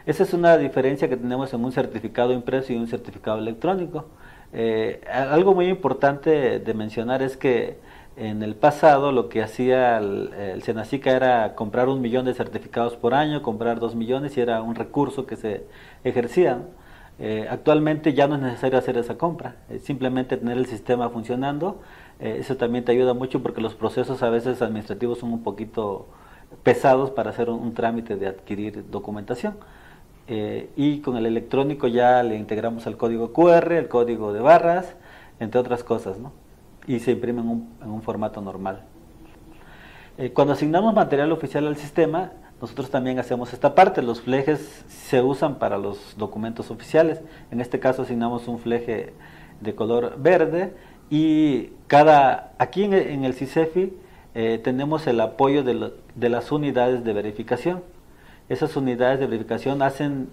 Esa 0.06 0.22
es 0.22 0.32
una 0.32 0.56
diferencia 0.56 1.08
que 1.08 1.16
tenemos 1.16 1.52
en 1.52 1.64
un 1.64 1.72
certificado 1.72 2.32
impreso 2.32 2.72
y 2.72 2.76
un 2.76 2.86
certificado 2.86 3.38
electrónico. 3.38 4.06
Eh, 4.52 5.00
algo 5.12 5.54
muy 5.54 5.66
importante 5.66 6.58
de 6.58 6.74
mencionar 6.74 7.22
es 7.22 7.36
que 7.36 7.78
en 8.16 8.42
el 8.42 8.54
pasado 8.54 9.12
lo 9.12 9.28
que 9.28 9.42
hacía 9.42 9.98
el, 9.98 10.32
el, 10.34 10.62
Senacica 10.62 11.12
era 11.12 11.54
comprar 11.54 11.88
un 11.88 12.00
millón 12.00 12.24
de 12.24 12.34
certificados 12.34 12.96
por 12.96 13.14
año, 13.14 13.42
comprar 13.42 13.78
dos 13.80 13.94
millones 13.94 14.36
y 14.36 14.40
era 14.40 14.62
un 14.62 14.74
recurso 14.74 15.26
que 15.26 15.36
se 15.36 15.64
ejercía. 16.04 16.62
Eh, 17.22 17.46
actualmente 17.50 18.14
ya 18.14 18.26
no 18.26 18.36
es 18.36 18.40
necesario 18.40 18.78
hacer 18.78 18.96
esa 18.96 19.18
compra, 19.18 19.56
simplemente 19.82 20.38
tener 20.38 20.56
el 20.56 20.64
sistema 20.64 21.10
funcionando. 21.10 21.82
Eh, 22.18 22.38
eso 22.40 22.56
también 22.56 22.82
te 22.84 22.92
ayuda 22.92 23.12
mucho 23.12 23.42
porque 23.42 23.60
los 23.60 23.74
procesos 23.74 24.22
a 24.22 24.30
veces 24.30 24.62
administrativos 24.62 25.18
son 25.18 25.34
un 25.34 25.42
poquito 25.42 26.06
pesados 26.62 27.10
para 27.10 27.30
hacer 27.30 27.50
un, 27.50 27.74
trámite 27.74 28.16
de 28.16 28.26
adquirir 28.26 28.84
documentación. 28.90 29.56
Eh, 30.28 30.70
y 30.76 31.00
con 31.00 31.16
el 31.18 31.26
electrónico 31.26 31.88
ya 31.88 32.22
le 32.22 32.36
integramos 32.36 32.86
el 32.86 32.96
código 32.96 33.32
QR, 33.34 33.72
el 33.72 33.88
código 33.88 34.32
de 34.32 34.40
barras, 34.40 34.94
entre 35.40 35.60
otras 35.60 35.84
cosas, 35.84 36.18
¿no? 36.18 36.32
y 36.86 37.00
se 37.00 37.12
imprime 37.12 37.42
en 37.42 37.90
un 37.90 38.02
formato 38.02 38.40
normal. 38.40 38.82
cuando 40.34 40.54
asignamos 40.54 40.94
material 40.94 41.30
oficial 41.32 41.66
al 41.66 41.76
sistema, 41.76 42.32
nosotros 42.60 42.90
también 42.90 43.18
hacemos 43.18 43.52
esta 43.52 43.74
parte. 43.74 44.02
Los 44.02 44.20
flejes 44.20 44.84
se 44.88 45.22
usan 45.22 45.58
para 45.58 45.78
los 45.78 46.14
documentos 46.18 46.70
oficiales. 46.70 47.20
En 47.50 47.60
este 47.60 47.80
caso 47.80 48.02
asignamos 48.02 48.48
un 48.48 48.58
fleje 48.58 49.14
de 49.60 49.74
color 49.74 50.16
verde 50.18 50.74
y 51.08 51.70
cada 51.86 52.52
aquí 52.58 52.84
en, 52.84 53.24
el 53.24 53.34
CICEFI 53.34 53.92
eh, 54.34 54.60
tenemos 54.62 55.06
el 55.06 55.20
apoyo 55.20 55.64
de, 55.64 56.28
las 56.28 56.52
unidades 56.52 57.02
de 57.02 57.12
verificación. 57.12 57.82
Esas 58.48 58.76
unidades 58.76 59.20
de 59.20 59.26
verificación 59.26 59.80
hacen 59.80 60.28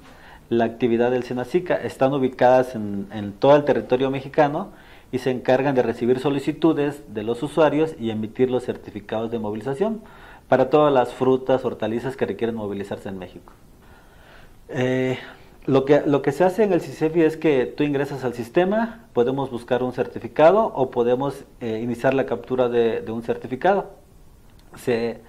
la 0.49 0.65
actividad 0.65 1.11
del 1.11 1.23
SENACICA, 1.23 1.75
están 1.75 2.13
ubicadas 2.13 2.75
en, 2.75 3.07
en 3.11 3.33
todo 3.33 3.55
el 3.55 3.65
territorio 3.65 4.09
mexicano 4.11 4.69
y 5.11 5.19
se 5.19 5.31
encargan 5.31 5.75
de 5.75 5.83
recibir 5.83 6.19
solicitudes 6.19 7.03
de 7.13 7.23
los 7.23 7.41
usuarios 7.43 7.95
y 7.99 8.11
emitir 8.11 8.49
los 8.49 8.65
certificados 8.65 9.31
de 9.31 9.39
movilización 9.39 10.01
para 10.47 10.69
todas 10.69 10.93
las 10.93 11.13
frutas, 11.13 11.65
hortalizas 11.65 12.15
que 12.15 12.25
requieren 12.25 12.55
movilizarse 12.55 13.09
en 13.09 13.19
México. 13.19 13.53
Eh, 14.69 15.17
lo, 15.65 15.85
que, 15.85 16.01
lo 16.05 16.21
que 16.21 16.31
se 16.31 16.43
hace 16.43 16.63
en 16.63 16.73
el 16.73 16.81
CICEFI 16.81 17.21
es 17.21 17.37
que 17.37 17.65
tú 17.65 17.83
ingresas 17.83 18.23
al 18.23 18.33
sistema, 18.33 19.05
podemos 19.13 19.51
buscar 19.51 19.83
un 19.83 19.93
certificado 19.93 20.65
o 20.65 20.89
podemos 20.91 21.43
eh, 21.59 21.79
iniciar 21.81 22.13
la 22.13 22.25
captura 22.25 22.69
de, 22.69 23.03
un 23.09 23.23
certificado. 23.23 23.91
Se, 24.75 25.21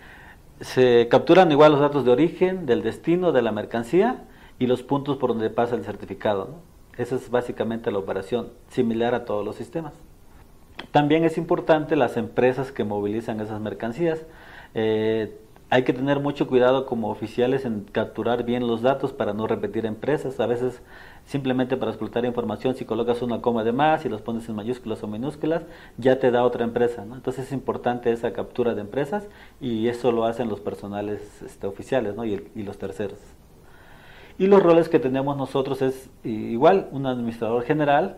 capturan 1.08 1.50
igual 1.50 1.72
los 1.72 1.80
datos 1.80 2.04
de 2.04 2.10
origen, 2.10 2.66
del 2.66 2.82
destino, 2.82 3.32
de 3.32 3.42
la 3.42 3.52
mercancía 3.52 4.24
y 4.58 4.66
los 4.66 4.82
puntos 4.82 5.16
por 5.16 5.30
donde 5.30 5.50
pasa 5.50 5.74
el 5.74 5.84
certificado. 5.84 6.56
Esa 6.96 7.14
es 7.14 7.30
básicamente 7.30 7.92
la 7.92 7.98
operación, 7.98 8.48
similar 8.70 9.14
a 9.14 9.24
todos 9.24 9.44
los 9.44 9.54
sistemas. 9.54 9.94
También 10.90 11.24
es 11.24 11.38
importante 11.38 11.96
las 11.96 12.16
empresas 12.16 12.72
que 12.72 12.84
movilizan 12.84 13.40
esas 13.40 13.60
mercancías. 13.60 14.24
Eh, 14.74 15.38
hay 15.70 15.82
que 15.82 15.92
tener 15.92 16.18
mucho 16.18 16.46
cuidado 16.46 16.86
como 16.86 17.10
oficiales 17.10 17.66
en 17.66 17.84
capturar 17.92 18.44
bien 18.44 18.66
los 18.66 18.80
datos 18.80 19.12
para 19.12 19.34
no 19.34 19.46
repetir 19.46 19.84
empresas. 19.84 20.40
A 20.40 20.46
veces 20.46 20.80
simplemente 21.26 21.76
para 21.76 21.90
explotar 21.90 22.24
información, 22.24 22.74
si 22.74 22.86
colocas 22.86 23.20
una 23.20 23.42
coma 23.42 23.64
de 23.64 23.72
más 23.72 24.06
y 24.06 24.08
los 24.08 24.22
pones 24.22 24.48
en 24.48 24.54
mayúsculas 24.54 25.02
o 25.02 25.06
minúsculas, 25.06 25.62
ya 25.98 26.18
te 26.18 26.30
da 26.30 26.42
otra 26.42 26.64
empresa. 26.64 27.02
Entonces 27.02 27.46
es 27.46 27.52
importante 27.52 28.10
esa 28.10 28.32
captura 28.32 28.74
de 28.74 28.80
empresas 28.80 29.28
y 29.60 29.88
eso 29.88 30.10
lo 30.10 30.24
hacen 30.24 30.48
los 30.48 30.60
personales 30.60 31.20
este, 31.44 31.66
oficiales 31.66 32.14
y, 32.54 32.62
los 32.62 32.78
terceros. 32.78 33.18
Y 34.38 34.46
los 34.46 34.62
roles 34.62 34.88
que 34.88 34.98
tenemos 34.98 35.36
nosotros 35.36 35.82
es 35.82 36.08
igual, 36.24 36.88
un 36.92 37.04
administrador 37.04 37.62
general, 37.64 38.16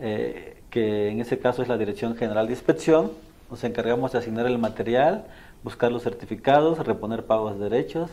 eh, 0.00 0.56
que 0.70 1.10
en 1.10 1.20
ese 1.20 1.38
caso 1.38 1.62
es 1.62 1.68
la 1.68 1.78
Dirección 1.78 2.16
General 2.16 2.46
de 2.46 2.54
Inspección, 2.54 3.12
nos 3.50 3.64
encargamos 3.64 4.12
de 4.12 4.18
asignar 4.18 4.46
el 4.46 4.58
material, 4.58 5.24
buscar 5.64 5.92
los 5.92 6.02
certificados, 6.02 6.78
reponer 6.86 7.26
pagos 7.26 7.58
de 7.58 7.68
derechos, 7.68 8.10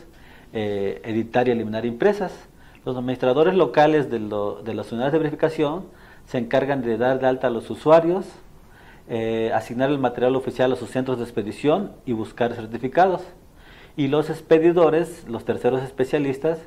eh, 0.52 1.00
editar 1.04 1.48
y 1.48 1.52
eliminar 1.52 1.86
impresas. 1.86 2.32
Los 2.84 2.96
administradores 2.96 3.54
locales 3.54 4.10
de, 4.10 4.20
las 4.20 4.92
unidades 4.92 5.12
de 5.12 5.18
verificación 5.18 5.86
se 6.26 6.38
encargan 6.38 6.82
de 6.82 6.96
dar 6.96 7.18
de 7.18 7.26
alta 7.26 7.48
a 7.48 7.50
los 7.50 7.68
usuarios, 7.70 8.26
eh, 9.08 9.50
asignar 9.54 9.90
el 9.90 9.98
material 9.98 10.36
oficial 10.36 10.72
a 10.72 10.76
sus 10.76 10.90
centros 10.90 11.18
de 11.18 11.24
expedición 11.24 11.92
y 12.04 12.12
buscar 12.12 12.54
certificados. 12.54 13.22
Y 13.96 14.08
los 14.08 14.30
expedidores, 14.30 15.26
los 15.28 15.44
terceros 15.44 15.82
especialistas, 15.82 16.58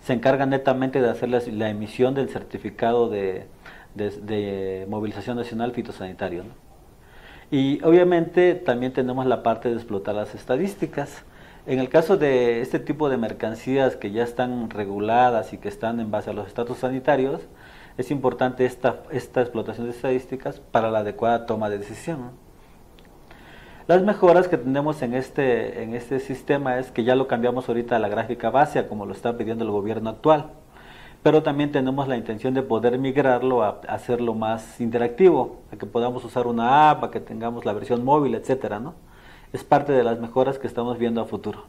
se 0.00 0.12
encargan 0.12 0.50
netamente 0.50 1.00
de 1.00 1.10
hacer 1.10 1.28
la, 1.28 1.68
emisión 1.68 2.14
del 2.14 2.28
certificado 2.28 3.08
de, 3.08 3.46
movilización 4.88 5.36
nacional 5.36 5.72
fitosanitario. 5.72 6.44
Y 7.50 7.82
obviamente 7.82 8.54
también 8.54 8.92
tenemos 8.92 9.24
la 9.26 9.42
parte 9.42 9.70
de 9.70 9.76
explotar 9.76 10.14
las 10.14 10.34
estadísticas. 10.34 11.24
En 11.66 11.78
el 11.78 11.88
caso 11.88 12.16
de 12.16 12.60
este 12.60 12.78
tipo 12.78 13.08
de 13.08 13.16
mercancías 13.16 13.96
que 13.96 14.10
ya 14.10 14.22
están 14.22 14.70
reguladas 14.70 15.52
y 15.52 15.58
que 15.58 15.68
están 15.68 16.00
en 16.00 16.10
base 16.10 16.30
a 16.30 16.32
los 16.34 16.46
estatus 16.46 16.78
sanitarios, 16.78 17.40
es 17.96 18.10
importante 18.10 18.64
esta, 18.64 19.02
esta 19.10 19.40
explotación 19.40 19.86
de 19.86 19.92
estadísticas 19.92 20.60
para 20.60 20.90
la 20.90 21.00
adecuada 21.00 21.46
toma 21.46 21.70
de 21.70 21.78
decisión. 21.78 22.30
Las 23.86 24.02
mejoras 24.02 24.48
que 24.48 24.58
tenemos 24.58 25.00
en 25.00 25.14
este, 25.14 25.82
en 25.82 25.94
este 25.94 26.20
sistema 26.20 26.78
es 26.78 26.90
que 26.90 27.04
ya 27.04 27.14
lo 27.14 27.26
cambiamos 27.26 27.68
ahorita 27.68 27.96
a 27.96 27.98
la 27.98 28.08
gráfica 28.08 28.50
base, 28.50 28.86
como 28.86 29.06
lo 29.06 29.12
está 29.12 29.38
pidiendo 29.38 29.64
el 29.64 29.70
gobierno 29.70 30.10
actual 30.10 30.50
pero 31.22 31.42
también 31.42 31.72
tenemos 31.72 32.08
la 32.08 32.16
intención 32.16 32.54
de 32.54 32.62
poder 32.62 32.98
migrarlo 32.98 33.62
a, 33.62 33.80
hacerlo 33.88 34.34
más 34.34 34.80
interactivo, 34.80 35.58
a 35.72 35.76
que 35.76 35.86
podamos 35.86 36.24
usar 36.24 36.46
una 36.46 36.90
app, 36.90 37.04
a 37.04 37.10
que 37.10 37.20
tengamos 37.20 37.64
la 37.64 37.72
versión 37.72 38.04
móvil, 38.04 38.34
etcétera, 38.34 38.78
¿no? 38.78 38.94
Es 39.52 39.64
parte 39.64 39.92
de 39.92 40.04
las 40.04 40.20
mejoras 40.20 40.58
que 40.58 40.66
estamos 40.66 40.98
viendo 40.98 41.20
a 41.20 41.24
futuro. 41.24 41.64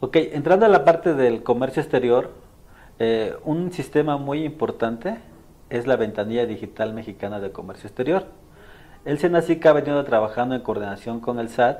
Ok, 0.00 0.16
entrando 0.16 0.66
a 0.66 0.68
la 0.68 0.84
parte 0.84 1.14
del 1.14 1.42
comercio 1.42 1.82
exterior, 1.82 2.30
eh, 2.98 3.34
un 3.44 3.72
sistema 3.72 4.16
muy 4.16 4.44
importante 4.44 5.18
es 5.70 5.86
la 5.86 5.96
ventanilla 5.96 6.44
digital 6.44 6.92
mexicana 6.92 7.40
de 7.40 7.50
comercio 7.50 7.86
exterior. 7.86 8.26
El 9.04 9.18
SENACIC 9.18 9.64
ha 9.66 9.72
venido 9.72 10.04
trabajando 10.04 10.54
en 10.54 10.60
coordinación 10.60 11.20
con 11.20 11.38
el 11.38 11.48
SAT 11.48 11.78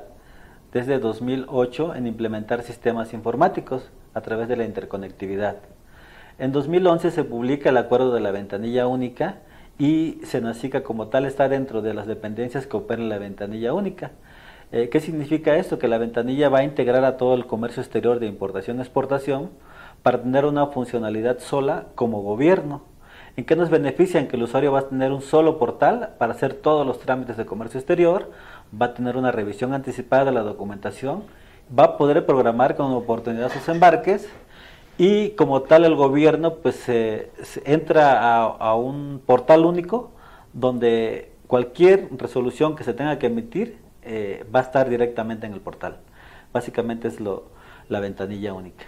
desde 0.73 0.99
2008 0.99 1.95
en 1.95 2.07
implementar 2.07 2.63
sistemas 2.63 3.13
informáticos 3.13 3.91
a 4.13 4.21
través 4.21 4.47
de 4.47 4.57
la 4.57 4.65
interconectividad. 4.65 5.57
En 6.43 6.51
2011 6.51 7.11
se 7.11 7.23
publica 7.23 7.69
el 7.69 7.77
acuerdo 7.77 8.13
de 8.13 8.19
la 8.19 8.31
ventanilla 8.31 8.85
única 8.85 9.37
y 9.79 10.19
Senacica 10.25 10.83
como 10.83 11.07
tal 11.07 11.23
está 11.23 11.47
dentro 11.47 11.81
de 11.81 11.93
las 11.93 12.05
dependencias 12.05 12.67
que 12.67 12.75
operan 12.75 13.07
la 13.07 13.17
ventanilla 13.17 13.73
única. 13.73 14.11
Eh, 14.73 14.89
¿Qué 14.89 14.99
significa 14.99 15.55
esto? 15.55 15.79
Que 15.79 15.87
la 15.87 15.97
ventanilla 15.97 16.49
va 16.49 16.59
a 16.59 16.63
integrar 16.65 17.05
a 17.05 17.15
todo 17.15 17.33
el 17.35 17.45
comercio 17.45 17.81
exterior 17.81 18.19
de 18.19 18.27
importación-exportación 18.27 19.51
para 20.01 20.21
tener 20.21 20.43
una 20.43 20.67
funcionalidad 20.67 21.39
sola 21.39 21.85
como 21.95 22.21
gobierno. 22.21 22.81
¿En 23.37 23.45
qué 23.45 23.55
nos 23.55 23.69
beneficia? 23.69 24.19
En 24.19 24.27
que 24.27 24.35
el 24.35 24.43
usuario 24.43 24.73
va 24.73 24.79
a 24.79 24.89
tener 24.89 25.13
un 25.13 25.21
solo 25.21 25.57
portal 25.57 26.09
para 26.17 26.33
hacer 26.33 26.55
todos 26.55 26.85
los 26.85 26.99
trámites 26.99 27.37
de 27.37 27.45
comercio 27.45 27.79
exterior, 27.79 28.31
va 28.69 28.87
a 28.87 28.93
tener 28.93 29.15
una 29.15 29.31
revisión 29.31 29.73
anticipada 29.73 30.25
de 30.25 30.33
la 30.33 30.41
documentación, 30.41 31.23
va 31.79 31.85
a 31.85 31.97
poder 31.97 32.25
programar 32.25 32.75
con 32.75 32.91
oportunidad 32.91 33.49
sus 33.49 33.69
embarques 33.69 34.29
y 34.97 35.31
como 35.31 35.63
tal 35.63 35.83
el 35.85 35.95
gobierno 35.95 36.55
pues 36.55 36.85
entra 37.65 38.41
a, 38.41 38.75
un 38.75 39.21
portal 39.25 39.65
único 39.65 40.11
donde 40.53 41.31
cualquier 41.47 42.09
resolución 42.17 42.75
que 42.75 42.83
se 42.83 42.93
tenga 42.93 43.17
que 43.19 43.27
emitir 43.27 43.77
eh, 44.03 44.45
va 44.53 44.59
a 44.59 44.63
estar 44.63 44.89
directamente 44.89 45.47
en 45.47 45.53
el 45.53 45.61
portal. 45.61 45.99
Básicamente 46.51 47.07
es 47.07 47.19
lo, 47.19 47.45
la 47.89 47.99
ventanilla 47.99 48.53
única. 48.53 48.85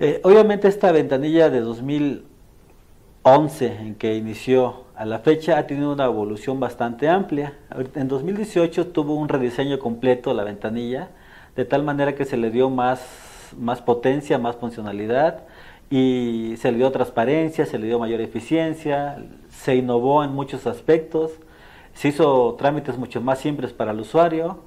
Eh, 0.00 0.20
obviamente 0.24 0.68
esta 0.68 0.92
ventanilla 0.92 1.50
de 1.50 1.60
2011 1.60 3.66
en 3.66 3.94
que 3.94 4.16
inició 4.16 4.84
a 4.96 5.04
la 5.04 5.20
fecha 5.20 5.58
ha 5.58 5.66
tenido 5.66 5.92
una 5.92 6.04
evolución 6.04 6.60
bastante 6.60 7.08
amplia. 7.08 7.58
En 7.94 8.08
2018 8.08 8.88
tuvo 8.88 9.14
un 9.14 9.28
rediseño 9.28 9.78
completo 9.78 10.34
la 10.34 10.44
ventanilla 10.44 11.10
de 11.56 11.64
tal 11.64 11.82
manera 11.82 12.14
que 12.14 12.24
se 12.24 12.36
le 12.36 12.50
dio 12.50 12.70
más 12.70 13.33
más 13.58 13.82
potencia, 13.82 14.38
más 14.38 14.56
funcionalidad 14.56 15.44
y 15.90 16.54
se 16.58 16.72
le 16.72 16.78
dio 16.78 16.90
transparencia, 16.90 17.66
se 17.66 17.78
le 17.78 17.86
dio 17.86 17.98
mayor 17.98 18.20
eficiencia, 18.20 19.24
se 19.48 19.76
innovó 19.76 20.24
en 20.24 20.32
muchos 20.32 20.66
aspectos, 20.66 21.32
se 21.92 22.08
hizo 22.08 22.54
trámites 22.58 22.98
mucho 22.98 23.20
más 23.20 23.38
simples 23.38 23.72
para 23.72 23.92
el 23.92 24.00
usuario 24.00 24.58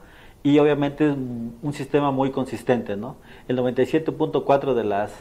y 0.43 0.60
obviamente 0.60 1.10
un 1.10 1.73
sistema 1.73 2.12
muy 2.12 2.32
consistente. 2.32 2.95
¿no? 2.95 3.17
El 3.47 3.58
97.4 3.58 4.73
de 4.73 4.84
las, 4.84 5.12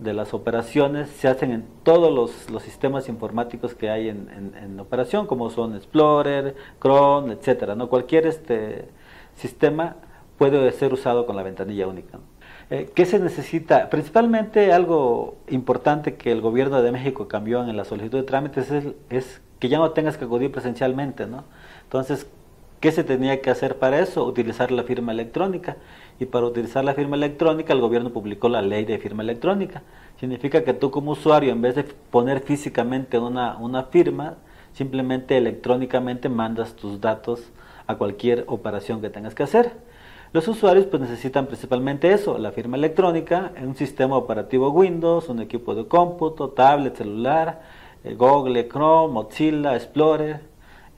de 0.00 0.14
las 0.14 0.34
operaciones 0.34 1.08
se 1.10 1.28
hacen 1.28 1.52
en 1.52 1.64
todos 1.84 2.12
los, 2.12 2.50
los 2.50 2.62
sistemas 2.62 3.08
informáticos 3.08 3.74
que 3.74 3.90
hay 3.90 4.08
en, 4.08 4.52
en, 4.60 4.80
operación, 4.80 5.26
como 5.26 5.50
son 5.50 5.76
Explorer, 5.76 6.56
Chrome, 6.80 7.34
etcétera. 7.34 7.76
¿no? 7.76 7.88
Cualquier 7.88 8.26
este 8.26 8.88
sistema 9.36 9.96
puede 10.38 10.72
ser 10.72 10.92
usado 10.92 11.26
con 11.26 11.36
la 11.36 11.42
ventanilla 11.42 11.86
única. 11.86 12.18
Eh, 12.74 12.90
¿Qué 12.92 13.06
se 13.06 13.20
necesita? 13.20 13.88
Principalmente 13.88 14.72
algo 14.72 15.36
importante 15.48 16.16
que 16.16 16.32
el 16.32 16.40
gobierno 16.40 16.82
de 16.82 16.90
México 16.90 17.28
cambió 17.28 17.62
en 17.62 17.76
la 17.76 17.84
solicitud 17.84 18.18
de 18.18 18.24
trámites 18.24 18.68
es, 18.72 18.86
es 19.10 19.40
que 19.60 19.68
ya 19.68 19.78
no 19.78 19.92
tengas 19.92 20.16
que 20.16 20.24
acudir 20.24 20.50
presencialmente, 20.50 21.28
¿no? 21.28 21.44
Entonces, 21.84 22.26
¿qué 22.80 22.90
se 22.90 23.04
tenía 23.04 23.40
que 23.40 23.50
hacer 23.50 23.78
para 23.78 24.00
eso? 24.00 24.24
Utilizar 24.24 24.72
la 24.72 24.82
firma 24.82 25.12
electrónica. 25.12 25.76
Y 26.18 26.24
para 26.24 26.46
utilizar 26.46 26.84
la 26.84 26.94
firma 26.94 27.14
electrónica, 27.14 27.72
el 27.72 27.80
gobierno 27.80 28.10
publicó 28.10 28.48
la 28.48 28.60
ley 28.60 28.84
de 28.84 28.98
firma 28.98 29.22
electrónica. 29.22 29.82
Significa 30.18 30.64
que 30.64 30.74
tú 30.74 30.90
como 30.90 31.12
usuario, 31.12 31.52
en 31.52 31.62
vez 31.62 31.76
de 31.76 31.84
poner 31.84 32.40
físicamente 32.40 33.20
una, 33.20 33.56
una 33.56 33.84
firma, 33.84 34.34
simplemente 34.72 35.36
electrónicamente 35.36 36.28
mandas 36.28 36.74
tus 36.74 37.00
datos 37.00 37.52
a 37.86 37.94
cualquier 37.94 38.42
operación 38.48 39.00
que 39.00 39.10
tengas 39.10 39.36
que 39.36 39.44
hacer. 39.44 39.93
Los 40.34 40.48
usuarios 40.48 40.86
pues 40.86 41.00
necesitan 41.00 41.46
principalmente 41.46 42.10
eso, 42.12 42.38
la 42.38 42.50
firma 42.50 42.76
electrónica, 42.76 43.52
un 43.62 43.76
sistema 43.76 44.16
operativo 44.16 44.68
Windows, 44.70 45.28
un 45.28 45.38
equipo 45.38 45.76
de 45.76 45.86
cómputo, 45.86 46.48
tablet, 46.48 46.96
celular, 46.96 47.62
eh, 48.02 48.16
Google, 48.16 48.66
Chrome, 48.66 49.14
Mozilla, 49.14 49.76
Explorer, 49.76 50.40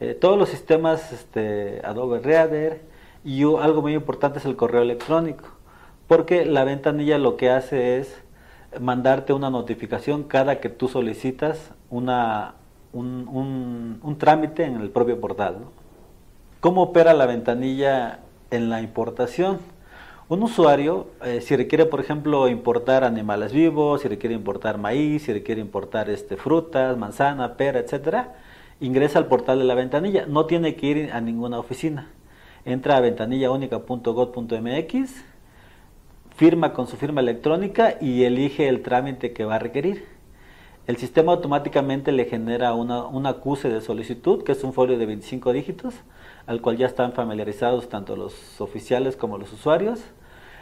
eh, 0.01 0.15
todos 0.15 0.39
los 0.39 0.49
sistemas 0.49 1.13
este, 1.13 1.83
Adobe 1.85 2.21
Reader 2.21 2.81
y 3.27 3.43
algo 3.43 3.83
muy 3.83 3.93
importante 3.93 4.39
es 4.39 4.47
el 4.47 4.57
correo 4.57 4.81
electrónico, 4.81 5.45
porque 6.09 6.47
la 6.47 6.65
ventanilla 6.65 7.19
lo 7.19 7.37
que 7.37 7.51
hace 7.51 7.99
es 7.99 8.19
mandarte 8.81 9.35
una 9.35 9.51
notificación 9.51 10.23
cada 10.23 10.61
que 10.61 10.71
tú 10.71 10.89
solicitas 10.89 11.73
una, 11.91 12.55
un, 12.95 14.01
un, 14.03 14.17
trámite 14.17 14.65
en 14.65 14.81
el 14.81 14.89
propio 14.89 15.21
portal. 15.21 15.59
¿Cómo 16.61 16.85
opera 16.85 17.13
la 17.13 17.27
ventanilla 17.27 18.21
en 18.51 18.71
la 18.71 18.81
importación. 18.81 19.59
Un 20.29 20.43
usuario, 20.43 21.07
eh, 21.25 21.41
si 21.41 21.55
requiere, 21.55 21.87
por 21.87 22.01
ejemplo, 22.01 22.49
importar 22.49 23.05
animales 23.05 23.53
vivos, 23.53 24.03
si 24.03 24.09
requiere 24.09 24.35
importar 24.35 24.77
maíz, 24.77 25.23
si 25.23 25.33
requiere 25.33 25.61
importar 25.61 26.11
este, 26.11 26.37
frutas, 26.37 26.99
manzana, 26.99 27.57
pera, 27.57 27.79
etcétera, 27.79 28.35
ingresa 28.81 29.21
al 29.21 29.27
portal 29.27 29.61
de 29.61 29.65
la 29.65 29.77
ventanilla. 29.77 30.27
No 30.27 30.47
tiene 30.47 30.75
que 30.75 30.87
ir 30.87 31.13
a 31.13 31.21
ninguna 31.21 31.61
oficina. 31.61 32.11
Entra 32.65 32.97
a 32.97 33.01
ventanillaúnica.gov.mx, 33.01 35.25
firma 36.35 36.73
con 36.73 36.89
su 36.89 36.97
firma 36.97 37.21
electrónica 37.21 37.95
y 38.01 38.25
elige 38.25 38.69
el 38.69 38.83
trámite 38.83 39.33
que 39.33 39.45
va 39.45 39.55
a 39.55 39.61
requerir. 39.61 40.07
El 40.89 40.97
sistema 40.97 41.31
automáticamente 41.33 42.11
le 42.11 42.25
genera 42.25 42.75
una, 42.75 43.07
un 43.07 43.27
acuse 43.27 43.69
de 43.69 43.81
solicitud, 43.81 44.43
que 44.43 44.51
es 44.53 44.65
un 44.65 44.73
folio 44.73 44.99
de 44.99 45.07
25 45.07 45.53
dígitos, 45.53 45.95
al 46.47 46.61
cual 46.61 46.77
ya 46.77 46.87
están 46.87 47.13
familiarizados 47.13 47.89
tanto 47.89 48.17
los 48.17 48.61
oficiales 48.61 49.17
como 49.17 49.39
los 49.39 49.53
usuarios. 49.53 50.01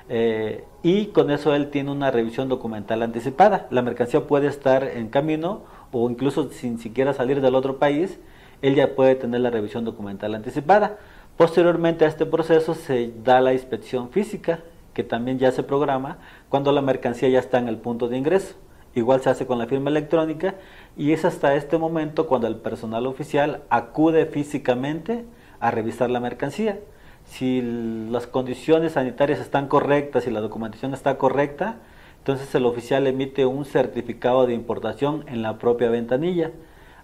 Eh, 0.08 0.64
y 0.82 1.06
con 1.06 1.30
eso 1.30 1.54
él 1.54 1.70
tiene 1.70 1.90
una 1.90 2.10
revisión 2.10 2.48
documental 2.48 3.02
anticipada. 3.02 3.66
La 3.70 3.82
mercancía 3.82 4.26
puede 4.26 4.48
estar 4.48 4.84
en 4.84 5.08
camino 5.08 5.62
o 5.92 6.10
incluso 6.10 6.50
sin 6.50 6.78
siquiera 6.78 7.14
salir 7.14 7.40
del 7.40 7.54
otro 7.54 7.78
país, 7.78 8.18
él 8.62 8.74
ya 8.74 8.94
puede 8.94 9.14
tener 9.14 9.40
la 9.40 9.50
revisión 9.50 9.84
documental 9.84 10.34
anticipada. 10.34 10.98
Posteriormente 11.36 12.04
a 12.04 12.08
este 12.08 12.26
proceso 12.26 12.74
se 12.74 13.12
da 13.24 13.40
la 13.40 13.52
inspección 13.52 14.10
física, 14.10 14.60
que 14.92 15.04
también 15.04 15.38
ya 15.38 15.52
se 15.52 15.62
programa 15.62 16.18
cuando 16.48 16.72
la 16.72 16.80
mercancía 16.80 17.28
ya 17.28 17.40
está 17.40 17.58
en 17.58 17.68
el 17.68 17.76
punto 17.78 18.08
de 18.08 18.16
ingreso. 18.16 18.54
Igual 18.94 19.20
se 19.20 19.30
hace 19.30 19.46
con 19.46 19.58
la 19.58 19.66
firma 19.66 19.90
electrónica 19.90 20.54
y 20.96 21.12
es 21.12 21.24
hasta 21.24 21.56
este 21.56 21.78
momento 21.78 22.28
cuando 22.28 22.46
el 22.46 22.56
personal 22.56 23.06
oficial 23.06 23.62
acude 23.68 24.26
físicamente 24.26 25.24
a 25.64 25.70
revisar 25.70 26.10
la 26.10 26.20
mercancía. 26.20 26.78
Si 27.24 27.62
las 28.10 28.26
condiciones 28.26 28.92
sanitarias 28.92 29.40
están 29.40 29.66
correctas 29.66 30.26
y 30.26 30.30
la 30.30 30.42
documentación 30.42 30.92
está 30.92 31.16
correcta, 31.16 31.76
entonces 32.18 32.54
el 32.54 32.66
oficial 32.66 33.06
emite 33.06 33.46
un 33.46 33.64
certificado 33.64 34.46
de 34.46 34.52
importación 34.52 35.24
en 35.26 35.40
la 35.40 35.56
propia 35.56 35.88
ventanilla. 35.88 36.50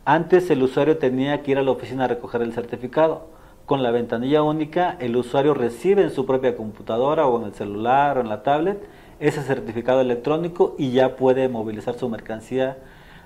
Antes 0.05 0.51
el 0.51 0.63
usuario 0.63 0.99
tenía 0.99 1.43
que 1.43 1.53
ir 1.53 1.59
a 1.59 1.63
la 1.63 1.71
oficina 1.71 2.05
a 2.05 2.09
recoger 2.09 2.43
el 2.43 2.53
certificado. 2.53 3.29
Con 3.65 3.83
la 3.83 3.93
ventanilla 3.93 4.43
única, 4.43 4.95
el 5.01 5.17
usuario 5.17 5.55
recibe 5.55 6.03
en 6.03 6.11
su 6.11 6.27
propia 6.27 6.55
computadora 6.55 7.27
o 7.27 7.41
en 7.41 7.47
el 7.47 7.55
celular 7.55 8.19
o 8.19 8.21
en 8.21 8.29
la 8.29 8.43
tablet 8.43 8.87
ese 9.21 9.43
certificado 9.43 10.03
electrónico 10.03 10.75
y 10.77 10.91
ya 10.91 11.17
puede 11.17 11.49
movilizar 11.49 11.95
su 11.95 12.11
mercancía 12.11 12.77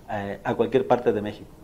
eh, 0.09 0.39
a 0.45 0.55
cualquier 0.55 0.87
parte 0.87 1.13
de 1.13 1.23
México. 1.23 1.64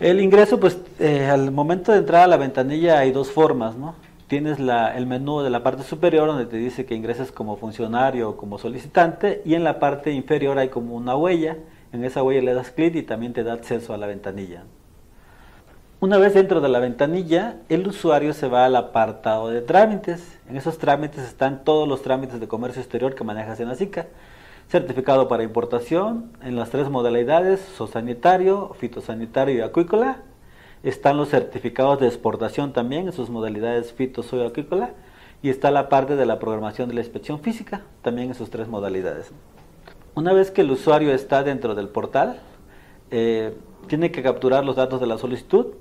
El 0.00 0.20
ingreso, 0.20 0.58
pues 0.58 0.76
eh, 0.98 1.26
al 1.26 1.52
momento 1.52 1.92
de 1.92 1.98
entrar 1.98 2.22
a 2.24 2.26
la 2.26 2.36
ventanilla 2.36 2.98
hay 2.98 3.12
dos 3.12 3.30
formas, 3.30 3.76
¿no? 3.76 3.94
Tienes 4.26 4.58
el 4.58 5.06
menú 5.06 5.42
de 5.42 5.50
la 5.50 5.62
parte 5.62 5.84
superior 5.84 6.26
donde 6.26 6.46
te 6.46 6.56
dice 6.56 6.84
que 6.84 6.96
ingreses 6.96 7.30
como 7.30 7.56
funcionario 7.56 8.30
o 8.30 8.36
como 8.36 8.58
solicitante 8.58 9.42
y 9.44 9.54
en 9.54 9.62
la 9.62 9.78
parte 9.78 10.10
inferior 10.10 10.58
hay 10.58 10.68
como 10.68 10.96
una 10.96 11.14
huella. 11.14 11.58
En 11.92 12.04
esa 12.04 12.24
huella 12.24 12.42
le 12.42 12.54
das 12.54 12.70
clic 12.70 12.96
y 12.96 13.02
también 13.02 13.32
te 13.32 13.44
da 13.44 13.52
acceso 13.52 13.94
a 13.94 13.96
la 13.96 14.06
ventanilla. 14.06 14.64
Una 16.00 16.18
vez 16.18 16.34
dentro 16.34 16.60
de 16.60 16.68
la 16.68 16.80
ventanilla, 16.80 17.58
el 17.68 17.86
usuario 17.86 18.32
se 18.32 18.48
va 18.48 18.64
al 18.64 18.74
apartado 18.74 19.50
de 19.50 19.60
trámites. 19.60 20.38
En 20.48 20.56
esos 20.56 20.78
trámites 20.78 21.22
están 21.22 21.62
todos 21.62 21.86
los 21.86 22.02
trámites 22.02 22.40
de 22.40 22.48
comercio 22.48 22.82
exterior 22.82 23.14
que 23.14 23.22
manejas 23.22 23.60
en 23.60 23.68
ASICA. 23.68 24.06
Certificado 24.68 25.28
para 25.28 25.42
importación 25.42 26.32
en 26.42 26.56
las 26.56 26.70
tres 26.70 26.88
modalidades, 26.88 27.60
zoosanitario, 27.76 28.74
fitosanitario 28.78 29.56
y 29.56 29.60
acuícola. 29.60 30.22
Están 30.82 31.16
los 31.16 31.28
certificados 31.28 32.00
de 32.00 32.06
exportación 32.06 32.72
también 32.72 33.06
en 33.06 33.12
sus 33.12 33.30
modalidades 33.30 33.92
fito, 33.92 34.24
y 34.32 34.44
acuícola. 34.44 34.90
Y 35.42 35.50
está 35.50 35.70
la 35.70 35.88
parte 35.88 36.16
de 36.16 36.26
la 36.26 36.38
programación 36.38 36.88
de 36.88 36.94
la 36.94 37.02
inspección 37.02 37.40
física, 37.40 37.82
también 38.02 38.28
en 38.28 38.34
sus 38.34 38.50
tres 38.50 38.66
modalidades. 38.66 39.30
Una 40.14 40.32
vez 40.32 40.50
que 40.50 40.62
el 40.62 40.70
usuario 40.70 41.12
está 41.12 41.42
dentro 41.42 41.74
del 41.74 41.88
portal, 41.88 42.40
eh, 43.10 43.54
tiene 43.86 44.10
que 44.10 44.22
capturar 44.22 44.64
los 44.64 44.76
datos 44.76 45.00
de 45.00 45.06
la 45.06 45.18
solicitud, 45.18 45.74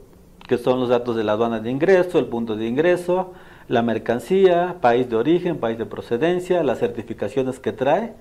que 0.47 0.57
son 0.57 0.79
los 0.79 0.89
datos 0.89 1.15
de 1.15 1.23
la 1.23 1.31
aduana 1.31 1.61
de 1.61 1.71
ingreso, 1.71 2.19
el 2.19 2.25
punto 2.25 2.57
de 2.57 2.67
ingreso, 2.67 3.31
la 3.69 3.81
mercancía, 3.81 4.77
país 4.81 5.09
de 5.09 5.15
origen, 5.15 5.57
país 5.57 5.77
de 5.77 5.85
procedencia, 5.85 6.61
las 6.63 6.79
certificaciones 6.79 7.59
que 7.59 7.71
trae 7.71 8.13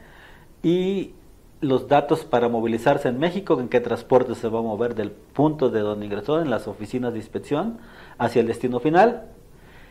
y 0.62 1.14
los 1.60 1.88
datos 1.88 2.24
para 2.24 2.48
movilizarse 2.48 3.08
en 3.08 3.18
México, 3.18 3.58
en 3.60 3.68
qué 3.68 3.80
transporte 3.80 4.34
se 4.34 4.48
va 4.48 4.58
a 4.58 4.62
mover 4.62 4.94
del 4.94 5.10
punto 5.10 5.70
de 5.70 5.80
donde 5.80 6.06
ingresó 6.06 6.40
en 6.40 6.50
las 6.50 6.66
oficinas 6.66 7.12
de 7.12 7.20
inspección 7.20 7.78
hacia 8.18 8.40
el 8.40 8.48
destino 8.48 8.80
final. 8.80 9.28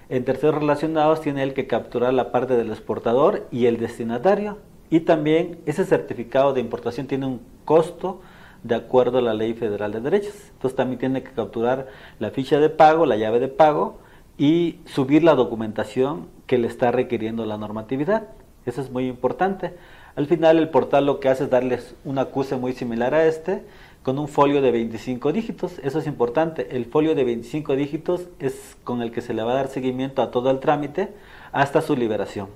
En 0.10 0.26
terceros 0.26 0.60
relacionados 0.60 1.22
tiene 1.22 1.44
él 1.44 1.54
que 1.54 1.68
capturar 1.68 2.14
la 2.14 2.32
parte 2.32 2.58
del 2.58 2.70
exportador 2.70 3.48
y 3.52 3.68
el 3.68 3.78
destinatario. 3.78 4.58
Y 4.90 5.02
también 5.02 5.60
ese 5.66 5.86
certificado 5.86 6.54
de 6.54 6.60
importación 6.60 7.08
tiene 7.08 7.26
un 7.26 7.40
costo 7.64 8.20
de 8.64 8.76
acuerdo 8.76 9.20
a 9.20 9.22
la 9.22 9.34
Ley 9.34 9.54
Federal 9.54 9.94
de 9.94 10.02
Derechos. 10.02 10.36
Entonces 10.52 10.76
también 10.76 11.00
tiene 11.00 11.24
que 11.24 11.32
capturar 11.32 11.88
la 12.20 12.32
ficha 12.32 12.60
de 12.60 12.70
pago, 12.70 13.06
la 13.06 13.16
llave 13.16 13.40
de 13.40 13.48
pago 13.48 14.00
y 14.38 14.80
subir 14.86 15.24
la 15.24 15.36
documentación 15.36 16.28
que 16.46 16.58
le 16.58 16.68
está 16.68 16.92
requiriendo 16.92 17.46
la 17.46 17.58
normatividad. 17.58 18.28
Eso 18.66 18.82
es 18.82 18.92
muy 18.92 19.08
importante. 19.08 19.74
Al 20.16 20.28
final 20.28 20.58
el 20.58 20.70
portal 20.70 21.06
lo 21.06 21.20
que 21.20 21.30
hace 21.30 21.46
es 21.46 21.50
darles 21.50 21.96
un 22.04 22.20
acuse 22.20 22.58
muy 22.58 22.74
similar 22.74 23.14
a 23.14 23.26
este 23.26 23.64
con 24.04 24.18
un 24.20 24.28
folio 24.28 24.62
de 24.62 24.72
25 24.72 25.32
dígitos. 25.32 25.80
Eso 25.84 26.00
es 26.00 26.08
importante. 26.08 26.76
El 26.76 26.86
folio 26.86 27.16
de 27.16 27.24
25 27.24 27.76
dígitos 27.76 28.28
es 28.40 28.76
con 28.84 29.02
el 29.02 29.12
que 29.12 29.22
se 29.22 29.34
le 29.34 29.44
va 29.44 29.52
a 29.52 29.56
dar 29.56 29.68
seguimiento 29.68 30.22
a 30.22 30.32
todo 30.32 30.50
el 30.52 30.60
trámite 30.60 31.10
hasta 31.52 31.82
su 31.82 31.96
liberación. 31.96 32.48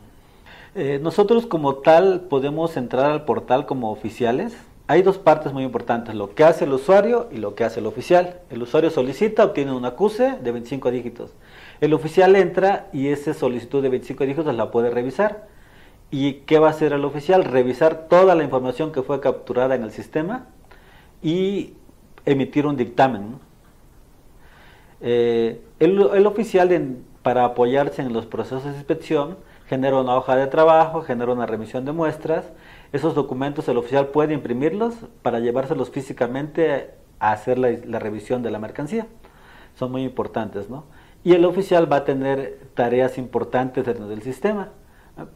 Eh, 0.73 0.99
nosotros 1.01 1.45
como 1.45 1.75
tal 1.75 2.21
podemos 2.21 2.75
entrar 2.75 3.11
al 3.11 3.23
portal 3.23 3.65
como 3.65 3.91
oficiales, 3.91 4.57
hay 4.87 5.01
dos 5.01 5.17
partes 5.17 5.51
muy 5.51 5.63
importantes, 5.63 6.13
lo 6.13 6.35
que 6.35 6.43
hace 6.43 6.65
el 6.65 6.73
usuario 6.73 7.27
y 7.31 7.37
lo 7.37 7.55
que 7.55 7.63
hace 7.63 7.79
el 7.79 7.87
oficial. 7.87 8.41
El 8.51 8.61
usuario 8.61 8.91
solicita, 8.91 9.45
obtiene 9.45 9.71
un 9.71 9.85
acuse 9.85 10.37
de 10.43 10.51
25 10.51 10.91
dígitos. 10.91 11.31
El 11.81 11.93
oficial 11.93 12.35
entra 12.35 12.87
y 12.93 13.07
esa 13.07 13.33
solicitud 13.33 13.81
de 13.81 13.89
25 13.89 14.25
dígitos 14.25 14.55
la 14.55 14.69
puede 14.69 14.89
revisar. 14.89 15.47
¿Y 16.11 16.33
qué 16.45 16.59
va 16.59 16.67
a 16.67 16.71
hacer 16.71 16.93
el 16.93 17.03
oficial? 17.03 17.43
Revisar 17.43 18.07
toda 18.07 18.35
la 18.35 18.43
información 18.43 18.91
que 18.91 19.01
fue 19.01 19.19
capturada 19.19 19.75
en 19.75 19.83
el 19.83 19.91
sistema 19.91 20.47
y 21.21 21.73
emitir 22.25 22.67
un 22.67 22.77
dictamen. 22.77 23.39
Eh, 25.01 25.61
el, 25.79 26.25
oficial, 26.25 26.97
para 27.21 27.45
apoyarse 27.45 28.01
en 28.01 28.13
los 28.13 28.25
procesos 28.25 28.63
de 28.63 28.77
inspección, 28.77 29.37
genera 29.67 29.99
una 29.99 30.15
hoja 30.15 30.35
de 30.35 30.47
trabajo, 30.47 31.01
genera 31.01 31.33
una 31.33 31.45
remisión 31.45 31.85
de 31.85 31.91
muestras 31.91 32.45
esos 32.95 33.13
documentos 33.13 33.67
el 33.67 33.77
oficial 33.77 34.07
puede 34.07 34.33
imprimirlos 34.33 34.95
para 35.21 35.39
llevárselos 35.39 35.89
físicamente 35.89 36.91
a 37.19 37.33
hacer 37.33 37.59
la, 37.59 37.99
revisión 37.99 38.41
de 38.41 38.51
la 38.51 38.57
mercancía. 38.57 39.07
Son 39.75 39.91
muy 39.91 40.03
importantes, 40.03 40.69
¿no? 40.69 40.85
Y 41.21 41.33
el 41.33 41.43
oficial 41.43 41.91
va 41.91 41.97
a 41.97 42.05
tener 42.05 42.57
tareas 42.73 43.17
importantes 43.17 43.85
dentro 43.85 44.07
del 44.07 44.21
sistema. 44.21 44.69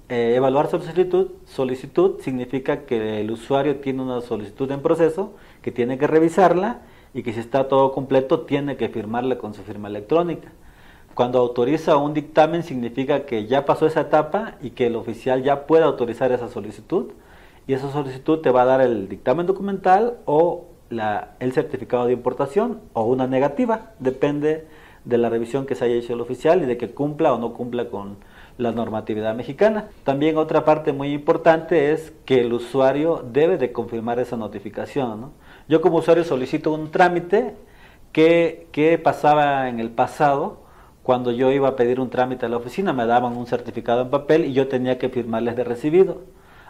Eh, 0.09 0.33
evaluar 0.35 0.69
solicitud, 0.69 1.31
solicitud 1.45 2.19
significa 2.19 2.85
que 2.85 3.21
el 3.21 3.31
usuario 3.31 3.77
tiene 3.77 4.01
una 4.01 4.19
solicitud 4.19 4.69
en 4.71 4.81
proceso, 4.81 5.33
que 5.61 5.71
tiene 5.71 5.97
que 5.97 6.05
revisarla 6.05 6.81
y 7.13 7.23
que 7.23 7.31
si 7.31 7.39
está 7.39 7.69
todo 7.69 7.93
completo 7.93 8.41
tiene 8.41 8.75
que 8.75 8.89
firmarla 8.89 9.37
con 9.37 9.53
su 9.53 9.63
firma 9.63 9.87
electrónica. 9.87 10.51
Cuando 11.13 11.39
autoriza 11.39 11.95
un 11.97 12.13
dictamen 12.13 12.63
significa 12.63 13.25
que 13.25 13.47
ya 13.47 13.65
pasó 13.65 13.87
esa 13.87 14.01
etapa 14.01 14.55
y 14.61 14.71
que 14.71 14.87
el 14.87 14.95
oficial 14.97 15.43
ya 15.43 15.65
puede 15.65 15.83
autorizar 15.85 16.31
esa 16.33 16.49
solicitud 16.49 17.11
y 17.65 17.73
esa 17.73 17.91
solicitud 17.91 18.39
te 18.39 18.51
va 18.51 18.63
a 18.63 18.65
dar 18.65 18.81
el 18.81 19.07
dictamen 19.07 19.45
documental 19.45 20.17
o 20.25 20.65
el 21.39 21.53
certificado 21.53 22.05
de 22.05 22.13
importación 22.13 22.81
o 22.93 23.03
una 23.03 23.27
negativa, 23.27 23.91
depende 23.99 24.67
de 25.05 25.17
la 25.17 25.29
revisión 25.29 25.65
que 25.65 25.75
se 25.75 25.85
haya 25.85 25.95
hecho 25.95 26.13
el 26.13 26.21
oficial 26.21 26.63
y 26.63 26.65
de 26.65 26.77
que 26.77 26.91
cumpla 26.91 27.33
o 27.33 27.39
no 27.39 27.53
cumpla 27.53 27.89
con 27.89 28.17
la 28.59 28.73
normatividad 28.73 29.33
mexicana. 29.35 29.87
También 30.03 30.37
otra 30.37 30.65
parte 30.65 30.91
muy 30.91 31.13
importante 31.13 31.93
es 31.93 32.13
que 32.25 32.41
el 32.41 32.53
usuario 32.53 33.25
debe 33.31 33.57
de 33.57 33.71
confirmar 33.71 34.19
esa 34.19 34.35
notificación. 34.35 35.31
Yo 35.69 35.81
como 35.81 35.99
usuario 35.99 36.25
solicito 36.25 36.73
un 36.73 36.91
trámite 36.91 37.55
que, 38.11 38.67
que 38.73 38.97
pasaba 38.97 39.69
en 39.69 39.79
el 39.79 39.89
pasado 39.89 40.59
cuando 41.03 41.31
yo 41.31 41.51
iba 41.51 41.69
a 41.69 41.75
pedir 41.77 42.01
un 42.01 42.09
trámite 42.09 42.45
a 42.45 42.49
la 42.49 42.57
oficina, 42.57 42.91
me 42.91 43.05
daban 43.05 43.35
un 43.35 43.47
certificado 43.47 44.01
en 44.01 44.09
papel 44.09 44.45
y 44.45 44.53
yo 44.53 44.67
tenía 44.67 44.99
que 44.99 45.09
firmarles 45.09 45.55
de 45.55 45.63
recibido. 45.63 46.21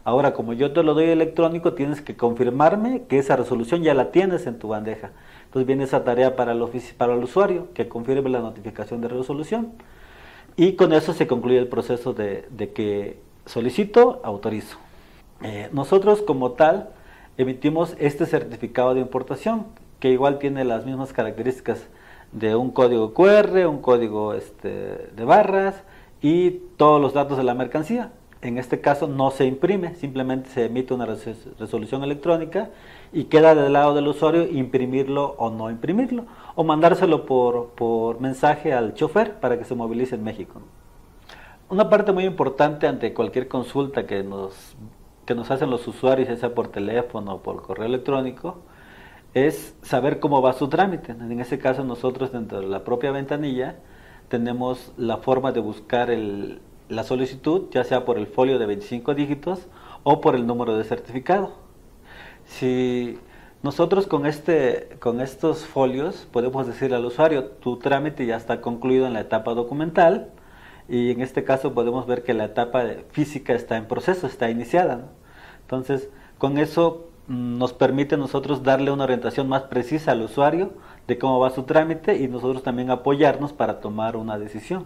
Ahora, 0.04 0.34
como 0.34 0.54
yo 0.54 0.72
te 0.72 0.84
lo 0.84 0.94
doy 0.94 1.06
electrónico, 1.06 1.74
tienes 1.74 2.02
que 2.02 2.16
confirmarme 2.16 3.04
que 3.10 3.18
esa 3.18 3.36
resolución 3.36 3.82
ya 3.82 3.94
la 3.94 4.12
tienes 4.12 4.46
en 4.48 4.60
tu 4.60 4.70
bandeja. 4.70 5.12
Entonces 5.46 5.66
viene 5.66 5.84
esa 5.84 6.04
tarea 6.04 6.36
para 6.36 6.54
el, 6.54 6.64
para 6.98 7.16
el 7.16 7.24
usuario, 7.24 7.74
que 7.74 7.90
confirme 7.90 8.30
la 8.30 8.40
notificación 8.40 9.02
de 9.02 9.08
resolución. 9.08 9.74
Y 10.60 10.74
con 10.74 10.92
eso 10.92 11.14
se 11.14 11.26
concluye 11.26 11.58
el 11.58 11.70
proceso 11.70 12.12
de, 12.12 12.44
que 12.76 13.18
solicito, 13.46 14.20
autorizo. 14.26 14.78
Eh, 15.42 15.70
nosotros 15.72 16.22
como 16.22 16.52
tal 16.52 16.90
emitimos 17.38 17.96
este 17.98 18.26
certificado 18.26 18.94
de 18.94 19.00
importación, 19.00 19.68
que 20.02 20.10
igual 20.10 20.38
tiene 20.38 20.66
las 20.66 20.86
mismas 20.86 21.14
características 21.14 21.88
de 22.34 22.58
un 22.58 22.72
código 22.72 23.14
QR, 23.14 23.68
un 23.68 23.82
código 23.82 24.34
este, 24.34 25.08
de 25.16 25.24
barras 25.24 25.82
y 26.22 26.60
todos 26.76 27.02
los 27.02 27.14
datos 27.14 27.38
de 27.38 27.46
la 27.46 27.54
mercancía. 27.54 28.12
En 28.42 28.58
este 28.58 28.82
caso 28.82 29.08
no 29.08 29.32
se 29.32 29.46
imprime, 29.46 29.96
simplemente 29.96 30.50
se 30.50 30.66
emite 30.66 30.94
una 30.94 31.06
resolución 31.06 32.04
electrónica 32.04 32.70
y 33.14 33.26
queda 33.26 33.56
del 33.56 33.72
lado 33.72 33.94
del 33.94 34.10
usuario 34.10 34.44
imprimirlo 34.46 35.36
o 35.38 35.50
no 35.52 35.72
imprimirlo, 35.72 36.26
o 36.60 36.66
mandárselo 36.66 37.26
por, 37.26 37.70
por 37.70 38.20
mensaje 38.20 38.74
al 38.74 38.94
chofer 38.94 39.40
para 39.40 39.58
que 39.58 39.64
se 39.64 39.76
movilice 39.76 40.16
en 40.16 40.26
México. 40.26 40.60
Una 41.70 41.90
parte 41.90 42.12
muy 42.12 42.26
importante 42.26 42.86
ante 42.86 43.14
cualquier 43.14 43.48
consulta 43.48 44.06
que 44.06 44.24
nos, 44.24 44.76
que 45.26 45.36
nos 45.36 45.50
hacen 45.52 45.70
los 45.70 45.88
usuarios, 45.88 46.28
ya 46.28 46.36
sea 46.36 46.54
por 46.54 46.68
teléfono 46.68 47.36
o 47.36 47.42
por 47.42 47.62
correo 47.62 47.86
electrónico, 47.86 48.58
es 49.34 49.74
saber 49.84 50.20
cómo 50.20 50.42
va 50.42 50.52
su 50.52 50.68
trámite. 50.68 51.14
En 51.14 51.40
este 51.40 51.60
caso 51.60 51.86
nosotros 51.86 52.34
dentro 52.34 52.60
de 52.60 52.68
la 52.68 52.84
propia 52.84 53.12
ventanilla 53.12 53.78
tenemos 54.28 54.92
la 54.98 55.16
forma 55.16 55.54
de 55.54 55.62
buscar 55.62 56.12
el, 56.12 56.60
la 56.90 57.04
solicitud, 57.04 57.70
ya 57.72 57.86
sea 57.86 58.04
por 58.04 58.18
el 58.18 58.28
folio 58.28 58.60
de 58.60 58.66
25 58.66 59.16
dígitos 59.16 59.66
o 60.04 60.20
por 60.20 60.36
el 60.36 60.46
número 60.46 60.78
de 60.78 60.84
certificado. 60.84 61.54
Si 62.44 63.18
nosotros 63.62 64.08
con, 64.08 64.26
este, 64.26 64.90
con 65.00 65.20
estos 65.20 65.66
folios 65.66 66.28
podemos 66.32 66.66
decirle 66.66 66.96
al 66.96 67.06
usuario, 67.06 67.46
tu 67.46 67.78
trámite 67.78 68.26
ya 68.26 68.38
está 68.38 68.62
concluido 68.62 69.06
en 69.06 69.14
la 69.14 69.20
etapa 69.20 69.54
documental 69.54 70.30
y 70.88 71.12
en 71.12 71.22
este 71.22 71.44
caso 71.44 71.74
podemos 71.74 72.08
ver 72.08 72.24
que 72.24 72.34
la 72.34 72.46
etapa 72.46 72.84
física 73.12 73.54
está 73.54 73.76
en 73.76 73.86
proceso, 73.86 74.28
está 74.28 74.50
iniciada. 74.50 75.10
Entonces, 75.62 76.10
con 76.38 76.58
eso 76.58 77.10
mm, 77.28 77.58
nos 77.58 77.74
permite 77.74 78.16
nosotros 78.16 78.64
darle 78.64 78.92
una 78.92 79.04
orientación 79.04 79.50
más 79.50 79.64
precisa 79.64 80.14
al 80.14 80.22
usuario 80.22 80.72
de 81.08 81.18
cómo 81.20 81.40
va 81.40 81.50
su 81.50 81.64
trámite 81.64 82.18
y 82.18 82.30
nosotros 82.30 82.64
también 82.64 82.90
apoyarnos 82.90 83.52
para 83.52 83.82
tomar 83.82 84.16
una 84.16 84.40
decisión. 84.40 84.86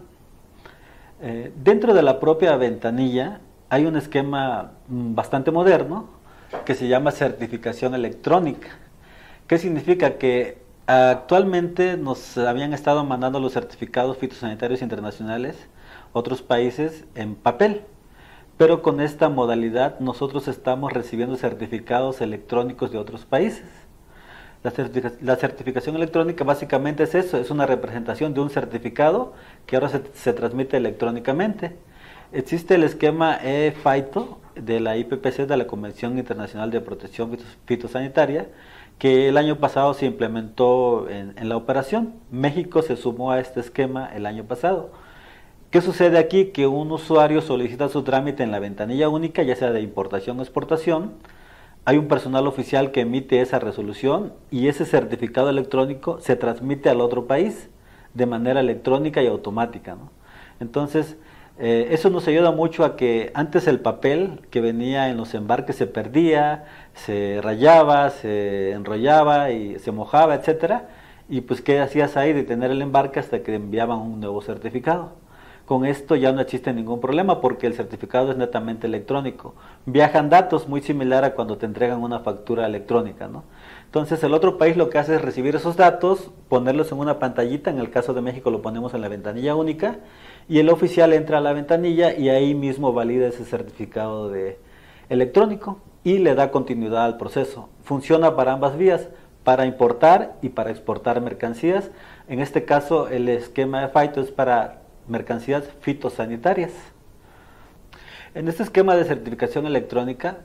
Eh, 1.21 1.53
dentro 1.63 1.93
de 1.93 2.01
la 2.01 2.19
propia 2.19 2.57
ventanilla 2.57 3.39
hay 3.69 3.85
un 3.85 3.97
esquema 3.97 4.71
mm, 4.87 5.13
bastante 5.13 5.51
moderno 5.51 6.07
que 6.65 6.75
se 6.75 6.87
llama 6.87 7.11
certificación 7.11 7.95
electrónica. 7.95 8.69
¿Qué 9.47 9.57
significa? 9.57 10.17
Que 10.17 10.57
actualmente 10.87 11.97
nos 11.97 12.37
habían 12.37 12.73
estado 12.73 13.03
mandando 13.03 13.39
los 13.39 13.53
certificados 13.53 14.17
fitosanitarios 14.17 14.81
internacionales 14.81 15.55
otros 16.13 16.41
países 16.41 17.05
en 17.15 17.35
papel, 17.35 17.81
pero 18.57 18.81
con 18.81 19.01
esta 19.01 19.29
modalidad 19.29 19.99
nosotros 19.99 20.47
estamos 20.47 20.93
recibiendo 20.93 21.35
certificados 21.35 22.21
electrónicos 22.21 22.91
de 22.91 22.99
otros 22.99 23.25
países. 23.25 23.65
La, 25.21 25.35
certificación 25.35 25.97
electrónica 25.97 26.45
básicamente 26.45 27.03
es 27.03 27.15
eso, 27.15 27.37
es 27.37 27.51
una 27.51 27.65
representación 27.65 28.33
de 28.33 28.39
un 28.39 28.49
certificado 28.49 29.33
que 29.65 29.75
ahora 29.75 29.89
se, 30.13 30.31
transmite 30.31 30.77
electrónicamente. 30.77 31.75
Existe 32.31 32.75
el 32.75 32.83
esquema 32.83 33.39
e-FITO 33.43 34.37
de 34.55 34.79
la 34.79 34.97
IPPC, 34.97 35.47
de 35.47 35.57
la 35.57 35.67
Convención 35.67 36.17
Internacional 36.17 36.71
de 36.71 36.81
Protección 36.81 37.37
Fitosanitaria, 37.65 38.47
que 38.97 39.27
el 39.29 39.37
año 39.37 39.57
pasado 39.57 39.93
se 39.93 40.05
implementó 40.05 41.09
en, 41.09 41.49
la 41.49 41.57
operación. 41.57 42.13
México 42.31 42.81
se 42.81 42.95
sumó 42.95 43.31
a 43.31 43.39
este 43.39 43.59
esquema 43.59 44.09
el 44.15 44.25
año 44.25 44.43
pasado. 44.45 44.91
¿Qué 45.71 45.81
sucede 45.81 46.17
aquí? 46.19 46.47
Que 46.47 46.67
un 46.67 46.91
usuario 46.91 47.41
solicita 47.41 47.89
su 47.89 48.03
trámite 48.03 48.43
en 48.43 48.51
la 48.51 48.59
ventanilla 48.59 49.09
única, 49.09 49.43
ya 49.43 49.55
sea 49.55 49.71
de 49.71 49.81
importación 49.81 50.39
o 50.39 50.43
exportación, 50.43 51.13
hay 51.85 51.97
un 51.97 52.07
personal 52.07 52.47
oficial 52.47 52.91
que 52.91 53.01
emite 53.01 53.41
esa 53.41 53.59
resolución 53.59 54.33
y 54.51 54.69
ese 54.69 54.85
certificado 54.85 55.49
electrónico 55.49 56.19
se 56.21 56.37
transmite 56.37 56.89
al 56.89 57.01
otro 57.01 57.27
país 57.27 57.69
de 58.13 58.25
manera 58.25 58.61
electrónica 58.61 59.21
y 59.21 59.27
automática. 59.27 59.97
Entonces, 60.61 61.17
eh, 61.59 61.89
eso 61.91 62.09
nos 62.09 62.27
ayuda 62.27 62.51
mucho 62.51 62.83
a 62.83 62.95
que 62.95 63.31
antes 63.35 63.67
el 63.67 63.79
papel 63.79 64.41
que 64.49 64.59
venía 64.59 65.09
en 65.09 65.17
los 65.17 65.33
embarques 65.35 65.75
se 65.75 65.85
perdía, 65.85 66.65
se 66.95 67.39
rayaba, 67.43 68.09
se 68.09 68.71
enrollaba 68.71 69.51
y 69.51 69.77
se 69.79 69.91
mojaba, 69.91 70.35
etcétera. 70.35 70.89
Y 71.29 71.41
pues, 71.41 71.61
¿qué 71.61 71.79
hacías 71.79 72.17
ahí 72.17 72.33
de 72.33 72.43
tener 72.43 72.71
el 72.71 72.81
embarque 72.81 73.19
hasta 73.19 73.43
que 73.43 73.55
enviaban 73.55 73.99
un 73.99 74.19
nuevo 74.19 74.41
certificado? 74.41 75.13
Con 75.65 75.85
esto 75.85 76.15
ya 76.17 76.33
no 76.33 76.41
existe 76.41 76.73
ningún 76.73 76.99
problema 76.99 77.39
porque 77.39 77.67
el 77.67 77.73
certificado 77.73 78.31
es 78.31 78.37
netamente 78.37 78.85
electrónico. 78.87 79.55
Viajan 79.85 80.29
datos 80.29 80.67
muy 80.67 80.81
similar 80.81 81.23
a 81.23 81.35
cuando 81.35 81.57
te 81.57 81.65
entregan 81.65 82.01
una 82.01 82.19
factura 82.19 82.65
electrónica, 82.65 83.29
¿no? 83.29 83.45
Entonces 83.85 84.21
el 84.23 84.33
otro 84.33 84.57
país 84.57 84.75
lo 84.75 84.89
que 84.89 84.97
hace 84.97 85.15
es 85.15 85.21
recibir 85.21 85.55
esos 85.55 85.77
datos, 85.77 86.31
ponerlos 86.49 86.91
en 86.91 86.97
una 86.97 87.17
pantallita, 87.19 87.69
en 87.69 87.79
el 87.79 87.91
caso 87.91 88.13
de 88.13 88.21
México 88.21 88.51
lo 88.51 88.61
ponemos 88.61 88.93
en 88.93 89.01
la 89.01 89.07
ventanilla 89.07 89.55
única, 89.55 89.99
y 90.47 90.59
el 90.59 90.69
oficial 90.69 91.13
entra 91.13 91.37
a 91.37 91.41
la 91.41 91.53
ventanilla 91.53 92.13
y 92.13 92.29
ahí 92.29 92.53
mismo 92.53 92.93
valida 92.93 93.27
ese 93.27 93.45
certificado 93.45 94.29
de 94.29 94.59
electrónico 95.09 95.79
y 96.03 96.17
le 96.17 96.35
da 96.35 96.51
continuidad 96.51 97.05
al 97.05 97.17
proceso. 97.17 97.69
Funciona 97.83 98.35
para 98.35 98.53
ambas 98.53 98.77
vías, 98.77 99.07
para 99.43 99.65
importar 99.65 100.37
y 100.41 100.49
para 100.49 100.71
exportar 100.71 101.21
mercancías. 101.21 101.91
En 102.27 102.39
este 102.39 102.65
caso 102.65 103.07
el 103.09 103.29
esquema 103.29 103.81
de 103.81 103.87
FITO 103.87 104.21
es 104.21 104.31
para 104.31 104.81
mercancías 105.07 105.69
fitosanitarias. 105.81 106.71
En 108.35 108.47
este 108.47 108.63
esquema 108.63 108.95
de 108.95 109.05
certificación 109.05 109.67
electrónica, 109.67 110.37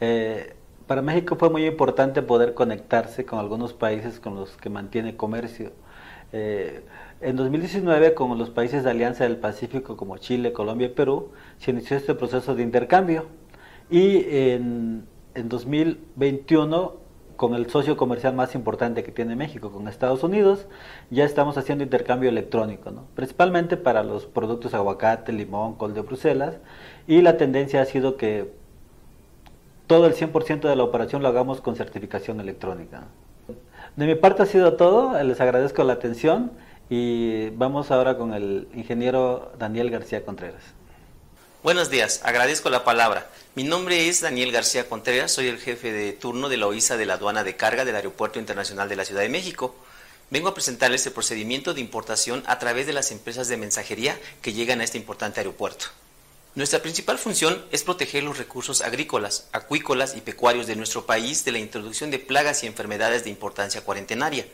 eh, 0.00 0.54
para 0.86 1.02
México 1.02 1.36
fue 1.36 1.50
muy 1.50 1.66
importante 1.66 2.22
poder 2.22 2.54
conectarse 2.54 3.26
con 3.26 3.38
algunos 3.38 3.74
países 3.74 4.20
con 4.20 4.36
los 4.36 4.56
que 4.56 4.70
mantiene 4.70 5.16
comercio. 5.16 5.72
Eh, 6.32 6.82
en 7.20 7.36
2019, 7.36 8.14
con 8.14 8.36
los 8.38 8.50
países 8.50 8.84
de 8.84 8.90
Alianza 8.90 9.24
del 9.24 9.36
Pacífico 9.36 9.96
como 9.96 10.18
Chile, 10.18 10.52
Colombia 10.52 10.88
y 10.88 10.90
Perú, 10.90 11.32
se 11.58 11.70
inició 11.70 11.96
este 11.96 12.14
proceso 12.14 12.54
de 12.54 12.62
intercambio. 12.62 13.26
Y 13.90 14.24
en, 14.28 15.06
en 15.34 15.48
2021 15.48 17.06
con 17.36 17.54
el 17.54 17.68
socio 17.70 17.96
comercial 17.96 18.34
más 18.34 18.54
importante 18.54 19.04
que 19.04 19.12
tiene 19.12 19.36
México, 19.36 19.70
con 19.70 19.88
Estados 19.88 20.24
Unidos, 20.24 20.66
ya 21.10 21.24
estamos 21.24 21.56
haciendo 21.58 21.84
intercambio 21.84 22.30
electrónico, 22.30 22.90
principalmente 23.14 23.76
para 23.76 24.02
los 24.02 24.26
productos 24.26 24.74
aguacate, 24.74 25.32
limón, 25.32 25.74
col 25.74 25.94
de 25.94 26.00
Bruselas, 26.00 26.56
y 27.06 27.20
la 27.20 27.36
tendencia 27.36 27.82
ha 27.82 27.84
sido 27.84 28.16
que 28.16 28.50
todo 29.86 30.06
el 30.06 30.14
100% 30.14 30.68
de 30.68 30.76
la 30.76 30.82
operación 30.82 31.22
lo 31.22 31.28
hagamos 31.28 31.60
con 31.60 31.76
certificación 31.76 32.40
electrónica. 32.40 33.06
De 33.96 34.04
mi 34.04 34.14
parte 34.14 34.42
ha 34.42 34.46
sido 34.46 34.74
todo, 34.74 35.22
les 35.22 35.40
agradezco 35.40 35.82
la 35.82 35.94
atención 35.94 36.52
y 36.90 37.48
vamos 37.48 37.90
ahora 37.90 38.18
con 38.18 38.34
el 38.34 38.68
ingeniero 38.74 39.50
Daniel 39.58 39.90
García 39.90 40.22
Contreras. 40.22 40.60
Buenos 41.62 41.88
días, 41.88 42.20
agradezco 42.22 42.68
la 42.68 42.84
palabra. 42.84 43.26
Mi 43.54 43.64
nombre 43.64 44.06
es 44.06 44.20
Daniel 44.20 44.52
García 44.52 44.86
Contreras, 44.86 45.32
soy 45.32 45.46
el 45.46 45.56
jefe 45.56 45.92
de 45.92 46.12
turno 46.12 46.50
de 46.50 46.58
la 46.58 46.66
OISA 46.66 46.98
de 46.98 47.06
la 47.06 47.14
aduana 47.14 47.42
de 47.42 47.56
carga 47.56 47.86
del 47.86 47.96
Aeropuerto 47.96 48.38
Internacional 48.38 48.90
de 48.90 48.96
la 48.96 49.06
Ciudad 49.06 49.22
de 49.22 49.30
México. 49.30 49.74
Vengo 50.28 50.48
a 50.48 50.54
presentarles 50.54 51.06
el 51.06 51.14
procedimiento 51.14 51.72
de 51.72 51.80
importación 51.80 52.42
a 52.44 52.58
través 52.58 52.86
de 52.86 52.92
las 52.92 53.10
empresas 53.12 53.48
de 53.48 53.56
mensajería 53.56 54.20
que 54.42 54.52
llegan 54.52 54.82
a 54.82 54.84
este 54.84 54.98
importante 54.98 55.40
aeropuerto. 55.40 55.86
Nuestra 56.56 56.80
principal 56.80 57.18
función 57.18 57.62
es 57.70 57.82
proteger 57.82 58.22
los 58.22 58.38
recursos 58.38 58.80
agrícolas, 58.80 59.46
acuícolas 59.52 60.16
y 60.16 60.22
pecuarios 60.22 60.66
de 60.66 60.74
nuestro 60.74 61.04
país 61.04 61.44
de 61.44 61.52
la 61.52 61.58
introducción 61.58 62.10
de 62.10 62.18
plagas 62.18 62.62
y 62.62 62.66
enfermedades 62.66 63.24
de 63.24 63.28
importancia 63.28 63.82
cuarentenaria. 63.82 64.46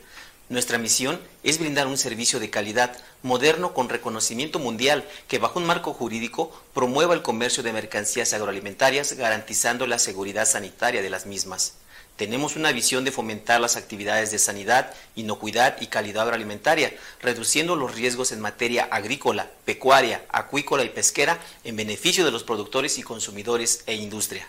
Nuestra 0.49 0.77
misión 0.77 1.21
es 1.43 1.59
brindar 1.59 1.87
un 1.87 1.97
servicio 1.97 2.41
de 2.41 2.49
calidad, 2.49 2.97
moderno 3.21 3.73
con 3.73 3.87
reconocimiento 3.87 4.59
mundial, 4.59 5.07
que 5.29 5.39
bajo 5.39 5.59
un 5.59 5.65
marco 5.65 5.93
jurídico 5.93 6.51
promueva 6.73 7.13
el 7.13 7.21
comercio 7.21 7.63
de 7.63 7.71
mercancías 7.71 8.33
agroalimentarias, 8.33 9.13
garantizando 9.13 9.87
la 9.87 9.97
seguridad 9.97 10.45
sanitaria 10.45 11.01
de 11.01 11.09
las 11.09 11.25
mismas. 11.25 11.75
Tenemos 12.15 12.55
una 12.55 12.71
visión 12.71 13.03
de 13.03 13.11
fomentar 13.11 13.59
las 13.59 13.75
actividades 13.75 14.29
de 14.29 14.37
sanidad, 14.37 14.93
inocuidad 15.15 15.81
y 15.81 15.87
calidad 15.87 16.23
agroalimentaria, 16.23 16.93
reduciendo 17.21 17.75
los 17.75 17.95
riesgos 17.95 18.31
en 18.31 18.39
materia 18.39 18.83
agrícola, 18.91 19.49
pecuaria, 19.65 20.23
acuícola 20.29 20.83
y 20.83 20.89
pesquera 20.89 21.39
en 21.63 21.75
beneficio 21.75 22.23
de 22.23 22.31
los 22.31 22.43
productores 22.43 22.99
y 22.99 23.03
consumidores 23.03 23.83
e 23.87 23.95
industria. 23.95 24.47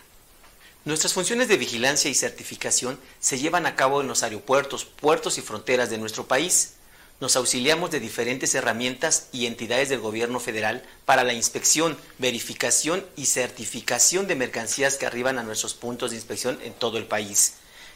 Nuestras 0.85 1.13
funciones 1.13 1.47
de 1.47 1.57
vigilancia 1.57 2.11
y 2.11 2.13
certificación 2.13 2.99
se 3.19 3.39
llevan 3.39 3.65
a 3.65 3.75
cabo 3.75 4.01
en 4.01 4.07
los 4.07 4.21
aeropuertos, 4.21 4.85
puertos 4.85 5.39
y 5.39 5.41
fronteras 5.41 5.89
de 5.89 5.97
nuestro 5.97 6.27
país. 6.27 6.73
Nos 7.21 7.37
auxiliamos 7.37 7.91
de 7.91 8.01
diferentes 8.01 8.53
herramientas 8.55 9.29
y 9.31 9.45
entidades 9.45 9.87
del 9.87 10.01
gobierno 10.01 10.41
federal 10.41 10.83
para 11.05 11.23
la 11.23 11.31
inspección, 11.31 11.97
verificación 12.17 13.05
y 13.15 13.27
certificación 13.27 14.27
de 14.27 14.35
mercancías 14.35 14.97
que 14.97 15.05
arriban 15.05 15.39
a 15.39 15.43
nuestros 15.43 15.75
puntos 15.75 16.11
de 16.11 16.17
inspección 16.17 16.59
en 16.61 16.73
todo 16.73 16.97
el 16.97 17.05
país. 17.05 17.53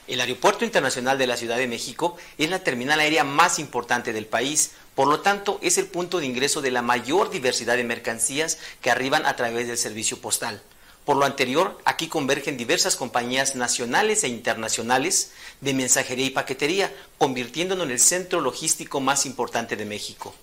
El 0.07 0.21
Aeropuerto 0.21 0.63
Internacional 0.63 1.17
de 1.17 1.27
la 1.27 1.35
Ciudad 1.35 1.57
de 1.57 1.67
México 1.67 2.15
es 2.37 2.49
la 2.49 2.63
terminal 2.63 3.01
aérea 3.01 3.25
más 3.25 3.59
importante 3.59 4.13
del 4.13 4.25
país, 4.25 4.71
por 4.95 5.09
lo 5.09 5.19
tanto 5.19 5.59
es 5.61 5.77
el 5.77 5.87
punto 5.87 6.19
de 6.19 6.25
ingreso 6.25 6.61
de 6.61 6.71
la 6.71 6.81
mayor 6.81 7.29
diversidad 7.29 7.75
de 7.75 7.83
mercancías 7.83 8.57
que 8.81 8.89
arriban 8.89 9.25
a 9.25 9.35
través 9.35 9.67
del 9.67 9.77
servicio 9.77 10.21
postal. 10.21 10.61
Por 11.09 11.17
lo 11.17 11.25
anterior, 11.25 11.75
aquí 11.85 12.07
convergen 12.07 12.55
diversas 12.55 12.95
compañías 12.95 13.55
nacionales 13.55 14.23
e 14.23 14.27
internacionales 14.27 15.31
de 15.59 15.73
mensajería 15.73 16.27
y 16.27 16.29
paquetería, 16.29 16.93
convirtiéndonos 17.17 17.87
en 17.87 17.93
el 17.93 17.99
centro 17.99 18.41
logístico 18.41 18.99
más 18.99 19.25
importante 19.25 19.75
de 19.75 19.85
México. 19.85 20.35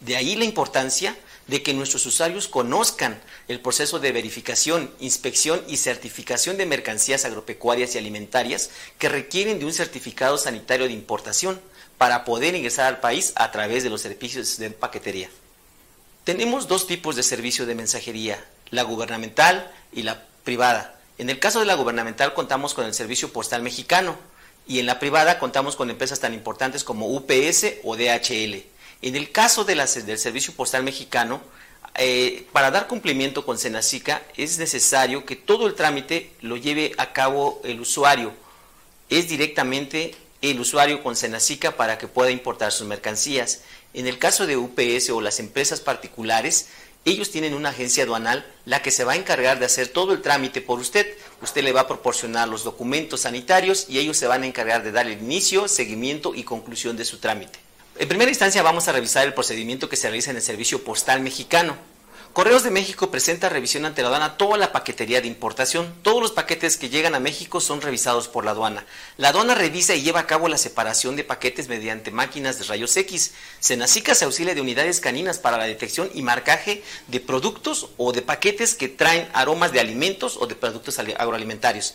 De 0.00 0.16
ahí 0.16 0.34
la 0.34 0.46
importancia 0.46 1.14
de 1.46 1.62
que 1.62 1.74
nuestros 1.74 2.06
usuarios 2.06 2.48
conozcan 2.48 3.20
el 3.48 3.60
proceso 3.60 3.98
de 3.98 4.12
verificación, 4.12 4.90
inspección 4.98 5.62
y 5.68 5.76
certificación 5.76 6.56
de 6.56 6.64
mercancías 6.64 7.26
agropecuarias 7.26 7.94
y 7.94 7.98
alimentarias 7.98 8.70
que 8.96 9.10
requieren 9.10 9.58
de 9.58 9.66
un 9.66 9.74
certificado 9.74 10.38
sanitario 10.38 10.86
de 10.86 10.94
importación 10.94 11.60
para 11.98 12.24
poder 12.24 12.54
ingresar 12.54 12.86
al 12.86 13.00
país 13.00 13.34
a 13.36 13.52
través 13.52 13.82
de 13.82 13.90
los 13.90 14.00
servicios 14.00 14.56
de 14.56 14.70
paquetería. 14.70 15.28
Tenemos 16.24 16.66
dos 16.66 16.86
tipos 16.86 17.14
de 17.14 17.22
servicio 17.22 17.66
de 17.66 17.74
mensajería, 17.74 18.42
la 18.70 18.82
gubernamental 18.82 19.70
y 19.92 20.02
la 20.02 20.22
privada. 20.44 20.98
En 21.18 21.30
el 21.30 21.38
caso 21.38 21.60
de 21.60 21.66
la 21.66 21.74
gubernamental 21.74 22.34
contamos 22.34 22.74
con 22.74 22.84
el 22.84 22.94
Servicio 22.94 23.32
Postal 23.32 23.62
Mexicano 23.62 24.16
y 24.66 24.78
en 24.78 24.86
la 24.86 24.98
privada 24.98 25.38
contamos 25.38 25.76
con 25.76 25.90
empresas 25.90 26.20
tan 26.20 26.34
importantes 26.34 26.84
como 26.84 27.08
UPS 27.08 27.66
o 27.84 27.96
DHL. 27.96 28.64
En 29.02 29.16
el 29.16 29.30
caso 29.30 29.64
de 29.64 29.74
del 29.74 30.18
Servicio 30.18 30.54
Postal 30.54 30.82
Mexicano, 30.82 31.42
eh, 31.96 32.46
para 32.52 32.72
dar 32.72 32.88
cumplimiento 32.88 33.46
con 33.46 33.58
Senacica 33.58 34.22
es 34.36 34.58
necesario 34.58 35.24
que 35.24 35.36
todo 35.36 35.68
el 35.68 35.74
trámite 35.74 36.32
lo 36.40 36.56
lleve 36.56 36.92
a 36.98 37.12
cabo 37.12 37.60
el 37.64 37.80
usuario. 37.80 38.32
Es 39.10 39.28
directamente 39.28 40.16
el 40.42 40.58
usuario 40.58 41.02
con 41.02 41.14
Senacica 41.14 41.76
para 41.76 41.98
que 41.98 42.08
pueda 42.08 42.30
importar 42.30 42.72
sus 42.72 42.86
mercancías. 42.86 43.60
En 43.92 44.08
el 44.08 44.18
caso 44.18 44.46
de 44.46 44.56
UPS 44.56 45.10
o 45.10 45.20
las 45.20 45.38
empresas 45.38 45.80
particulares, 45.80 46.68
ellos 47.04 47.30
tienen 47.30 47.54
una 47.54 47.68
agencia 47.68 48.04
aduanal 48.04 48.46
la 48.64 48.80
que 48.80 48.90
se 48.90 49.04
va 49.04 49.12
a 49.12 49.16
encargar 49.16 49.58
de 49.58 49.66
hacer 49.66 49.88
todo 49.88 50.12
el 50.12 50.22
trámite 50.22 50.62
por 50.62 50.78
usted. 50.78 51.06
Usted 51.42 51.62
le 51.62 51.72
va 51.72 51.82
a 51.82 51.88
proporcionar 51.88 52.48
los 52.48 52.64
documentos 52.64 53.22
sanitarios 53.22 53.86
y 53.88 53.98
ellos 53.98 54.16
se 54.16 54.26
van 54.26 54.42
a 54.42 54.46
encargar 54.46 54.82
de 54.82 54.92
dar 54.92 55.06
el 55.06 55.20
inicio, 55.20 55.68
seguimiento 55.68 56.34
y 56.34 56.44
conclusión 56.44 56.96
de 56.96 57.04
su 57.04 57.18
trámite. 57.18 57.58
En 57.98 58.08
primera 58.08 58.30
instancia 58.30 58.62
vamos 58.62 58.88
a 58.88 58.92
revisar 58.92 59.26
el 59.26 59.34
procedimiento 59.34 59.88
que 59.88 59.96
se 59.96 60.08
realiza 60.08 60.30
en 60.30 60.36
el 60.36 60.42
Servicio 60.42 60.82
Postal 60.82 61.20
Mexicano. 61.20 61.76
Correos 62.34 62.64
de 62.64 62.72
México 62.72 63.12
presenta 63.12 63.48
revisión 63.48 63.84
ante 63.84 64.02
la 64.02 64.08
aduana 64.08 64.36
toda 64.36 64.58
la 64.58 64.72
paquetería 64.72 65.20
de 65.20 65.28
importación. 65.28 65.94
Todos 66.02 66.20
los 66.20 66.32
paquetes 66.32 66.76
que 66.76 66.88
llegan 66.88 67.14
a 67.14 67.20
México 67.20 67.60
son 67.60 67.80
revisados 67.80 68.26
por 68.26 68.44
la 68.44 68.50
aduana. 68.50 68.84
La 69.18 69.28
aduana 69.28 69.54
revisa 69.54 69.94
y 69.94 70.02
lleva 70.02 70.18
a 70.18 70.26
cabo 70.26 70.48
la 70.48 70.58
separación 70.58 71.14
de 71.14 71.22
paquetes 71.22 71.68
mediante 71.68 72.10
máquinas 72.10 72.58
de 72.58 72.64
rayos 72.64 72.96
X. 72.96 73.34
Senacica 73.60 74.16
se 74.16 74.24
auxilia 74.24 74.56
de 74.56 74.60
unidades 74.60 74.98
caninas 74.98 75.38
para 75.38 75.58
la 75.58 75.66
detección 75.66 76.10
y 76.12 76.22
marcaje 76.22 76.82
de 77.06 77.20
productos 77.20 77.90
o 77.98 78.12
de 78.12 78.22
paquetes 78.22 78.74
que 78.74 78.88
traen 78.88 79.28
aromas 79.32 79.70
de 79.70 79.78
alimentos 79.78 80.36
o 80.36 80.48
de 80.48 80.56
productos 80.56 80.98
agroalimentarios. 80.98 81.94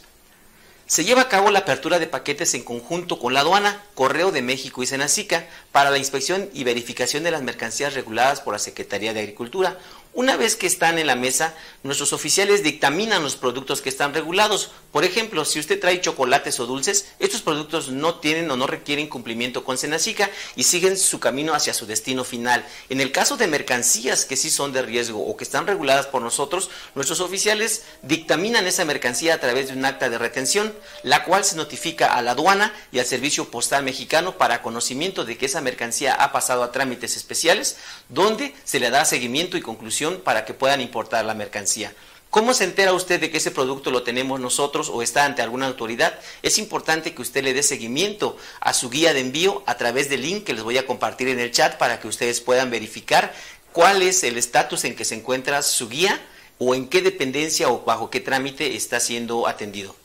Se 0.89 1.05
lleva 1.05 1.21
a 1.21 1.29
cabo 1.29 1.51
la 1.51 1.59
apertura 1.59 1.99
de 1.99 2.07
paquetes 2.07 2.55
en 2.55 2.63
conjunto 2.63 3.19
con 3.19 3.35
la 3.35 3.41
aduana, 3.41 3.83
Correo 3.93 4.31
de 4.31 4.41
México 4.41 4.81
y 4.81 4.87
Senacica 4.87 5.45
para 5.71 5.91
la 5.91 5.99
inspección 5.99 6.49
y 6.51 6.63
verificación 6.63 7.21
de 7.21 7.29
las 7.29 7.43
mercancías 7.43 7.93
reguladas 7.93 8.41
por 8.41 8.53
la 8.53 8.59
Secretaría 8.59 9.13
de 9.13 9.19
Agricultura. 9.19 9.77
Una 10.19 10.35
vez 10.35 10.57
que 10.57 10.67
están 10.67 10.99
en 10.99 11.07
la 11.07 11.15
mesa, 11.15 11.55
nuestros 11.81 12.11
oficiales 12.11 12.61
dictaminan 12.61 13.23
los 13.23 13.37
productos 13.37 13.79
que 13.81 13.87
están 13.87 14.13
regulados. 14.13 14.69
Por 14.91 15.05
ejemplo, 15.05 15.45
si 15.45 15.61
usted 15.61 15.79
trae 15.79 16.01
chocolates 16.01 16.59
o 16.59 16.65
dulces, 16.65 17.13
estos 17.19 17.41
productos 17.41 17.87
no 17.87 18.15
tienen 18.15 18.51
o 18.51 18.57
no 18.57 18.67
requieren 18.67 19.07
cumplimiento 19.07 19.63
con 19.63 19.77
Senacica 19.77 20.29
y 20.57 20.63
siguen 20.63 20.97
su 20.97 21.21
camino 21.21 21.53
hacia 21.53 21.73
su 21.73 21.85
destino 21.85 22.25
final. 22.25 22.65
En 22.89 22.99
el 22.99 23.13
caso 23.13 23.37
de 23.37 23.47
mercancías 23.47 24.25
que 24.25 24.35
sí 24.35 24.49
son 24.49 24.73
de 24.73 24.81
riesgo 24.81 25.25
o 25.25 25.37
que 25.37 25.45
están 25.45 25.65
reguladas 25.65 26.07
por 26.07 26.21
nosotros, 26.21 26.69
nuestros 26.95 27.21
oficiales 27.21 27.83
dictaminan 28.01 28.67
esa 28.67 28.83
mercancía 28.83 29.35
a 29.35 29.39
través 29.39 29.69
de 29.69 29.75
un 29.75 29.85
acta 29.85 30.09
de 30.09 30.17
retención, 30.17 30.73
la 31.01 31.23
cual 31.23 31.45
se 31.45 31.55
notifica 31.55 32.13
a 32.13 32.21
la 32.21 32.31
aduana 32.31 32.73
y 32.91 32.99
al 32.99 33.05
Servicio 33.05 33.49
Postal 33.49 33.85
Mexicano 33.85 34.37
para 34.37 34.61
conocimiento 34.61 35.23
de 35.23 35.37
que 35.37 35.45
esa 35.45 35.61
mercancía 35.61 36.13
ha 36.13 36.33
pasado 36.33 36.63
a 36.63 36.73
trámites 36.73 37.15
especiales, 37.15 37.77
donde 38.09 38.53
se 38.65 38.81
le 38.81 38.89
da 38.89 39.05
seguimiento 39.05 39.55
y 39.55 39.61
conclusión 39.61 40.08
para 40.17 40.45
que 40.45 40.53
puedan 40.53 40.81
importar 40.81 41.25
la 41.25 41.33
mercancía. 41.33 41.93
¿Cómo 42.29 42.53
se 42.53 42.63
entera 42.63 42.93
usted 42.93 43.19
de 43.19 43.31
que 43.31 43.37
ese 43.37 43.49
producto 43.49 43.89
lo 43.89 44.03
tenemos 44.03 44.39
nosotros 44.39 44.89
o 44.89 45.01
está 45.01 45.25
ante 45.25 45.41
alguna 45.41 45.65
autoridad? 45.65 46.19
Es 46.43 46.59
importante 46.59 47.15
que 47.15 47.23
usted 47.23 47.43
le 47.43 47.55
dé 47.55 47.63
seguimiento 47.63 48.37
a 48.59 48.73
su 48.73 48.91
guía 48.91 49.13
de 49.13 49.21
envío 49.21 49.63
a 49.65 49.77
través 49.77 50.09
del 50.09 50.21
link 50.21 50.43
que 50.43 50.53
les 50.53 50.63
voy 50.63 50.77
a 50.77 50.85
compartir 50.85 51.27
en 51.29 51.39
el 51.39 51.51
chat 51.51 51.77
para 51.77 51.99
que 51.99 52.07
ustedes 52.07 52.39
puedan 52.39 52.69
verificar 52.69 53.33
cuál 53.71 54.03
es 54.03 54.23
el 54.23 54.37
estatus 54.37 54.83
en 54.83 54.95
que 54.95 55.05
se 55.05 55.15
encuentra 55.15 55.63
su 55.63 55.89
guía 55.89 56.21
o 56.59 56.75
en 56.75 56.87
qué 56.87 57.01
dependencia 57.01 57.69
o 57.69 57.83
bajo 57.83 58.11
qué 58.11 58.19
trámite 58.19 58.75
está 58.75 58.99
siendo 58.99 59.47
atendido. 59.47 59.95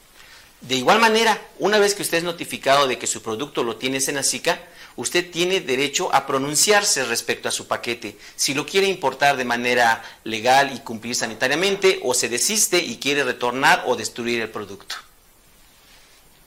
De 0.68 0.76
igual 0.76 0.98
manera, 0.98 1.46
una 1.58 1.78
vez 1.78 1.94
que 1.94 2.00
usted 2.00 2.18
es 2.18 2.24
notificado 2.24 2.88
de 2.88 2.98
que 2.98 3.06
su 3.06 3.20
producto 3.20 3.62
lo 3.62 3.76
tiene 3.76 4.00
Senacica, 4.00 4.62
usted 4.96 5.30
tiene 5.30 5.60
derecho 5.60 6.14
a 6.14 6.26
pronunciarse 6.26 7.04
respecto 7.04 7.50
a 7.50 7.52
su 7.52 7.66
paquete. 7.66 8.16
Si 8.34 8.54
lo 8.54 8.64
quiere 8.64 8.86
importar 8.86 9.36
de 9.36 9.44
manera 9.44 10.02
legal 10.24 10.72
y 10.74 10.80
cumplir 10.80 11.16
sanitariamente, 11.16 12.00
o 12.02 12.14
se 12.14 12.30
desiste 12.30 12.78
y 12.78 12.96
quiere 12.96 13.24
retornar 13.24 13.84
o 13.86 13.94
destruir 13.94 14.40
el 14.40 14.48
producto. 14.48 14.96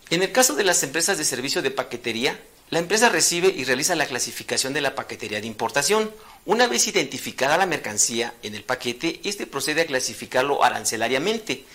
En 0.10 0.24
el 0.24 0.32
caso 0.32 0.56
de 0.56 0.64
las 0.64 0.82
empresas 0.82 1.20
de 1.20 1.26
servicio 1.26 1.62
de 1.62 1.70
paquetería, 1.70 2.40
la 2.72 2.80
empresa 2.80 3.10
recibe 3.10 3.50
y 3.50 3.66
realiza 3.66 3.96
la 3.96 4.08
clasificación 4.08 4.74
de 4.74 4.82
la 4.82 4.96
paquetería 4.96 5.42
de 5.42 5.48
importación. 5.48 6.12
Una 6.46 6.66
vez 6.66 6.88
identificada 6.88 7.58
la 7.58 7.68
mercancía 7.68 8.34
en 8.42 8.56
el 8.56 8.64
paquete, 8.64 9.22
este 9.26 9.46
procede 9.46 9.82
a 9.82 9.86
clasificarlo 9.86 10.64
arancelariamente. 10.64 11.66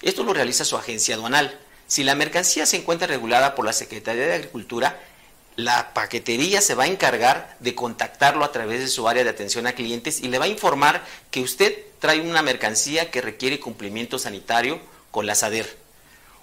Esto 0.00 0.24
lo 0.24 0.32
realiza 0.32 0.64
su 0.64 0.76
agencia 0.76 1.16
aduanal. 1.16 1.60
Si 1.92 2.04
la 2.04 2.14
mercancía 2.14 2.64
se 2.64 2.78
encuentra 2.78 3.06
regulada 3.06 3.54
por 3.54 3.66
la 3.66 3.74
Secretaría 3.74 4.24
de 4.24 4.32
Agricultura, 4.32 4.98
la 5.56 5.92
paquetería 5.92 6.62
se 6.62 6.74
va 6.74 6.84
a 6.84 6.86
encargar 6.86 7.54
de 7.60 7.74
contactarlo 7.74 8.46
a 8.46 8.50
través 8.50 8.80
de 8.80 8.88
su 8.88 9.08
área 9.08 9.24
de 9.24 9.28
atención 9.28 9.66
a 9.66 9.74
clientes 9.74 10.20
y 10.20 10.28
le 10.28 10.38
va 10.38 10.46
a 10.46 10.48
informar 10.48 11.04
que 11.30 11.42
usted 11.42 11.76
trae 11.98 12.22
una 12.22 12.40
mercancía 12.40 13.10
que 13.10 13.20
requiere 13.20 13.60
cumplimiento 13.60 14.18
sanitario 14.18 14.80
con 15.10 15.26
la 15.26 15.34
SADER. 15.34 15.76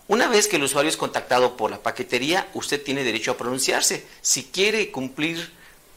Una 0.08 0.28
vez 0.28 0.48
que 0.48 0.58
el 0.58 0.64
usuario 0.66 0.88
es 0.88 0.98
contactado 0.98 1.58
por 1.58 1.72
la 1.72 1.82
paquetería, 1.82 2.48
usted 2.54 2.84
tiene 2.84 3.04
derecho 3.04 3.32
a 3.32 3.38
pronunciarse 3.38 4.06
si 4.22 4.44
quiere 4.44 4.92
cumplir 4.92 5.52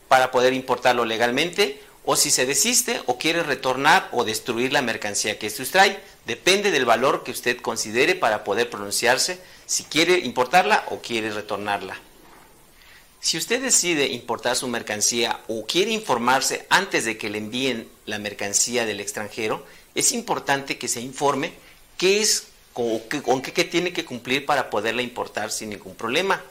para 0.09 0.31
poder 0.31 0.55
importarlo 0.55 1.05
legalmente 1.05 1.79
o 2.05 2.17
si 2.17 2.31
se 2.31 2.47
desiste 2.47 3.01
o 3.07 3.19
quiere 3.19 3.43
retornar 3.43 4.09
o 4.13 4.25
destruir 4.25 4.73
la 4.73 4.83
mercancía 4.83 5.39
que 5.39 5.47
usted 5.47 5.69
trae. 5.71 6.01
Depende 6.27 6.71
del 6.71 6.85
valor 6.85 7.23
que 7.23 7.31
usted 7.31 7.61
considere 7.61 8.15
para 8.15 8.45
poder 8.45 8.71
pronunciarse 8.71 9.39
si 9.67 9.85
quiere 9.85 10.19
importarla 10.19 10.85
o 10.91 11.01
quiere 11.01 11.31
retornarla. 11.31 11.97
Si 13.21 13.39
usted 13.39 13.63
decide 13.63 14.09
importar 14.09 14.57
su 14.57 14.67
mercancía 14.67 15.41
o 15.47 15.65
quiere 15.65 15.93
informarse 15.93 16.67
antes 16.71 17.05
de 17.05 17.17
que 17.17 17.31
le 17.31 17.39
envíen 17.39 17.89
la 18.05 18.19
mercancía 18.19 18.85
del 18.85 18.99
extranjero, 18.99 19.65
es 19.95 20.11
importante 20.11 20.77
que 20.77 20.89
se 20.89 21.01
informe 21.01 21.53
qué 21.97 22.21
es 22.21 22.49
con 22.73 23.43
qué 23.43 23.65
tiene 23.65 23.93
que 23.93 24.05
cumplir 24.05 24.45
para 24.45 24.71
poderla 24.71 25.03
importar 25.03 25.53
sin 25.53 25.71
ningún 25.71 25.95
problema. 25.95 26.43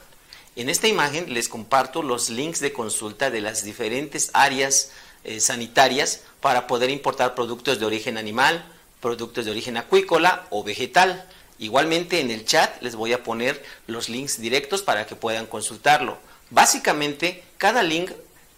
En 0.54 0.68
esta 0.68 0.86
imagen 0.88 1.34
les 1.34 1.48
comparto 1.48 2.02
los 2.02 2.30
links 2.30 2.60
de 2.60 2.72
consulta 2.72 3.30
de 3.30 3.40
las 3.40 3.64
diferentes 3.64 4.30
áreas 4.32 4.92
eh, 5.24 5.40
sanitarias 5.40 6.22
para 6.40 6.66
poder 6.66 6.90
importar 6.90 7.34
productos 7.34 7.78
de 7.78 7.86
origen 7.86 8.18
animal, 8.18 8.64
productos 9.00 9.44
de 9.44 9.50
origen 9.50 9.76
acuícola 9.76 10.46
o 10.50 10.64
vegetal. 10.64 11.28
Igualmente 11.58 12.20
en 12.20 12.30
el 12.30 12.44
chat 12.44 12.82
les 12.82 12.96
voy 12.96 13.12
a 13.12 13.22
poner 13.22 13.62
los 13.86 14.08
links 14.08 14.40
directos 14.40 14.82
para 14.82 15.06
que 15.06 15.16
puedan 15.16 15.46
consultarlo. 15.46 16.18
Básicamente, 16.50 17.44
cada 17.56 17.82
link 17.82 18.10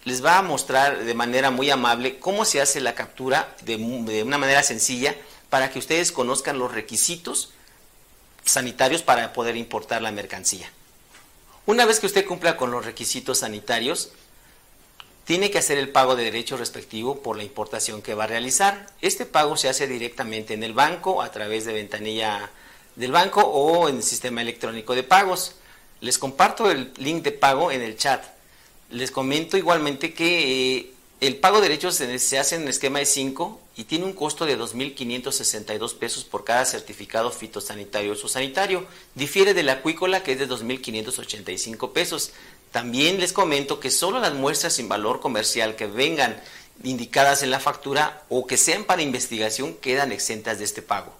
les 0.04 0.24
va 0.24 0.38
a 0.38 0.42
mostrar 0.42 1.04
de 1.04 1.14
manera 1.14 1.50
muy 1.50 1.70
amable 1.70 2.18
cómo 2.18 2.44
se 2.44 2.60
hace 2.60 2.80
la 2.80 2.94
captura 2.94 3.54
de, 3.62 3.76
una 3.76 4.38
manera 4.38 4.62
sencilla 4.62 5.14
para 5.48 5.70
que 5.70 5.78
ustedes 5.78 6.12
conozcan 6.12 6.58
los 6.58 6.72
requisitos 6.72 7.50
sanitarios 8.44 9.02
para 9.02 9.32
poder 9.32 9.56
importar 9.56 10.02
la 10.02 10.12
mercancía. 10.12 10.70
Una 11.66 11.86
vez 11.86 12.00
que 12.00 12.06
usted 12.06 12.26
cumpla 12.26 12.56
con 12.56 12.70
los 12.70 12.84
requisitos 12.84 13.38
sanitarios, 13.38 14.10
tiene 15.24 15.50
que 15.50 15.58
hacer 15.58 15.78
el 15.78 15.88
pago 15.88 16.16
de 16.16 16.24
derecho 16.24 16.56
respectivo 16.56 17.22
por 17.22 17.36
la 17.36 17.44
importación 17.44 18.02
que 18.02 18.14
va 18.14 18.24
a 18.24 18.28
realizar. 18.28 18.86
Este 19.00 19.24
pago 19.24 19.56
se 19.56 19.68
hace 19.68 19.86
directamente 19.86 20.54
en 20.54 20.62
el 20.62 20.74
banco 20.74 21.22
a 21.22 21.30
través 21.30 21.64
de 21.64 21.72
ventanilla 21.72 22.50
del 22.96 23.12
banco 23.12 23.40
o 23.40 23.88
en 23.88 23.96
el 23.96 24.02
sistema 24.02 24.42
electrónico 24.42 24.94
de 24.94 25.02
pagos. 25.02 25.56
Les 26.00 26.18
comparto 26.18 26.70
el 26.70 26.92
link 26.98 27.22
de 27.22 27.32
pago 27.32 27.72
en 27.72 27.80
el 27.80 27.96
chat. 27.96 28.22
Les 28.90 29.10
comento 29.10 29.56
igualmente 29.56 30.12
que 30.12 30.76
eh, 30.76 30.90
el 31.20 31.36
pago 31.36 31.60
de 31.60 31.68
derechos 31.68 31.94
se 31.94 32.38
hace 32.38 32.56
en 32.56 32.68
esquema 32.68 32.98
de 32.98 33.06
5 33.06 33.60
y 33.76 33.84
tiene 33.84 34.04
un 34.04 34.12
costo 34.12 34.44
de 34.46 34.58
2.562 34.58 35.96
pesos 35.96 36.24
por 36.24 36.44
cada 36.44 36.64
certificado 36.64 37.30
fitosanitario 37.30 38.12
o 38.12 38.28
sanitario. 38.28 38.86
Difiere 39.14 39.54
de 39.54 39.62
la 39.62 39.72
acuícola 39.72 40.22
que 40.22 40.32
es 40.32 40.38
de 40.38 40.48
2.585 40.48 41.92
pesos. 41.92 42.32
También 42.74 43.20
les 43.20 43.32
comento 43.32 43.78
que 43.78 43.92
solo 43.92 44.18
las 44.18 44.34
muestras 44.34 44.72
sin 44.72 44.88
valor 44.88 45.20
comercial 45.20 45.76
que 45.76 45.86
vengan 45.86 46.42
indicadas 46.82 47.44
en 47.44 47.52
la 47.52 47.60
factura 47.60 48.24
o 48.28 48.48
que 48.48 48.56
sean 48.56 48.82
para 48.82 49.00
investigación 49.00 49.74
quedan 49.74 50.10
exentas 50.10 50.58
de 50.58 50.64
este 50.64 50.82
pago. 50.82 51.14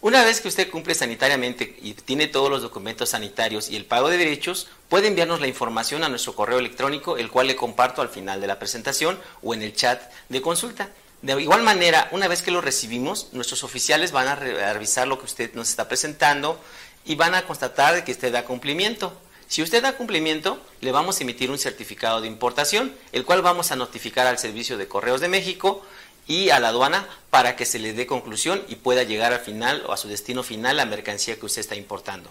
Una 0.00 0.24
vez 0.24 0.40
que 0.40 0.48
usted 0.48 0.70
cumple 0.70 0.94
sanitariamente 0.94 1.76
y 1.82 1.92
tiene 1.92 2.26
todos 2.26 2.48
los 2.48 2.62
documentos 2.62 3.10
sanitarios 3.10 3.68
y 3.68 3.76
el 3.76 3.84
pago 3.84 4.08
de 4.08 4.16
derechos, 4.16 4.68
puede 4.88 5.08
enviarnos 5.08 5.42
la 5.42 5.46
información 5.46 6.04
a 6.04 6.08
nuestro 6.08 6.34
correo 6.34 6.58
electrónico, 6.58 7.18
el 7.18 7.30
cual 7.30 7.46
le 7.46 7.54
comparto 7.54 8.00
al 8.00 8.08
final 8.08 8.40
de 8.40 8.46
la 8.46 8.58
presentación 8.58 9.20
o 9.42 9.52
en 9.52 9.60
el 9.60 9.76
chat 9.76 10.00
de 10.30 10.40
consulta. 10.40 10.88
De 11.20 11.38
igual 11.38 11.62
manera, 11.62 12.08
una 12.12 12.28
vez 12.28 12.40
que 12.40 12.50
lo 12.50 12.62
recibimos, 12.62 13.28
nuestros 13.32 13.62
oficiales 13.62 14.10
van 14.10 14.28
a 14.28 14.36
revisar 14.36 15.06
lo 15.06 15.18
que 15.18 15.26
usted 15.26 15.52
nos 15.52 15.68
está 15.68 15.86
presentando 15.86 16.58
y 17.04 17.14
van 17.14 17.34
a 17.34 17.42
constatar 17.42 18.02
que 18.04 18.12
usted 18.12 18.32
da 18.32 18.46
cumplimiento. 18.46 19.12
Si 19.50 19.62
usted 19.62 19.82
da 19.82 19.96
cumplimiento, 19.96 20.62
le 20.80 20.92
vamos 20.92 21.18
a 21.18 21.24
emitir 21.24 21.50
un 21.50 21.58
certificado 21.58 22.20
de 22.20 22.28
importación, 22.28 22.94
el 23.10 23.24
cual 23.24 23.42
vamos 23.42 23.72
a 23.72 23.76
notificar 23.76 24.28
al 24.28 24.38
Servicio 24.38 24.78
de 24.78 24.86
Correos 24.86 25.20
de 25.20 25.26
México 25.26 25.82
y 26.28 26.50
a 26.50 26.60
la 26.60 26.68
aduana 26.68 27.08
para 27.30 27.56
que 27.56 27.66
se 27.66 27.80
le 27.80 27.92
dé 27.92 28.06
conclusión 28.06 28.62
y 28.68 28.76
pueda 28.76 29.02
llegar 29.02 29.32
al 29.32 29.40
final 29.40 29.82
o 29.88 29.92
a 29.92 29.96
su 29.96 30.06
destino 30.06 30.44
final 30.44 30.76
la 30.76 30.86
mercancía 30.86 31.34
que 31.34 31.46
usted 31.46 31.62
está 31.62 31.74
importando. 31.74 32.30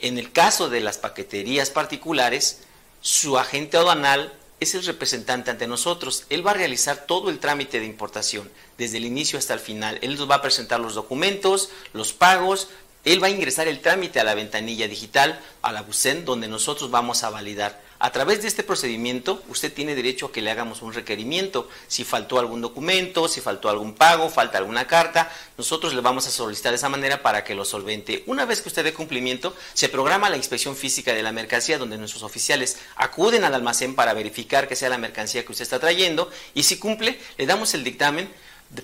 En 0.00 0.18
el 0.18 0.32
caso 0.32 0.68
de 0.68 0.80
las 0.80 0.98
paqueterías 0.98 1.70
particulares, 1.70 2.62
su 3.00 3.38
agente 3.38 3.76
aduanal 3.76 4.32
es 4.58 4.74
el 4.74 4.84
representante 4.84 5.52
ante 5.52 5.68
nosotros. 5.68 6.24
Él 6.28 6.44
va 6.46 6.52
a 6.52 6.54
realizar 6.54 7.06
todo 7.06 7.30
el 7.30 7.38
trámite 7.38 7.78
de 7.78 7.86
importación, 7.86 8.50
desde 8.78 8.96
el 8.96 9.04
inicio 9.04 9.38
hasta 9.38 9.54
el 9.54 9.60
final. 9.60 9.98
Él 10.02 10.16
nos 10.16 10.30
va 10.30 10.36
a 10.36 10.42
presentar 10.42 10.80
los 10.80 10.94
documentos, 10.94 11.70
los 11.92 12.12
pagos, 12.12 12.68
él 13.04 13.22
va 13.22 13.26
a 13.26 13.30
ingresar 13.30 13.66
el 13.68 13.80
trámite 13.80 14.20
a 14.20 14.24
la 14.24 14.34
ventanilla 14.34 14.86
digital, 14.86 15.40
a 15.60 15.72
la 15.72 15.82
BUSEN, 15.82 16.24
donde 16.24 16.48
nosotros 16.48 16.90
vamos 16.90 17.24
a 17.24 17.30
validar. 17.30 17.80
A 17.98 18.10
través 18.10 18.42
de 18.42 18.48
este 18.48 18.64
procedimiento, 18.64 19.44
usted 19.48 19.72
tiene 19.72 19.94
derecho 19.94 20.26
a 20.26 20.32
que 20.32 20.42
le 20.42 20.50
hagamos 20.50 20.82
un 20.82 20.92
requerimiento. 20.92 21.68
Si 21.86 22.02
faltó 22.02 22.40
algún 22.40 22.60
documento, 22.60 23.28
si 23.28 23.40
faltó 23.40 23.68
algún 23.68 23.94
pago, 23.94 24.28
falta 24.28 24.58
alguna 24.58 24.88
carta, 24.88 25.30
nosotros 25.56 25.94
le 25.94 26.00
vamos 26.00 26.26
a 26.26 26.32
solicitar 26.32 26.72
de 26.72 26.78
esa 26.78 26.88
manera 26.88 27.22
para 27.22 27.44
que 27.44 27.54
lo 27.54 27.64
solvente. 27.64 28.24
Una 28.26 28.44
vez 28.44 28.60
que 28.60 28.68
usted 28.68 28.82
dé 28.82 28.92
cumplimiento, 28.92 29.54
se 29.72 29.88
programa 29.88 30.30
la 30.30 30.36
inspección 30.36 30.74
física 30.74 31.12
de 31.12 31.22
la 31.22 31.30
mercancía, 31.30 31.78
donde 31.78 31.96
nuestros 31.96 32.24
oficiales 32.24 32.76
acuden 32.96 33.44
al 33.44 33.54
almacén 33.54 33.94
para 33.94 34.14
verificar 34.14 34.66
que 34.66 34.74
sea 34.74 34.88
la 34.88 34.98
mercancía 34.98 35.44
que 35.44 35.52
usted 35.52 35.62
está 35.62 35.78
trayendo 35.78 36.28
y 36.54 36.64
si 36.64 36.78
cumple, 36.78 37.20
le 37.38 37.46
damos 37.46 37.72
el 37.74 37.84
dictamen 37.84 38.28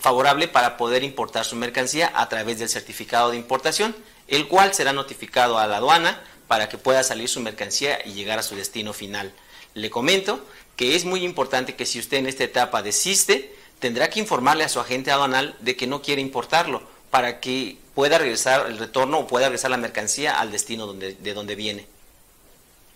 favorable 0.01 0.49
para 0.49 0.76
poder 0.76 1.03
importar 1.03 1.45
su 1.45 1.57
mercancía 1.57 2.12
a 2.14 2.28
través 2.28 2.59
del 2.59 2.68
certificado 2.68 3.30
de 3.30 3.36
importación, 3.36 3.97
el 4.26 4.49
cual 4.49 4.74
será 4.74 4.93
notificado 4.93 5.59
a 5.59 5.66
la 5.66 5.78
aduana 5.78 6.22
para 6.47 6.68
que 6.68 6.78
pueda 6.78 7.03
salir 7.03 7.28
su 7.28 7.41
mercancía 7.41 7.99
y 8.05 8.12
llegar 8.12 8.39
a 8.39 8.43
su 8.43 8.57
destino 8.57 8.93
final. 8.93 9.32
Le 9.74 9.91
comento 9.91 10.45
que 10.76 10.95
es 10.95 11.05
muy 11.05 11.24
importante 11.24 11.74
que 11.76 11.86
si 11.86 11.99
usted 11.99 12.18
en 12.18 12.26
esta 12.26 12.45
etapa 12.45 12.82
desiste, 12.82 13.55
tendrá 13.78 14.11
que 14.11 14.20
informarle 14.20 14.64
a 14.64 14.68
su 14.68 14.80
agente 14.80 15.11
aduanal 15.11 15.57
de 15.61 15.76
que 15.76 15.86
no 15.86 16.03
quiere 16.03 16.22
importarlo 16.22 16.82
para 17.11 17.41
que 17.41 17.78
pueda 17.95 18.18
regresar 18.18 18.66
el 18.66 18.78
retorno 18.78 19.18
o 19.18 19.26
pueda 19.26 19.47
regresar 19.47 19.70
la 19.70 19.76
mercancía 19.76 20.39
al 20.39 20.53
destino 20.53 20.86
donde, 20.86 21.14
de 21.14 21.34
donde 21.34 21.55
viene. 21.55 21.86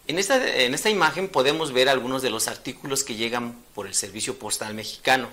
En 0.08 0.18
esta, 0.18 0.46
en 0.46 0.74
esta 0.74 0.90
imagen 0.90 1.28
podemos 1.28 1.72
ver 1.72 1.88
algunos 1.88 2.22
de 2.22 2.30
los 2.30 2.48
artículos 2.48 3.04
que 3.04 3.14
llegan 3.14 3.56
por 3.74 3.86
el 3.86 3.94
Servicio 3.94 4.38
Postal 4.38 4.74
Mexicano. 4.74 5.28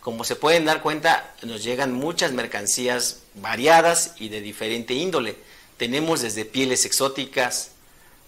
Como 0.00 0.24
se 0.24 0.36
pueden 0.36 0.64
dar 0.64 0.80
cuenta, 0.80 1.34
nos 1.42 1.62
llegan 1.62 1.92
muchas 1.92 2.32
mercancías 2.32 3.20
variadas 3.34 4.14
y 4.18 4.30
de 4.30 4.40
diferente 4.40 4.94
índole. 4.94 5.36
Tenemos 5.76 6.22
desde 6.22 6.46
pieles 6.46 6.86
exóticas, 6.86 7.72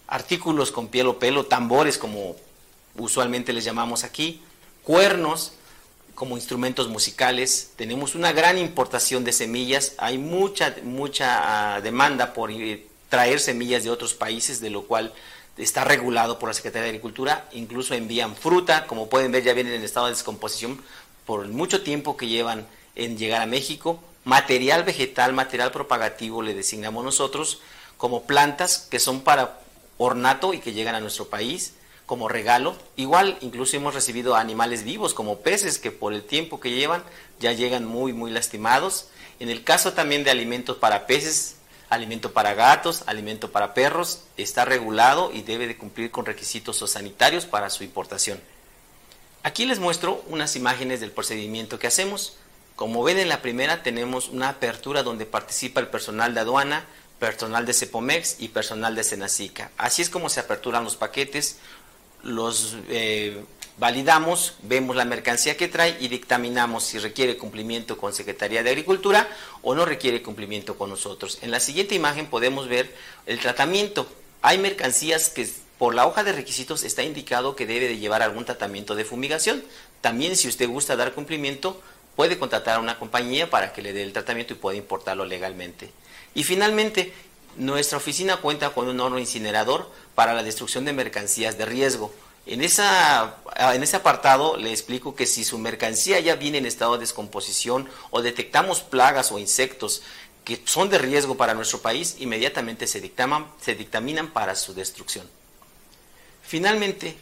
artículos 0.07 0.71
con 0.71 0.89
piel 0.89 1.07
o 1.07 1.19
pelo, 1.19 1.47
tambores 1.47 1.97
como 1.97 2.37
usualmente 2.97 3.55
les 3.55 3.65
llamamos 3.65 4.05
aquí, 4.05 4.43
cuernos 4.83 5.53
como 6.15 6.37
instrumentos 6.37 6.89
musicales. 6.89 7.71
Tenemos 7.77 8.15
una 8.15 8.33
gran 8.33 8.59
importación 8.59 9.25
de 9.25 9.33
semillas. 9.33 9.95
Hay 9.97 10.19
mucha, 10.19 10.77
mucha 10.83 11.77
ah, 11.77 11.81
demanda 11.81 12.35
por 12.35 12.51
traer 13.09 13.41
semillas 13.41 13.85
de 13.85 13.91
otros 13.91 14.13
países, 14.13 14.61
de 14.61 14.69
lo 14.71 14.83
cual 14.83 15.13
está 15.57 15.85
regulado 15.85 16.39
por 16.39 16.49
la 16.49 16.55
Secretaría 16.55 16.85
de 16.85 16.89
Agricultura. 16.91 17.49
Incluso 17.53 17.95
envían 17.95 18.37
fruta, 18.37 18.87
como 18.87 19.09
pueden 19.09 19.33
ver 19.33 19.43
ya 19.43 19.55
vienen 19.55 19.75
en 19.75 19.83
estado 19.83 20.07
de 20.07 20.13
descomposición 20.13 20.83
por 21.33 21.49
mucho 21.49 21.83
tiempo 21.83 22.19
que 22.19 22.29
llevan 22.29 22.67
en 22.95 23.17
llegar 23.17 23.41
a 23.41 23.47
México, 23.47 23.99
material 24.23 24.85
vegetal, 24.85 25.33
material 25.33 25.73
propagativo 25.73 26.43
le 26.43 26.53
designamos 26.53 27.03
nosotros, 27.03 27.63
como 27.97 28.25
plantas 28.25 28.87
que 28.91 28.99
son 28.99 29.23
para 29.23 29.59
ornato 29.97 30.53
y 30.53 30.59
que 30.59 30.75
llegan 30.75 30.95
a 30.95 31.01
nuestro 31.01 31.29
país 31.29 31.73
como 32.05 32.29
regalo. 32.29 32.77
Igual 32.97 33.39
incluso 33.41 33.79
hemos 33.79 33.95
recibido 33.95 34.37
animales 34.37 34.85
vivos 34.85 35.15
como 35.15 35.39
peces 35.39 35.79
que 35.79 35.91
por 35.91 36.13
el 36.13 36.23
tiempo 36.23 36.61
que 36.61 36.73
llevan 36.73 37.03
ya 37.41 37.53
llegan 37.53 37.87
muy 37.87 38.13
muy 38.13 38.31
lastimados. 38.31 39.07
En 39.41 39.49
el 39.49 39.65
caso 39.65 39.95
también 39.95 40.25
de 40.25 40.31
alimentos 40.31 40.77
para 40.77 41.07
peces, 41.07 41.57
alimento 41.89 42.35
para 42.35 42.53
gatos, 42.53 43.05
alimento 43.07 43.51
para 43.53 43.73
perros, 43.73 44.25
está 44.37 44.67
regulado 44.67 45.33
y 45.33 45.41
debe 45.41 45.67
de 45.67 45.79
cumplir 45.79 46.11
con 46.11 46.27
requisitos 46.27 46.77
sanitarios 46.91 47.47
para 47.47 47.71
su 47.71 47.85
importación. 47.85 48.39
Aquí 49.43 49.67
les 49.67 49.81
muestro 49.81 50.23
unas 50.29 50.55
imágenes 50.55 51.01
del 51.01 51.11
procedimiento 51.11 51.79
que 51.79 51.89
hacemos. 51.89 52.35
Como 52.77 53.03
ven 53.03 53.19
en 53.19 53.29
la 53.29 53.43
primera 53.43 53.83
tenemos 53.83 54.29
una 54.29 54.49
apertura 54.49 55.03
donde 55.03 55.27
participa 55.27 55.81
el 55.81 55.89
personal 55.89 56.35
de 56.35 56.41
aduana, 56.41 56.87
personal 57.19 57.67
de 57.67 57.75
Cepomex 57.75 58.37
y 58.39 58.49
personal 58.49 58.95
de 58.95 59.05
Senacica. 59.05 59.71
Así 59.77 60.03
es 60.03 60.11
como 60.11 60.29
se 60.29 60.41
aperturan 60.41 60.85
los 60.85 60.97
paquetes, 60.97 61.59
los 62.23 62.77
eh, 62.89 63.45
validamos, 63.79 64.55
vemos 64.63 64.95
la 64.97 65.05
mercancía 65.05 65.57
que 65.57 65.69
trae 65.69 65.97
y 66.01 66.09
dictaminamos 66.09 66.85
si 66.85 66.99
requiere 66.99 67.37
cumplimiento 67.37 67.99
con 67.99 68.13
Secretaría 68.13 68.63
de 68.63 68.71
Agricultura 68.71 69.29
o 69.63 69.75
no 69.75 69.85
requiere 69.85 70.23
cumplimiento 70.23 70.79
con 70.79 70.91
nosotros. 70.91 71.39
En 71.43 71.51
la 71.51 71.61
siguiente 71.61 71.95
imagen 71.95 72.27
podemos 72.27 72.69
ver 72.69 72.95
el 73.27 73.41
tratamiento. 73.41 74.07
Hay 74.41 74.59
mercancías 74.59 75.31
que 75.31 75.49
por 75.83 75.97
la 75.97 76.07
hoja 76.07 76.23
de 76.23 76.31
requisitos 76.31 76.85
está 76.85 77.03
indicado 77.03 77.57
que 77.57 77.67
debe 77.67 77.89
de 77.89 77.99
llevar 77.99 78.23
algún 78.23 78.45
tratamiento 78.45 78.95
de 78.95 79.05
fumigación. 79.05 79.65
También 80.01 80.37
si 80.37 80.47
usted 80.47 80.69
gusta 80.69 80.95
dar 80.95 81.13
cumplimiento, 81.13 81.83
puede 82.15 82.39
contratar 82.39 82.77
a 82.77 82.79
una 82.79 83.01
compañía 83.01 83.51
para 83.51 83.73
que 83.73 83.83
le 83.83 83.93
dé 83.93 84.05
el 84.05 84.13
tratamiento 84.13 84.53
y 84.53 84.57
pueda 84.59 84.79
importarlo 84.79 85.25
legalmente. 85.25 85.91
Y 86.37 86.45
finalmente, 86.45 87.13
nuestra 87.57 87.99
oficina 87.99 88.37
cuenta 88.37 88.71
con 88.71 88.87
un 88.87 89.01
horno 89.01 89.19
incinerador 89.19 89.91
para 90.15 90.35
la 90.35 90.45
destrucción 90.45 90.85
de 90.85 90.93
mercancías 90.93 91.59
de 91.59 91.65
riesgo. 91.65 92.15
En, 92.47 92.63
en 92.63 93.83
ese 93.83 93.97
apartado 93.97 94.57
le 94.57 94.71
explico 94.71 95.17
que 95.17 95.27
si 95.27 95.43
su 95.43 95.59
mercancía 95.59 96.21
ya 96.21 96.37
viene 96.37 96.59
en 96.59 96.67
estado 96.67 96.93
de 96.93 97.01
descomposición 97.01 97.89
o 98.13 98.23
detectamos 98.23 98.83
plagas 98.83 99.33
o 99.33 99.41
insectos 99.41 100.03
que 100.45 100.63
son 100.65 100.91
de 100.91 100.99
riesgo 100.99 101.37
para 101.37 101.55
nuestro 101.55 101.83
país, 101.83 102.19
inmediatamente 102.21 102.87
se 102.87 103.01
dictaminan 103.01 104.31
para 104.31 104.55
su 104.55 104.75
destrucción. 104.75 105.42
Finalmente, 106.43 107.17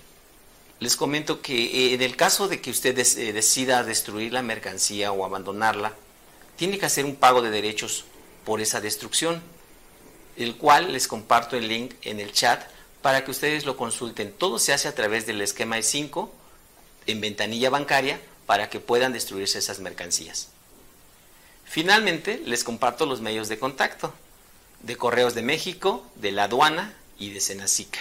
les 0.80 0.96
comento 0.96 1.42
que 1.42 1.54
eh, 1.64 1.94
en 1.94 2.02
el 2.02 2.16
caso 2.16 2.48
de 2.48 2.60
que 2.60 2.70
usted 2.70 2.98
eh, 2.98 3.32
decida 3.32 3.84
destruir 3.84 4.32
la 4.32 4.42
mercancía 4.42 5.12
o 5.12 5.24
abandonarla, 5.24 5.94
tiene 6.56 6.78
que 6.78 6.86
hacer 6.86 7.04
un 7.04 7.16
pago 7.16 7.42
de 7.42 7.50
derechos 7.50 8.04
por 8.44 8.60
esa 8.60 8.80
destrucción, 8.80 9.42
el 10.36 10.56
cual 10.56 10.92
les 10.92 11.06
comparto 11.06 11.56
el 11.56 11.68
link 11.68 11.94
en 12.02 12.20
el 12.20 12.32
chat 12.32 12.62
para 13.02 13.24
que 13.24 13.30
ustedes 13.30 13.64
lo 13.64 13.76
consulten. 13.76 14.32
Todo 14.32 14.58
se 14.58 14.72
hace 14.72 14.88
a 14.88 14.94
través 14.94 15.26
del 15.26 15.40
esquema 15.40 15.78
E5 15.78 16.28
en 17.06 17.20
ventanilla 17.20 17.70
bancaria 17.70 18.20
para 18.46 18.68
que 18.68 18.80
puedan 18.80 19.12
destruirse 19.12 19.58
esas 19.58 19.80
mercancías. 19.80 20.48
Finalmente, 21.64 22.42
les 22.44 22.64
comparto 22.64 23.06
los 23.06 23.20
medios 23.20 23.48
de 23.48 23.58
contacto 23.58 24.12
de 24.82 24.96
Correos 24.96 25.34
de 25.34 25.42
México, 25.42 26.04
de 26.16 26.32
la 26.32 26.44
aduana 26.44 26.94
y 27.18 27.30
de 27.30 27.40
Senacica. 27.40 28.00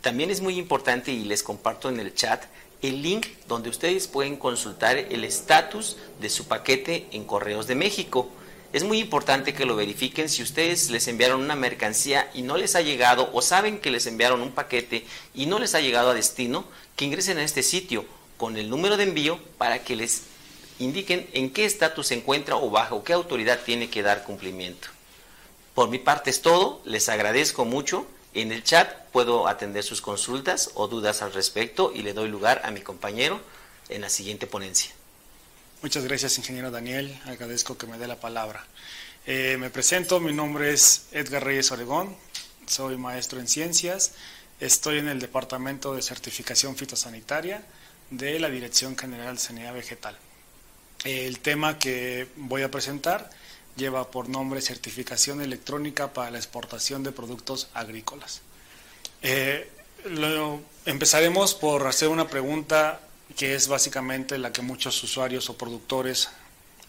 También 0.00 0.30
es 0.30 0.40
muy 0.40 0.58
importante 0.58 1.12
y 1.12 1.24
les 1.24 1.42
comparto 1.42 1.88
en 1.88 2.00
el 2.00 2.14
chat 2.14 2.44
el 2.80 3.02
link 3.02 3.26
donde 3.46 3.68
ustedes 3.68 4.08
pueden 4.08 4.36
consultar 4.36 4.96
el 4.96 5.24
estatus 5.24 5.98
de 6.20 6.30
su 6.30 6.46
paquete 6.48 7.06
en 7.12 7.24
Correos 7.24 7.66
de 7.66 7.74
México. 7.74 8.30
Es 8.72 8.84
muy 8.84 8.98
importante 8.98 9.52
que 9.52 9.66
lo 9.66 9.76
verifiquen 9.76 10.28
si 10.28 10.42
ustedes 10.42 10.90
les 10.90 11.06
enviaron 11.08 11.42
una 11.42 11.56
mercancía 11.56 12.30
y 12.32 12.42
no 12.42 12.56
les 12.56 12.76
ha 12.76 12.80
llegado 12.80 13.28
o 13.32 13.42
saben 13.42 13.80
que 13.80 13.90
les 13.90 14.06
enviaron 14.06 14.40
un 14.40 14.52
paquete 14.52 15.04
y 15.34 15.46
no 15.46 15.58
les 15.58 15.74
ha 15.74 15.80
llegado 15.80 16.10
a 16.10 16.14
destino, 16.14 16.64
que 16.96 17.04
ingresen 17.04 17.38
a 17.38 17.44
este 17.44 17.62
sitio 17.62 18.06
con 18.38 18.56
el 18.56 18.70
número 18.70 18.96
de 18.96 19.04
envío 19.04 19.38
para 19.58 19.82
que 19.84 19.96
les 19.96 20.22
indiquen 20.78 21.28
en 21.34 21.50
qué 21.50 21.66
estatus 21.66 22.06
se 22.06 22.14
encuentra 22.14 22.56
o 22.56 22.70
bajo 22.70 23.04
qué 23.04 23.12
autoridad 23.12 23.60
tiene 23.66 23.90
que 23.90 24.02
dar 24.02 24.24
cumplimiento. 24.24 24.88
Por 25.74 25.90
mi 25.90 25.98
parte 25.98 26.30
es 26.30 26.40
todo, 26.40 26.80
les 26.84 27.08
agradezco 27.10 27.66
mucho. 27.66 28.06
En 28.34 28.52
el 28.52 28.62
chat 28.62 29.06
puedo 29.12 29.48
atender 29.48 29.82
sus 29.82 30.00
consultas 30.00 30.70
o 30.74 30.86
dudas 30.86 31.22
al 31.22 31.32
respecto 31.32 31.92
y 31.94 32.02
le 32.02 32.12
doy 32.12 32.28
lugar 32.28 32.60
a 32.64 32.70
mi 32.70 32.80
compañero 32.80 33.40
en 33.88 34.02
la 34.02 34.08
siguiente 34.08 34.46
ponencia. 34.46 34.92
Muchas 35.82 36.04
gracias, 36.04 36.38
ingeniero 36.38 36.70
Daniel. 36.70 37.18
Agradezco 37.26 37.76
que 37.76 37.86
me 37.86 37.98
dé 37.98 38.06
la 38.06 38.20
palabra. 38.20 38.64
Eh, 39.26 39.56
me 39.58 39.70
presento, 39.70 40.20
mi 40.20 40.32
nombre 40.32 40.72
es 40.72 41.06
Edgar 41.12 41.44
Reyes 41.44 41.70
Oregón, 41.72 42.16
soy 42.66 42.96
maestro 42.96 43.38
en 43.38 43.48
ciencias, 43.48 44.12
estoy 44.60 44.98
en 44.98 45.08
el 45.08 45.20
Departamento 45.20 45.94
de 45.94 46.02
Certificación 46.02 46.74
Fitosanitaria 46.74 47.62
de 48.10 48.40
la 48.40 48.48
Dirección 48.48 48.96
General 48.96 49.34
de 49.34 49.40
Sanidad 49.40 49.74
Vegetal. 49.74 50.16
El 51.04 51.40
tema 51.40 51.78
que 51.78 52.28
voy 52.36 52.62
a 52.62 52.70
presentar 52.70 53.30
lleva 53.76 54.10
por 54.10 54.28
nombre 54.28 54.60
Certificación 54.60 55.40
Electrónica 55.40 56.12
para 56.12 56.30
la 56.30 56.38
Exportación 56.38 57.02
de 57.02 57.12
Productos 57.12 57.68
Agrícolas. 57.74 58.42
Eh, 59.22 59.70
empezaremos 60.86 61.54
por 61.54 61.86
hacer 61.86 62.08
una 62.08 62.28
pregunta 62.28 63.00
que 63.36 63.54
es 63.54 63.68
básicamente 63.68 64.38
la 64.38 64.52
que 64.52 64.62
muchos 64.62 65.02
usuarios 65.02 65.48
o 65.50 65.56
productores 65.56 66.28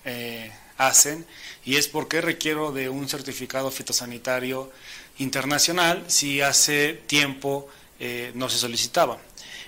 eh, 0.05 0.51
hacen, 0.77 1.25
y 1.63 1.75
es 1.75 1.87
por 1.87 2.07
qué 2.07 2.21
requiero 2.21 2.71
de 2.71 2.89
un 2.89 3.07
certificado 3.07 3.69
fitosanitario 3.69 4.71
internacional 5.19 6.03
si 6.07 6.41
hace 6.41 6.93
tiempo 7.05 7.69
eh, 7.99 8.31
no 8.33 8.49
se 8.49 8.57
solicitaba. 8.57 9.19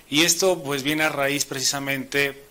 Y 0.10 0.24
esto 0.24 0.62
pues 0.64 0.84
viene 0.84 1.04
a 1.04 1.10
raíz 1.10 1.46
precisamente 1.46 2.44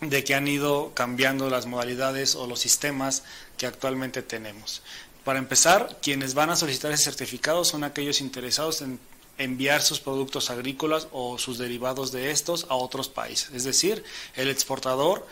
de 0.00 0.24
que 0.24 0.34
han 0.34 0.48
ido 0.48 0.92
cambiando 0.94 1.48
las 1.50 1.66
modalidades 1.66 2.34
o 2.34 2.46
los 2.46 2.60
sistemas 2.60 3.22
que 3.56 3.66
actualmente 3.66 4.22
tenemos. 4.22 4.82
Para 5.24 5.38
empezar, 5.38 5.98
quienes 6.02 6.34
van 6.34 6.50
a 6.50 6.56
solicitar 6.56 6.92
ese 6.92 7.04
certificado 7.04 7.64
son 7.64 7.84
aquellos 7.84 8.20
interesados 8.20 8.82
en 8.82 9.00
enviar 9.38 9.82
sus 9.82 10.00
productos 10.00 10.50
agrícolas 10.50 11.08
o 11.12 11.38
sus 11.38 11.58
derivados 11.58 12.12
de 12.12 12.30
estos 12.30 12.66
a 12.68 12.74
otros 12.74 13.08
países. 13.08 13.50
Es 13.54 13.64
decir, 13.64 14.04
el 14.36 14.48
exportador 14.48 15.26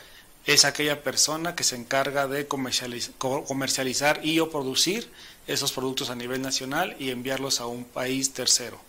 es 0.46 0.64
aquella 0.64 1.02
persona 1.02 1.54
que 1.54 1.62
se 1.62 1.76
encarga 1.76 2.26
de 2.26 2.48
comercializar 2.48 4.24
y 4.24 4.40
o 4.40 4.50
producir 4.50 5.08
esos 5.46 5.72
productos 5.72 6.10
a 6.10 6.16
nivel 6.16 6.42
nacional 6.42 6.96
y 6.98 7.10
enviarlos 7.10 7.60
a 7.60 7.66
un 7.66 7.84
país 7.84 8.32
tercero 8.32 8.80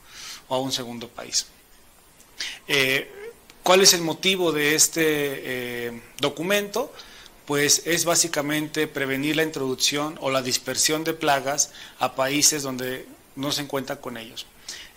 o 0.48 0.56
a 0.56 0.60
un 0.60 0.72
segundo 0.72 1.10
país. 1.10 1.46
Eh, 2.68 3.23
¿Cuál 3.64 3.82
es 3.82 3.94
el 3.94 4.02
motivo 4.02 4.52
de 4.52 4.76
este 4.76 5.04
eh, 5.06 6.02
documento? 6.20 6.92
Pues 7.46 7.84
es 7.86 8.04
básicamente 8.04 8.88
prevenir 8.88 9.38
la 9.38 9.44
introducción 9.44 10.18
o 10.20 10.30
la 10.30 10.42
dispersión 10.42 11.06
de 11.06 11.14
plagas 11.14 11.72
a 11.98 12.14
países 12.14 12.62
donde 12.62 13.08
no 13.38 13.54
se 13.54 13.62
encuentra 13.62 14.02
con 14.02 14.18
ellos. 14.18 14.48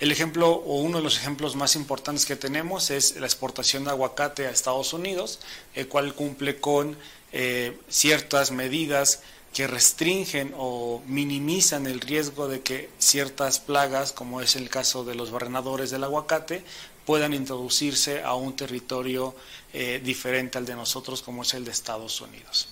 El 0.01 0.11
ejemplo 0.11 0.51
o 0.51 0.81
uno 0.81 0.99
de 0.99 1.05
los 1.05 1.17
ejemplos 1.17 1.55
más 1.55 1.77
importantes 1.77 2.27
que 2.27 2.35
tenemos 2.35 2.91
es 2.91 3.15
la 3.17 3.27
exportación 3.27 3.85
de 3.85 3.91
aguacate 3.91 4.49
a 4.49 4.51
Estados 4.51 4.93
Unidos, 4.93 5.39
el 5.77 5.87
cual 5.87 6.13
cumple 6.15 6.59
con 6.59 6.97
eh, 7.31 7.79
ciertas 7.89 8.51
medidas 8.51 9.21
que 9.55 9.69
restringen 9.69 10.53
o 10.59 11.03
minimizan 11.07 11.87
el 11.87 12.01
riesgo 12.01 12.49
de 12.49 12.63
que 12.63 12.91
ciertas 12.99 13.61
plagas, 13.61 14.13
como 14.13 14.41
es 14.41 14.57
el 14.57 14.69
caso 14.69 15.05
de 15.05 15.15
los 15.15 15.31
barrenadores 15.31 15.91
del 15.91 16.03
aguacate, 16.03 16.65
puedan 17.07 17.33
introducirse 17.33 18.23
a 18.23 18.35
un 18.35 18.55
territorio 18.55 19.35
eh, 19.73 20.03
diferente 20.05 20.59
al 20.59 20.67
de 20.67 20.75
nosotros 20.75 21.23
como 21.23 21.43
es 21.43 21.55
el 21.55 21.65
de 21.65 21.71
Estados 21.71 22.21
Unidos. 22.21 22.69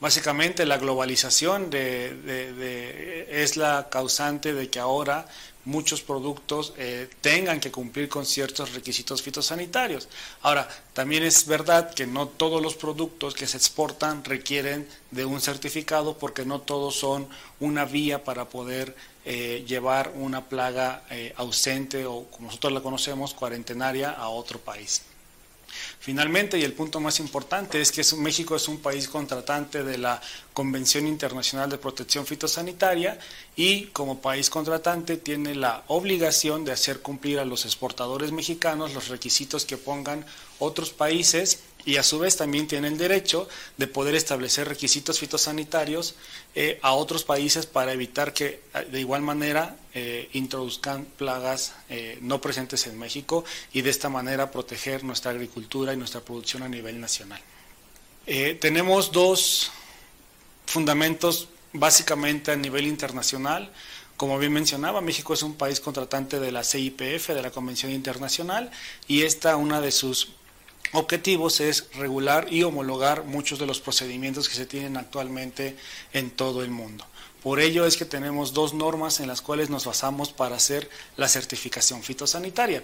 Básicamente 0.00 0.64
la 0.64 0.78
globalización 0.78 1.70
es 1.72 3.56
la 3.56 3.88
causante 3.90 4.54
de 4.54 4.70
que 4.70 4.78
ahora 4.78 5.26
muchos 5.64 6.00
productos 6.00 6.72
eh, 6.76 7.08
tengan 7.20 7.60
que 7.60 7.70
cumplir 7.70 8.08
con 8.08 8.24
ciertos 8.24 8.72
requisitos 8.72 9.22
fitosanitarios. 9.22 10.08
Ahora, 10.42 10.68
también 10.94 11.22
es 11.22 11.46
verdad 11.46 11.92
que 11.92 12.06
no 12.06 12.28
todos 12.28 12.62
los 12.62 12.74
productos 12.74 13.34
que 13.34 13.46
se 13.46 13.56
exportan 13.56 14.24
requieren 14.24 14.88
de 15.10 15.24
un 15.24 15.40
certificado 15.40 16.16
porque 16.16 16.44
no 16.44 16.60
todos 16.60 16.96
son 16.96 17.28
una 17.60 17.84
vía 17.84 18.24
para 18.24 18.46
poder 18.46 18.94
eh, 19.24 19.64
llevar 19.66 20.12
una 20.14 20.48
plaga 20.48 21.02
eh, 21.10 21.34
ausente 21.36 22.06
o 22.06 22.24
como 22.30 22.46
nosotros 22.46 22.72
la 22.72 22.80
conocemos, 22.80 23.34
cuarentenaria 23.34 24.10
a 24.10 24.28
otro 24.28 24.58
país. 24.58 25.02
Finalmente, 26.00 26.58
y 26.58 26.64
el 26.64 26.72
punto 26.72 27.00
más 27.00 27.20
importante, 27.20 27.80
es 27.80 27.92
que 27.92 28.02
México 28.16 28.56
es 28.56 28.68
un 28.68 28.78
país 28.78 29.08
contratante 29.08 29.84
de 29.84 29.98
la 29.98 30.20
Convención 30.52 31.06
Internacional 31.06 31.70
de 31.70 31.78
Protección 31.78 32.26
Fitosanitaria 32.26 33.18
y 33.56 33.86
como 33.86 34.20
país 34.20 34.50
contratante 34.50 35.16
tiene 35.16 35.54
la 35.54 35.84
obligación 35.88 36.64
de 36.64 36.72
hacer 36.72 37.00
cumplir 37.00 37.38
a 37.38 37.44
los 37.44 37.64
exportadores 37.64 38.32
mexicanos 38.32 38.94
los 38.94 39.08
requisitos 39.08 39.64
que 39.64 39.76
pongan 39.76 40.24
otros 40.58 40.90
países 40.90 41.60
y 41.88 41.96
a 41.96 42.02
su 42.02 42.18
vez 42.18 42.36
también 42.36 42.66
tiene 42.66 42.88
el 42.88 42.98
derecho 42.98 43.48
de 43.78 43.86
poder 43.86 44.14
establecer 44.14 44.68
requisitos 44.68 45.18
fitosanitarios 45.18 46.16
eh, 46.54 46.78
a 46.82 46.92
otros 46.92 47.24
países 47.24 47.64
para 47.64 47.94
evitar 47.94 48.34
que 48.34 48.60
eh, 48.74 48.86
de 48.92 49.00
igual 49.00 49.22
manera 49.22 49.74
eh, 49.94 50.28
introduzcan 50.34 51.06
plagas 51.06 51.72
no 52.20 52.42
presentes 52.42 52.86
en 52.88 52.98
México 52.98 53.42
y 53.72 53.80
de 53.80 53.88
esta 53.88 54.10
manera 54.10 54.50
proteger 54.50 55.02
nuestra 55.02 55.30
agricultura 55.30 55.94
y 55.94 55.96
nuestra 55.96 56.20
producción 56.20 56.62
a 56.62 56.68
nivel 56.68 57.00
nacional. 57.00 57.40
tenemos 58.60 59.10
dos 59.10 59.70
fundamentos 60.66 61.48
básicamente 61.72 62.52
a 62.52 62.56
nivel 62.56 62.86
internacional. 62.86 63.72
Como 64.18 64.38
bien 64.38 64.52
mencionaba, 64.52 65.00
México 65.00 65.32
es 65.32 65.42
un 65.42 65.54
país 65.54 65.80
contratante 65.80 66.38
de 66.38 66.52
la 66.52 66.64
CIPF, 66.64 67.28
de 67.28 67.40
la 67.40 67.50
Convención 67.50 67.92
Internacional, 67.92 68.70
y 69.06 69.22
esta 69.22 69.56
una 69.56 69.80
de 69.80 69.92
sus 69.92 70.32
objetivos 70.92 71.60
es 71.60 71.88
regular 71.94 72.46
y 72.50 72.62
homologar 72.62 73.24
muchos 73.24 73.58
de 73.58 73.66
los 73.66 73.80
procedimientos 73.80 74.48
que 74.48 74.54
se 74.54 74.66
tienen 74.66 74.96
actualmente 74.96 75.76
en 76.12 76.30
todo 76.30 76.62
el 76.62 76.70
mundo. 76.70 77.04
Por 77.42 77.60
ello 77.60 77.86
es 77.86 77.96
que 77.96 78.04
tenemos 78.04 78.52
dos 78.52 78.74
normas 78.74 79.20
en 79.20 79.28
las 79.28 79.42
cuales 79.42 79.70
nos 79.70 79.84
basamos 79.84 80.32
para 80.32 80.56
hacer 80.56 80.90
la 81.16 81.28
certificación 81.28 82.02
fitosanitaria. 82.02 82.82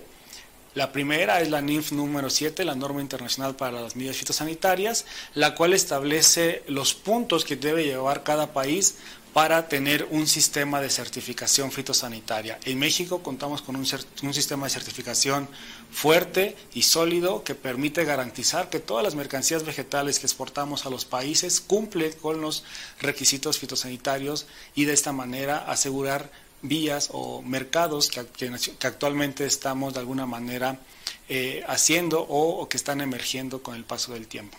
La 0.75 0.91
primera 0.91 1.41
es 1.41 1.51
la 1.51 1.61
NIF 1.61 1.93
número 1.93 2.31
7, 2.31 2.65
la 2.65 2.75
norma 2.75 3.01
internacional 3.01 3.55
para 3.55 3.81
las 3.81 3.95
medidas 3.95 4.17
fitosanitarias, 4.17 5.07
la 5.35 5.55
cual 5.55 5.73
establece 5.73 6.65
los 6.67 6.95
puntos 6.95 7.45
que 7.45 7.55
debe 7.55 7.85
llevar 7.85 8.25
cada 8.25 8.53
país 8.53 8.97
para 9.35 9.67
tener 9.67 10.07
un 10.13 10.29
sistema 10.29 10.81
de 10.81 10.89
certificación 10.89 11.73
fitosanitaria. 11.73 12.61
En 12.65 12.79
México 12.79 13.21
contamos 13.21 13.63
con 13.63 13.75
un, 13.75 13.85
sistema 13.85 14.67
de 14.67 14.71
certificación 14.71 15.49
fuerte 15.91 16.57
y 16.73 16.83
sólido 16.83 17.43
que 17.43 17.57
permite 17.57 18.05
garantizar 18.05 18.71
que 18.71 18.79
todas 18.79 19.03
las 19.03 19.17
mercancías 19.17 19.65
vegetales 19.65 20.21
que 20.21 20.27
exportamos 20.27 20.87
a 20.87 20.91
los 20.91 21.05
países 21.05 21.61
cumplen 21.61 22.13
con 22.23 22.41
los 22.41 22.63
requisitos 23.01 23.59
fitosanitarios 23.59 24.47
y 24.77 24.85
de 24.85 24.93
esta 24.93 25.11
manera 25.11 25.59
asegurar 25.69 26.31
vías 26.63 27.11
o 27.13 27.43
mercados 27.43 28.11
que, 28.11 28.21
actualmente 28.87 29.47
estamos 29.47 29.95
de 29.95 30.01
alguna 30.01 30.27
manera 30.27 30.79
eh, 31.29 31.65
haciendo 31.67 32.21
o 32.21 32.69
que 32.69 32.77
están 32.77 33.01
emergiendo 33.01 33.65
con 33.65 33.75
el 33.75 33.83
paso 33.83 34.13
del 34.13 34.29
tiempo. 34.29 34.57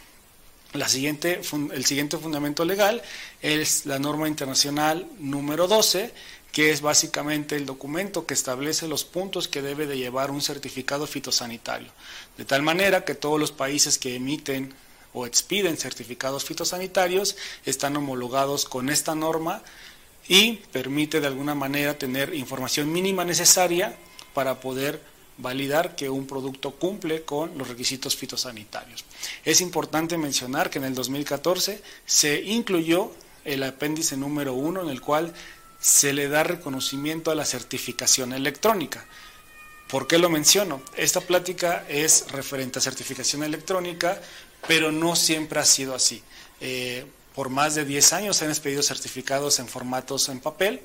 Siguiente, 0.88 1.42
el 1.74 1.86
siguiente 1.86 2.18
fundamento 2.18 2.66
legal 2.66 3.02
es 3.42 3.86
la 3.86 3.98
norma 4.00 4.28
internacional 4.28 5.08
número 5.20 5.68
12, 5.68 6.14
que 6.52 6.72
es 6.72 6.82
básicamente 6.82 7.56
el 7.56 7.66
documento 7.66 8.26
que 8.26 8.34
establece 8.34 8.88
los 8.88 9.04
puntos 9.04 9.48
que 9.48 9.62
debe 9.62 9.88
de 9.88 9.98
llevar 9.98 10.32
un 10.32 10.42
certificado 10.42 11.08
fitosanitario. 11.08 11.92
De 12.38 12.46
tal 12.46 12.62
manera 12.62 13.04
que 13.04 13.16
todos 13.16 13.40
los 13.40 13.52
países 13.52 13.98
que 13.98 14.16
emiten 14.16 14.74
o 15.14 15.26
expiden 15.26 15.78
certificados 15.78 16.46
fitosanitarios 16.46 17.36
están 17.66 17.96
homologados 17.98 18.66
con 18.66 18.90
esta 18.90 19.16
norma 19.16 19.64
y 20.28 20.58
permite 20.72 21.22
de 21.22 21.28
alguna 21.28 21.56
manera 21.56 21.98
tener 21.98 22.34
información 22.34 22.92
mínima 22.92 23.26
necesaria 23.26 23.96
para 24.34 24.60
poder 24.60 25.02
validar 25.38 25.96
que 25.96 26.10
un 26.10 26.28
producto 26.28 26.72
cumple 26.72 27.24
con 27.24 27.58
los 27.58 27.68
requisitos 27.68 28.16
fitosanitarios. 28.16 29.04
Es 29.44 29.62
importante 29.62 30.18
mencionar 30.18 30.70
que 30.70 30.80
en 30.80 30.86
el 30.86 30.96
2014 30.96 31.82
se 32.06 32.42
incluyó 32.42 33.12
el 33.44 33.64
apéndice 33.64 34.18
número 34.18 34.54
uno 34.54 34.82
en 34.82 34.90
el 34.90 35.02
cual 35.02 35.34
se 35.80 36.14
le 36.14 36.30
da 36.30 36.44
reconocimiento 36.44 37.32
a 37.32 37.36
la 37.36 37.46
certificación 37.46 38.34
electrónica. 38.34 39.06
¿Por 39.88 40.08
qué 40.08 40.18
lo 40.18 40.30
menciono? 40.30 40.82
Esta 40.96 41.22
plática 41.22 41.86
es 41.88 42.32
referente 42.32 42.80
a 42.80 42.82
certificación 42.82 43.44
electrónica, 43.44 44.20
pero 44.68 44.92
no 44.92 45.16
siempre 45.16 45.60
ha 45.60 45.66
sido 45.66 45.94
así. 45.94 46.24
Eh, 46.60 47.06
por 47.36 47.50
más 47.50 47.76
de 47.76 47.86
10 47.86 48.14
años 48.14 48.38
se 48.38 48.46
han 48.46 48.52
expedido 48.52 48.82
certificados 48.82 49.60
en 49.60 49.68
formatos 49.68 50.30
en 50.30 50.40
papel, 50.40 50.82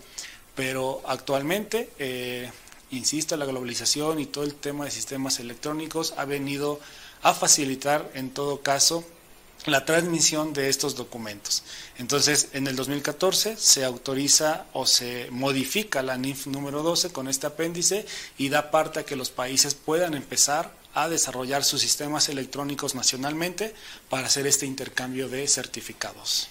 pero 0.55 1.01
actualmente, 1.07 1.90
eh, 1.98 2.51
insisto, 2.91 3.36
la 3.36 3.47
globalización 3.47 4.20
y 4.20 4.26
todo 4.26 4.45
el 4.45 4.55
tema 4.55 4.84
de 4.84 4.91
sistemas 4.91 5.41
electrónicos 5.41 6.14
ha 6.16 6.24
venido 6.24 6.80
a 7.22 7.34
facilitar 7.34 8.11
en 8.14 8.30
todo 8.30 8.61
caso 8.61 9.05
la 9.66 9.84
transmisión 9.84 10.53
de 10.53 10.68
estos 10.68 10.95
documentos. 10.95 11.62
Entonces, 11.99 12.49
en 12.53 12.66
el 12.66 12.76
2014 12.76 13.57
se 13.57 13.84
autoriza 13.84 14.66
o 14.72 14.86
se 14.86 15.28
modifica 15.30 16.03
la 16.03 16.16
NIF 16.16 16.47
número 16.47 16.82
12 16.82 17.11
con 17.11 17.28
este 17.28 17.47
apéndice 17.47 18.07
y 18.38 18.49
da 18.49 18.70
parte 18.70 19.01
a 19.01 19.05
que 19.05 19.16
los 19.16 19.30
países 19.30 19.74
puedan 19.74 20.14
empezar 20.14 20.74
a 20.95 21.09
desarrollar 21.09 21.62
sus 21.62 21.82
sistemas 21.82 22.28
electrónicos 22.28 22.95
nacionalmente 22.95 23.74
para 24.09 24.26
hacer 24.26 24.47
este 24.47 24.66
intercambio 24.66 25.28
de 25.28 25.47
certificados. 25.47 26.49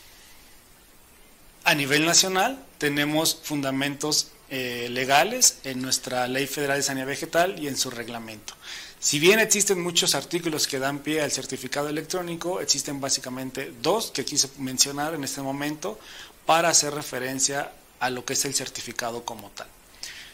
A 1.64 1.76
nivel 1.76 2.06
nacional 2.06 2.64
tenemos 2.78 3.40
fundamentos 3.44 4.30
eh, 4.50 4.88
legales 4.90 5.60
en 5.64 5.82
nuestra 5.82 6.28
Ley 6.28 6.48
Federal 6.48 6.78
de 6.78 6.84
Sanidad 6.84 7.08
Vegetal 7.08 7.60
y 7.60 7.68
en 7.68 7.78
su 7.78 7.90
reglamento. 7.90 8.56
Si 9.00 9.20
bien 9.20 9.40
existen 9.40 9.82
muchos 9.82 10.16
artículos 10.16 10.68
que 10.68 10.80
dan 10.80 11.00
pie 11.00 11.22
al 11.22 11.32
certificado 11.32 11.88
electrónico, 11.88 12.60
existen 12.60 13.00
básicamente 13.00 13.72
dos 13.82 14.12
que 14.12 14.26
quise 14.26 14.50
mencionar 14.58 15.14
en 15.14 15.24
este 15.24 15.42
momento 15.42 16.00
para 16.46 16.70
hacer 16.70 16.94
referencia 16.94 17.72
a 18.00 18.10
lo 18.10 18.26
que 18.26 18.34
es 18.34 18.44
el 18.46 18.54
certificado 18.54 19.24
como 19.24 19.50
tal. 19.52 19.68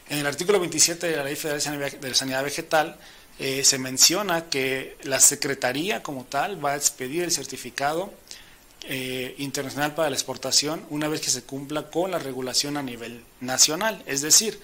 En 0.09 0.19
el 0.19 0.25
artículo 0.25 0.59
27 0.59 1.07
de 1.07 1.17
la 1.17 1.23
Ley 1.23 1.35
Federal 1.35 1.91
de 1.99 2.15
Sanidad 2.15 2.43
Vegetal 2.43 2.97
eh, 3.37 3.63
se 3.63 3.77
menciona 3.79 4.45
que 4.49 4.97
la 5.03 5.19
Secretaría 5.19 6.01
como 6.01 6.23
tal 6.23 6.63
va 6.63 6.71
a 6.71 6.75
expedir 6.75 7.23
el 7.23 7.31
certificado 7.31 8.13
eh, 8.87 9.35
internacional 9.37 9.95
para 9.95 10.09
la 10.09 10.15
exportación 10.15 10.85
una 10.89 11.07
vez 11.07 11.21
que 11.21 11.29
se 11.29 11.43
cumpla 11.43 11.89
con 11.89 12.11
la 12.11 12.19
regulación 12.19 12.77
a 12.77 12.83
nivel 12.83 13.23
nacional. 13.41 14.03
Es 14.05 14.21
decir, 14.21 14.59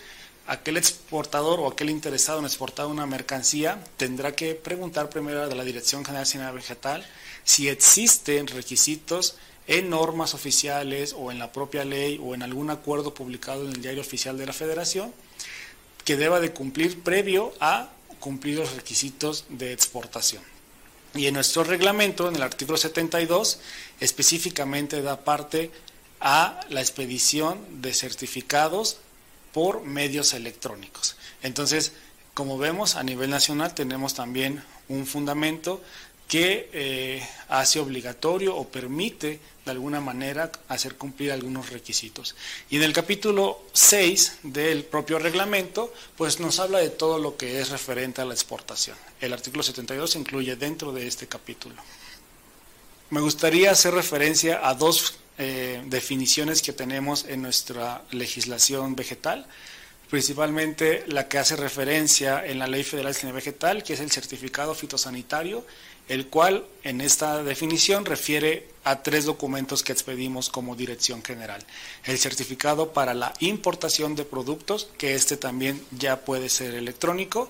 aquel 0.47 0.78
exportador 0.78 1.59
o 1.59 1.67
aquel 1.67 1.89
interesado 1.89 2.39
en 2.39 2.45
exportar 2.45 2.88
una 2.88 3.05
mercancía 3.05 3.84
tendrá 3.97 4.36
que 4.36 4.55
preguntar 4.55 5.09
primero 5.09 5.43
a 5.43 5.47
la 5.47 5.63
Dirección 5.63 6.03
General 6.03 6.26
de 6.26 6.32
Sanidad 6.32 6.53
Vegetal 6.53 7.05
si 7.43 7.69
existen 7.69 8.47
requisitos 8.47 9.36
en 9.67 9.89
normas 9.89 10.34
oficiales 10.34 11.15
o 11.17 11.32
en 11.32 11.39
la 11.39 11.51
propia 11.51 11.86
ley 11.86 12.19
o 12.22 12.36
en 12.36 12.43
algún 12.43 12.69
acuerdo 12.69 13.13
publicado 13.13 13.65
en 13.65 13.74
el 13.74 13.82
diario 13.82 14.01
oficial 14.01 14.38
de 14.38 14.45
la 14.45 14.53
Federación 14.53 15.13
que 16.03 16.17
deba 16.17 16.39
de 16.39 16.51
cumplir 16.51 17.01
previo 17.01 17.53
a 17.59 17.89
cumplir 18.19 18.57
los 18.57 18.74
requisitos 18.76 19.45
de 19.49 19.74
exportación. 19.74 20.51
Y 21.14 21.28
en 21.28 21.34
nuestro 21.34 21.64
reglamento, 21.64 22.30
en 22.30 22.36
el 22.36 22.43
artículo 22.43 22.78
72, 22.78 23.59
específicamente 23.99 25.01
da 25.01 25.26
parte 25.26 25.72
a 26.22 26.62
la 26.70 26.80
expedición 26.80 27.82
de 27.82 27.93
certificados 27.93 28.97
por 29.51 29.84
medios 29.84 30.34
electrónicos. 30.34 31.18
Entonces, 31.43 31.93
como 32.34 32.57
vemos, 32.57 32.95
a 32.95 33.03
nivel 33.03 33.30
nacional 33.30 33.74
tenemos 33.74 34.14
también 34.14 34.64
un 34.88 35.05
fundamento 35.05 35.82
que 36.32 36.69
eh, 36.71 37.21
hace 37.49 37.82
obligatorio 37.82 38.55
o 38.55 38.69
permite 38.69 39.41
de 39.65 39.71
alguna 39.71 39.99
manera 39.99 40.49
hacer 40.69 40.95
cumplir 40.95 41.29
algunos 41.34 41.71
requisitos. 41.71 42.38
Y 42.69 42.77
en 42.77 42.84
el 42.84 42.93
capítulo 42.93 43.63
6 43.73 44.39
del 44.43 44.86
propio 44.86 45.19
reglamento, 45.19 45.93
pues 46.15 46.39
nos 46.39 46.61
habla 46.61 46.79
de 46.79 46.89
todo 46.89 47.19
lo 47.19 47.36
que 47.36 47.59
es 47.59 47.67
referente 47.67 48.21
a 48.21 48.25
la 48.25 48.34
exportación. 48.34 48.95
El 49.19 49.34
artículo 49.34 49.61
72 49.61 50.09
se 50.09 50.19
incluye 50.19 50.55
dentro 50.55 50.93
de 50.93 51.05
este 51.05 51.27
capítulo. 51.27 51.75
Me 53.09 53.19
gustaría 53.19 53.71
hacer 53.71 53.93
referencia 53.93 54.65
a 54.65 54.73
dos 54.73 55.15
eh, 55.38 55.84
definiciones 55.88 56.61
que 56.61 56.71
tenemos 56.71 57.25
en 57.25 57.41
nuestra 57.41 58.03
legislación 58.11 58.95
vegetal, 58.95 59.45
principalmente 60.09 61.03
la 61.07 61.27
que 61.27 61.39
hace 61.39 61.57
referencia 61.57 62.45
en 62.45 62.57
la 62.57 62.67
Ley 62.67 62.86
Federal 62.86 63.11
de 63.11 63.19
Sanidad 63.19 63.36
Vegetal, 63.36 63.84
que 63.84 63.95
es 63.95 63.99
el 63.99 64.11
certificado 64.11 64.73
fitosanitario, 64.73 65.65
el 66.12 66.28
cual 66.28 66.66
en 66.84 66.99
esta 66.99 67.41
definición 67.41 68.03
refiere 68.03 68.68
a 68.84 69.01
tres 69.01 69.24
documentos 69.24 69.82
que 69.82 69.93
expedimos 69.93 70.49
como 70.49 70.76
dirección 70.76 71.24
general. 71.24 71.66
El 72.03 72.18
certificado 72.18 72.91
para 72.91 73.14
la 73.14 73.34
importación 73.39 74.16
de 74.16 74.26
productos, 74.26 74.89
que 74.97 75.16
este 75.16 75.38
también 75.38 75.82
ya 75.91 76.26
puede 76.26 76.49
ser 76.49 76.76
electrónico, 76.76 77.49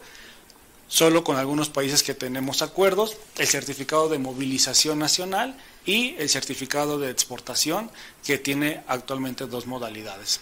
solo 0.87 1.23
con 1.23 1.37
algunos 1.37 1.69
países 1.69 2.03
que 2.03 2.13
tenemos 2.13 2.61
acuerdos, 2.61 3.17
el 3.39 3.47
certificado 3.47 4.09
de 4.09 4.19
movilización 4.19 4.99
nacional 4.99 5.57
y 5.83 6.13
el 6.19 6.29
certificado 6.29 6.99
de 6.99 7.09
exportación, 7.09 7.89
que 8.23 8.37
tiene 8.37 8.83
actualmente 8.85 9.47
dos 9.47 9.65
modalidades. 9.65 10.39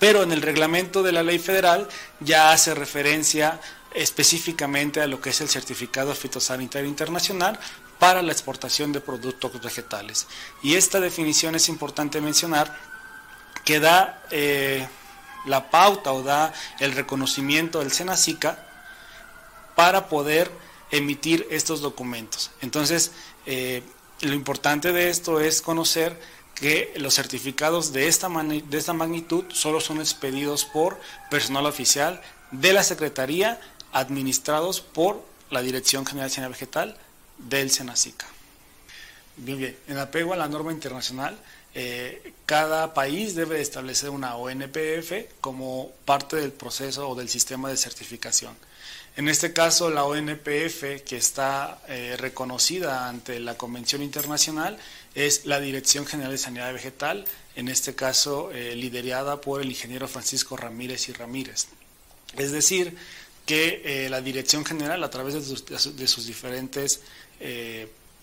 Pero 0.00 0.24
en 0.24 0.32
el 0.32 0.42
reglamento 0.42 1.04
de 1.04 1.12
la 1.12 1.22
ley 1.22 1.38
federal 1.38 1.86
ya 2.18 2.50
hace 2.50 2.74
referencia 2.74 3.60
específicamente 3.94 5.00
a 5.00 5.06
lo 5.06 5.20
que 5.20 5.30
es 5.30 5.40
el 5.40 5.48
certificado 5.48 6.14
fitosanitario 6.14 6.88
internacional 6.88 7.58
para 7.98 8.22
la 8.22 8.32
exportación 8.32 8.92
de 8.92 9.00
productos 9.00 9.60
vegetales. 9.60 10.26
Y 10.62 10.74
esta 10.74 11.00
definición 11.00 11.54
es 11.54 11.68
importante 11.68 12.20
mencionar 12.20 12.78
que 13.64 13.80
da 13.80 14.22
eh, 14.30 14.86
la 15.46 15.70
pauta 15.70 16.12
o 16.12 16.22
da 16.22 16.52
el 16.78 16.92
reconocimiento 16.92 17.80
del 17.80 17.92
SENACICA 17.92 18.58
para 19.74 20.08
poder 20.08 20.50
emitir 20.90 21.46
estos 21.50 21.80
documentos. 21.80 22.50
Entonces, 22.60 23.12
eh, 23.46 23.82
lo 24.20 24.34
importante 24.34 24.92
de 24.92 25.10
esto 25.10 25.40
es 25.40 25.60
conocer 25.62 26.18
que 26.54 26.94
los 26.96 27.14
certificados 27.14 27.92
de 27.92 28.08
esta, 28.08 28.28
de 28.28 28.78
esta 28.78 28.94
magnitud 28.94 29.44
solo 29.50 29.80
son 29.80 29.98
expedidos 29.98 30.64
por 30.64 30.98
personal 31.30 31.66
oficial 31.66 32.22
de 32.50 32.72
la 32.72 32.82
Secretaría, 32.82 33.60
administrados 33.96 34.80
por 34.80 35.24
la 35.50 35.62
Dirección 35.62 36.04
General 36.04 36.28
de 36.28 36.34
Sanidad 36.34 36.50
Vegetal 36.50 36.96
del 37.38 37.70
SENACICA. 37.70 38.26
Bien, 39.38 39.58
bien, 39.58 39.76
en 39.88 39.98
apego 39.98 40.32
a 40.32 40.36
la 40.36 40.48
norma 40.48 40.72
internacional, 40.72 41.36
eh, 41.74 42.32
cada 42.46 42.94
país 42.94 43.34
debe 43.34 43.60
establecer 43.60 44.10
una 44.10 44.36
ONPF 44.36 45.40
como 45.40 45.92
parte 46.04 46.36
del 46.36 46.52
proceso 46.52 47.08
o 47.08 47.14
del 47.14 47.28
sistema 47.28 47.68
de 47.68 47.76
certificación. 47.76 48.54
En 49.16 49.28
este 49.28 49.54
caso, 49.54 49.90
la 49.90 50.04
ONPF, 50.04 51.02
que 51.06 51.16
está 51.16 51.80
eh, 51.88 52.16
reconocida 52.18 53.08
ante 53.08 53.40
la 53.40 53.56
Convención 53.56 54.02
Internacional, 54.02 54.78
es 55.14 55.46
la 55.46 55.58
Dirección 55.58 56.04
General 56.04 56.32
de 56.32 56.38
Sanidad 56.38 56.72
Vegetal, 56.72 57.24
en 57.56 57.68
este 57.68 57.94
caso 57.94 58.50
eh, 58.52 58.76
liderada 58.76 59.40
por 59.40 59.62
el 59.62 59.70
ingeniero 59.70 60.06
Francisco 60.06 60.56
Ramírez 60.58 61.08
y 61.08 61.12
Ramírez. 61.12 61.68
Es 62.36 62.52
decir, 62.52 62.96
que 63.46 63.82
eh, 63.84 64.10
la 64.10 64.20
Dirección 64.20 64.64
General, 64.64 65.02
a 65.02 65.10
través 65.10 65.34
de 65.34 66.08
sus 66.08 66.26
diferentes 66.26 67.00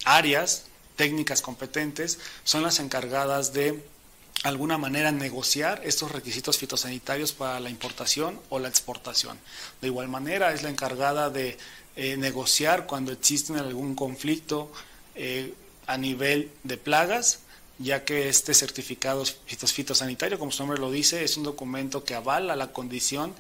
áreas 0.06 0.66
técnicas 0.96 1.42
competentes, 1.42 2.20
son 2.44 2.62
las 2.64 2.80
encargadas 2.80 3.54
de 3.54 3.82
alguna 4.44 4.78
manera 4.78 5.12
negociar 5.12 5.82
estos 5.86 6.12
requisitos 6.12 6.58
fitosanitarios 6.58 7.32
para 7.32 7.60
la 7.60 7.70
importación 7.70 8.40
o 8.50 8.60
la 8.60 8.68
exportación. 8.68 9.40
De 9.82 9.88
igual 9.88 10.10
manera, 10.10 10.54
es 10.54 10.64
la 10.64 10.70
encargada 10.70 11.30
de 11.30 11.58
eh, 11.96 12.18
negociar 12.18 12.86
cuando 12.86 13.12
existe 13.12 13.54
algún 13.54 13.96
conflicto 13.96 14.72
eh, 15.16 15.54
a 15.88 15.98
nivel 15.98 16.52
de 16.64 16.78
plagas, 16.78 17.40
ya 17.80 18.04
que 18.04 18.30
este 18.30 18.54
certificado 18.54 19.24
fitosanitario, 19.26 20.38
como 20.38 20.52
su 20.52 20.64
nombre 20.64 20.80
lo 20.80 20.92
dice, 20.92 21.24
es 21.24 21.38
un 21.38 21.44
documento 21.44 22.04
que 22.04 22.16
avala 22.16 22.56
la 22.56 22.72
condición 22.72 23.34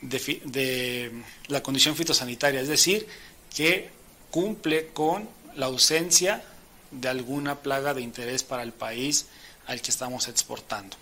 de, 0.00 0.40
de 0.44 1.12
la 1.48 1.62
condición 1.62 1.96
fitosanitaria, 1.96 2.60
es 2.60 2.68
decir, 2.68 3.06
que 3.54 3.90
cumple 4.30 4.88
con 4.88 5.28
la 5.56 5.66
ausencia 5.66 6.42
de 6.90 7.08
alguna 7.08 7.56
plaga 7.60 7.94
de 7.94 8.02
interés 8.02 8.42
para 8.42 8.62
el 8.62 8.72
país 8.72 9.26
al 9.66 9.80
que 9.82 9.90
estamos 9.90 10.28
exportando. 10.28 10.96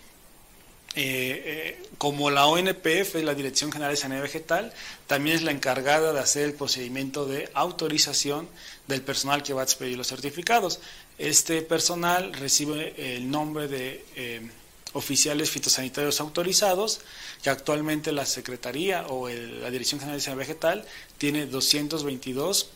Eh, 0.99 1.43
eh, 1.45 1.89
como 1.99 2.31
la 2.31 2.47
ONPF 2.47 3.15
la 3.21 3.35
Dirección 3.35 3.71
General 3.71 3.91
de 3.91 3.97
Sanidad 3.97 4.23
Vegetal, 4.23 4.73
también 5.05 5.35
es 5.35 5.43
la 5.43 5.51
encargada 5.51 6.11
de 6.11 6.19
hacer 6.19 6.45
el 6.45 6.53
procedimiento 6.53 7.27
de 7.27 7.51
autorización 7.53 8.49
del 8.87 9.03
personal 9.03 9.43
que 9.43 9.53
va 9.53 9.61
a 9.61 9.63
expedir 9.63 9.95
los 9.95 10.07
certificados. 10.07 10.79
Este 11.19 11.61
personal 11.61 12.33
recibe 12.33 13.15
el 13.15 13.29
nombre 13.29 13.67
de, 13.67 14.05
eh, 14.15 14.41
oficiales 14.97 15.51
fitosanitarios 15.51 16.19
autorizados, 16.19 17.01
que 17.43 17.49
actualmente 17.49 18.11
la 18.11 18.25
Secretaría 18.25 19.05
o 19.07 19.29
la 19.29 19.69
Dirección 19.69 19.99
General 19.99 20.17
de 20.17 20.23
Ciencia 20.23 20.35
Vegetal 20.35 20.85
tiene 21.17 21.45
222 21.45 22.69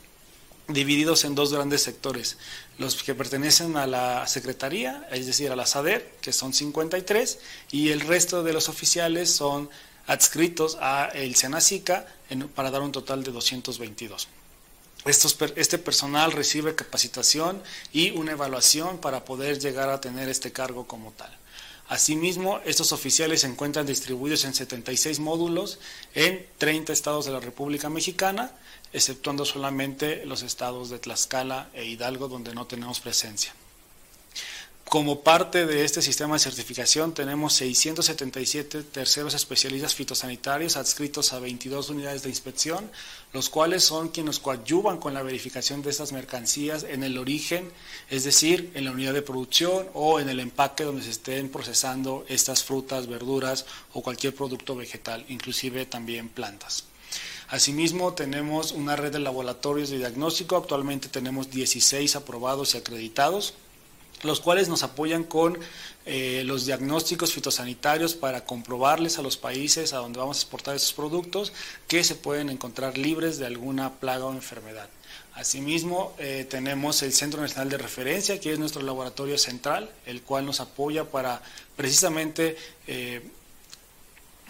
divididos 0.68 1.26
en 1.26 1.34
dos 1.34 1.52
grandes 1.52 1.82
sectores. 1.82 2.38
Los 2.78 3.02
que 3.02 3.16
pertenecen 3.16 3.76
a 3.76 3.88
la 3.88 4.28
Secretaría, 4.28 5.08
es 5.12 5.26
decir, 5.26 5.52
a 5.52 5.56
la 5.56 5.66
SADER, 5.66 6.16
que 6.22 6.32
son 6.32 6.54
53, 6.54 7.40
y 7.72 7.90
el 7.90 8.02
resto 8.02 8.44
de 8.44 8.54
los 8.54 8.70
oficiales 8.70 9.34
son 9.34 9.70
adscritos 10.06 10.78
a 10.80 11.10
el 11.14 11.36
Senacica 11.36 12.06
para 12.56 12.72
dar 12.72 12.82
un 12.82 12.92
total 12.92 13.24
de 13.24 13.32
222. 13.32 14.28
este 15.56 15.78
personal 15.80 16.32
recibe 16.32 16.76
capacitación 16.76 17.62
y 17.92 18.12
una 18.12 18.34
evaluación 18.34 19.00
para 19.00 19.26
poder 19.26 19.60
llegar 19.60 19.90
a 19.90 20.00
tener 20.00 20.30
este 20.30 20.52
cargo 20.52 20.86
como 20.86 21.12
tal. 21.14 21.42
Asimismo, 21.92 22.62
estos 22.64 22.94
oficiales 22.94 23.42
se 23.42 23.48
encuentran 23.48 23.86
distribuidos 23.86 24.46
en 24.46 24.54
76 24.54 25.20
módulos 25.20 25.78
en 26.16 26.48
30 26.58 26.94
estados 26.94 27.26
de 27.26 27.34
la 27.34 27.42
República 27.42 27.90
Mexicana, 27.90 28.54
exceptuando 28.94 29.44
solamente 29.44 30.26
los 30.26 30.42
estados 30.42 30.90
de 30.90 31.00
Tlaxcala 31.00 31.70
e 31.74 31.84
Hidalgo, 31.84 32.30
donde 32.30 32.56
no 32.56 32.66
tenemos 32.66 33.02
presencia. 33.02 33.54
Como 34.92 35.22
parte 35.22 35.66
de 35.66 35.86
este 35.86 36.02
sistema 36.02 36.34
de 36.34 36.40
certificación 36.40 37.14
tenemos 37.14 37.54
677 37.54 38.84
terceros 38.84 39.34
especialistas 39.34 39.96
fitosanitarios 39.96 40.76
adscritos 40.76 41.32
a 41.32 41.40
22 41.40 41.92
unidades 41.92 42.24
de 42.24 42.30
inspección, 42.30 42.92
los 43.32 43.50
cuales 43.50 43.86
son 43.86 44.10
quienes 44.10 44.40
coadyuvan 44.40 44.98
con 44.98 45.14
la 45.14 45.24
verificación 45.24 45.82
de 45.82 45.92
estas 45.92 46.12
mercancías 46.12 46.84
en 46.84 47.04
el 47.04 47.18
origen, 47.18 47.72
es 48.10 48.26
decir, 48.26 48.70
en 48.74 48.84
la 48.84 48.92
unidad 48.92 49.14
de 49.14 49.22
producción 49.22 49.88
o 49.94 50.20
en 50.20 50.28
el 50.28 50.42
empaque 50.42 50.84
donde 50.84 51.04
se 51.04 51.12
estén 51.12 51.48
procesando 51.48 52.26
estas 52.28 52.66
frutas, 52.66 53.08
verduras 53.08 53.66
o 53.94 54.02
cualquier 54.02 54.36
producto 54.36 54.76
vegetal, 54.76 55.24
inclusive 55.30 55.86
también 55.86 56.28
plantas. 56.28 56.84
Asimismo, 57.48 58.14
tenemos 58.14 58.74
una 58.74 58.98
red 58.98 59.14
de 59.14 59.20
laboratorios 59.20 59.90
de 59.90 60.00
diagnóstico, 60.00 60.58
actualmente 60.58 61.08
tenemos 61.08 61.50
16 61.50 62.18
aprobados 62.18 62.76
y 62.76 62.80
acreditados 62.80 63.54
los 64.24 64.40
cuales 64.40 64.70
nos 64.70 64.84
apoyan 64.84 65.24
con 65.24 65.58
eh, 66.06 66.44
los 66.46 66.66
diagnósticos 66.66 67.34
fitosanitarios 67.34 68.16
para 68.16 68.46
comprobarles 68.46 69.20
a 69.20 69.22
los 69.22 69.38
países 69.38 69.94
a 69.94 69.98
donde 69.98 70.20
vamos 70.20 70.38
a 70.38 70.42
exportar 70.42 70.76
esos 70.76 70.94
productos 70.94 71.54
que 71.88 72.04
se 72.04 72.16
pueden 72.16 72.50
encontrar 72.50 72.98
libres 72.98 73.38
de 73.38 73.46
alguna 73.46 73.94
plaga 74.00 74.26
o 74.26 74.32
enfermedad. 74.32 74.90
Asimismo, 75.34 76.14
eh, 76.18 76.46
tenemos 76.50 77.02
el 77.04 77.14
Centro 77.14 77.42
Nacional 77.42 77.70
de 77.70 77.78
Referencia, 77.78 78.40
que 78.40 78.52
es 78.52 78.60
nuestro 78.60 78.82
laboratorio 78.82 79.38
central, 79.38 79.90
el 80.06 80.22
cual 80.24 80.46
nos 80.46 80.60
apoya 80.60 81.06
para 81.06 81.42
precisamente 81.78 82.58
eh, 82.88 83.22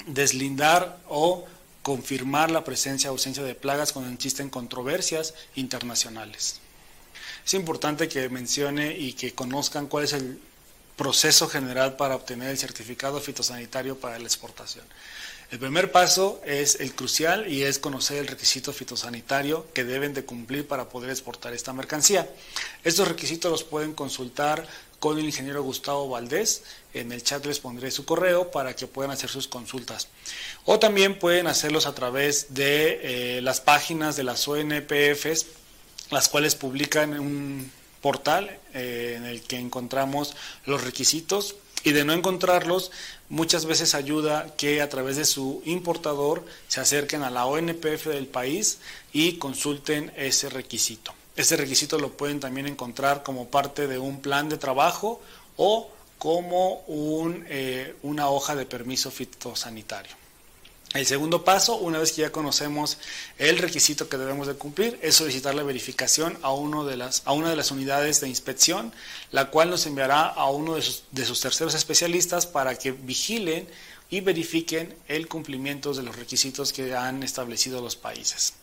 deslindar 0.07 0.99
o 1.07 1.45
confirmar 1.81 2.49
la 2.49 2.63
presencia 2.63 3.09
o 3.09 3.13
ausencia 3.13 3.43
de 3.43 3.55
plagas 3.55 3.91
cuando 3.91 4.11
existen 4.11 4.49
controversias 4.49 5.33
internacionales. 5.55 6.60
Es 7.45 7.53
importante 7.53 8.07
que 8.07 8.29
mencione 8.29 8.97
y 8.97 9.13
que 9.13 9.33
conozcan 9.33 9.87
cuál 9.87 10.05
es 10.05 10.13
el 10.13 10.39
proceso 10.95 11.47
general 11.47 11.95
para 11.95 12.15
obtener 12.15 12.49
el 12.49 12.57
certificado 12.57 13.19
fitosanitario 13.19 13.97
para 13.97 14.19
la 14.19 14.25
exportación. 14.25 14.85
El 15.49 15.59
primer 15.59 15.91
paso 15.91 16.39
es 16.45 16.79
el 16.79 16.93
crucial 16.93 17.51
y 17.51 17.63
es 17.63 17.77
conocer 17.77 18.19
el 18.19 18.27
requisito 18.27 18.71
fitosanitario 18.71 19.65
que 19.73 19.83
deben 19.83 20.13
de 20.13 20.23
cumplir 20.23 20.65
para 20.65 20.87
poder 20.87 21.09
exportar 21.09 21.53
esta 21.53 21.73
mercancía. 21.73 22.29
Estos 22.85 23.07
requisitos 23.07 23.51
los 23.51 23.63
pueden 23.65 23.93
consultar 23.93 24.65
con 24.99 25.17
el 25.17 25.25
ingeniero 25.25 25.63
Gustavo 25.63 26.07
Valdés. 26.07 26.63
En 26.93 27.11
el 27.11 27.21
chat 27.21 27.45
les 27.45 27.59
pondré 27.59 27.91
su 27.91 28.05
correo 28.05 28.49
para 28.49 28.75
que 28.77 28.87
puedan 28.87 29.11
hacer 29.11 29.29
sus 29.29 29.49
consultas. 29.49 30.07
O 30.63 30.79
también 30.79 31.19
pueden 31.19 31.47
hacerlos 31.47 31.85
a 31.85 31.95
través 31.95 32.53
de 32.53 33.37
eh, 33.37 33.41
las 33.41 33.59
páginas 33.59 34.15
de 34.15 34.23
las 34.23 34.47
ONPFs 34.47 35.47
las 36.11 36.29
cuales 36.29 36.55
publican 36.55 37.19
un 37.19 37.71
portal 38.01 38.59
eh, 38.73 39.15
en 39.17 39.25
el 39.25 39.41
que 39.41 39.57
encontramos 39.57 40.35
los 40.65 40.83
requisitos 40.83 41.55
y 41.83 41.91
de 41.91 42.05
no 42.05 42.13
encontrarlos, 42.13 42.91
muchas 43.29 43.65
veces 43.65 43.95
ayuda 43.95 44.53
que 44.55 44.81
a 44.81 44.89
través 44.89 45.15
de 45.15 45.25
su 45.25 45.61
importador 45.65 46.45
se 46.67 46.79
acerquen 46.79 47.23
a 47.23 47.31
la 47.31 47.45
ONPF 47.45 48.07
del 48.07 48.27
país 48.27 48.79
y 49.13 49.37
consulten 49.37 50.11
ese 50.15 50.49
requisito. 50.49 51.13
Ese 51.35 51.57
requisito 51.57 51.97
lo 51.97 52.11
pueden 52.11 52.39
también 52.39 52.67
encontrar 52.67 53.23
como 53.23 53.47
parte 53.47 53.87
de 53.87 53.97
un 53.97 54.21
plan 54.21 54.49
de 54.49 54.57
trabajo 54.57 55.21
o 55.57 55.89
como 56.19 56.81
un, 56.87 57.45
eh, 57.49 57.95
una 58.03 58.29
hoja 58.29 58.55
de 58.55 58.65
permiso 58.65 59.09
fitosanitario. 59.09 60.20
El 60.93 61.05
segundo 61.05 61.45
paso, 61.45 61.77
una 61.77 61.99
vez 61.99 62.11
que 62.11 62.23
ya 62.23 62.33
conocemos 62.33 62.97
el 63.37 63.59
requisito 63.59 64.09
que 64.09 64.17
debemos 64.17 64.47
de 64.47 64.55
cumplir, 64.55 64.99
es 65.01 65.15
solicitar 65.15 65.55
la 65.55 65.63
verificación 65.63 66.37
a, 66.41 66.51
uno 66.51 66.85
de 66.85 66.97
las, 66.97 67.21
a 67.23 67.31
una 67.31 67.49
de 67.49 67.55
las 67.55 67.71
unidades 67.71 68.19
de 68.19 68.27
inspección, 68.27 68.91
la 69.31 69.51
cual 69.51 69.69
nos 69.69 69.85
enviará 69.85 70.25
a 70.25 70.49
uno 70.49 70.75
de 70.75 70.81
sus, 70.81 71.03
de 71.11 71.23
sus 71.23 71.39
terceros 71.39 71.75
especialistas 71.75 72.45
para 72.45 72.75
que 72.75 72.91
vigilen 72.91 73.69
y 74.09 74.19
verifiquen 74.19 74.93
el 75.07 75.29
cumplimiento 75.29 75.93
de 75.93 76.03
los 76.03 76.17
requisitos 76.17 76.73
que 76.73 76.93
han 76.93 77.23
establecido 77.23 77.81
los 77.81 77.95
países. 77.95 78.53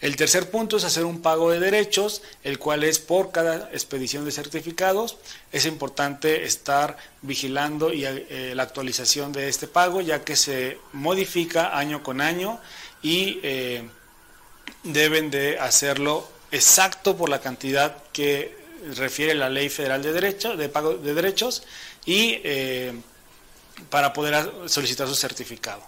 El 0.00 0.14
tercer 0.14 0.48
punto 0.50 0.76
es 0.76 0.84
hacer 0.84 1.04
un 1.04 1.22
pago 1.22 1.50
de 1.50 1.58
derechos, 1.58 2.22
el 2.44 2.58
cual 2.58 2.84
es 2.84 3.00
por 3.00 3.32
cada 3.32 3.68
expedición 3.72 4.24
de 4.24 4.30
certificados. 4.30 5.16
Es 5.50 5.66
importante 5.66 6.44
estar 6.44 6.96
vigilando 7.22 7.92
y, 7.92 8.04
eh, 8.04 8.52
la 8.54 8.62
actualización 8.62 9.32
de 9.32 9.48
este 9.48 9.66
pago, 9.66 10.00
ya 10.00 10.24
que 10.24 10.36
se 10.36 10.78
modifica 10.92 11.76
año 11.76 12.04
con 12.04 12.20
año 12.20 12.60
y 13.02 13.40
eh, 13.42 13.88
deben 14.84 15.30
de 15.30 15.58
hacerlo 15.58 16.28
exacto 16.52 17.16
por 17.16 17.28
la 17.28 17.40
cantidad 17.40 17.96
que 18.12 18.56
refiere 18.96 19.34
la 19.34 19.48
Ley 19.48 19.68
Federal 19.68 20.02
de, 20.02 20.12
Derecho, 20.12 20.56
de 20.56 20.68
Pago 20.68 20.94
de 20.94 21.14
Derechos 21.14 21.64
y 22.06 22.40
eh, 22.44 22.92
para 23.90 24.12
poder 24.12 24.52
solicitar 24.66 25.08
su 25.08 25.16
certificado. 25.16 25.82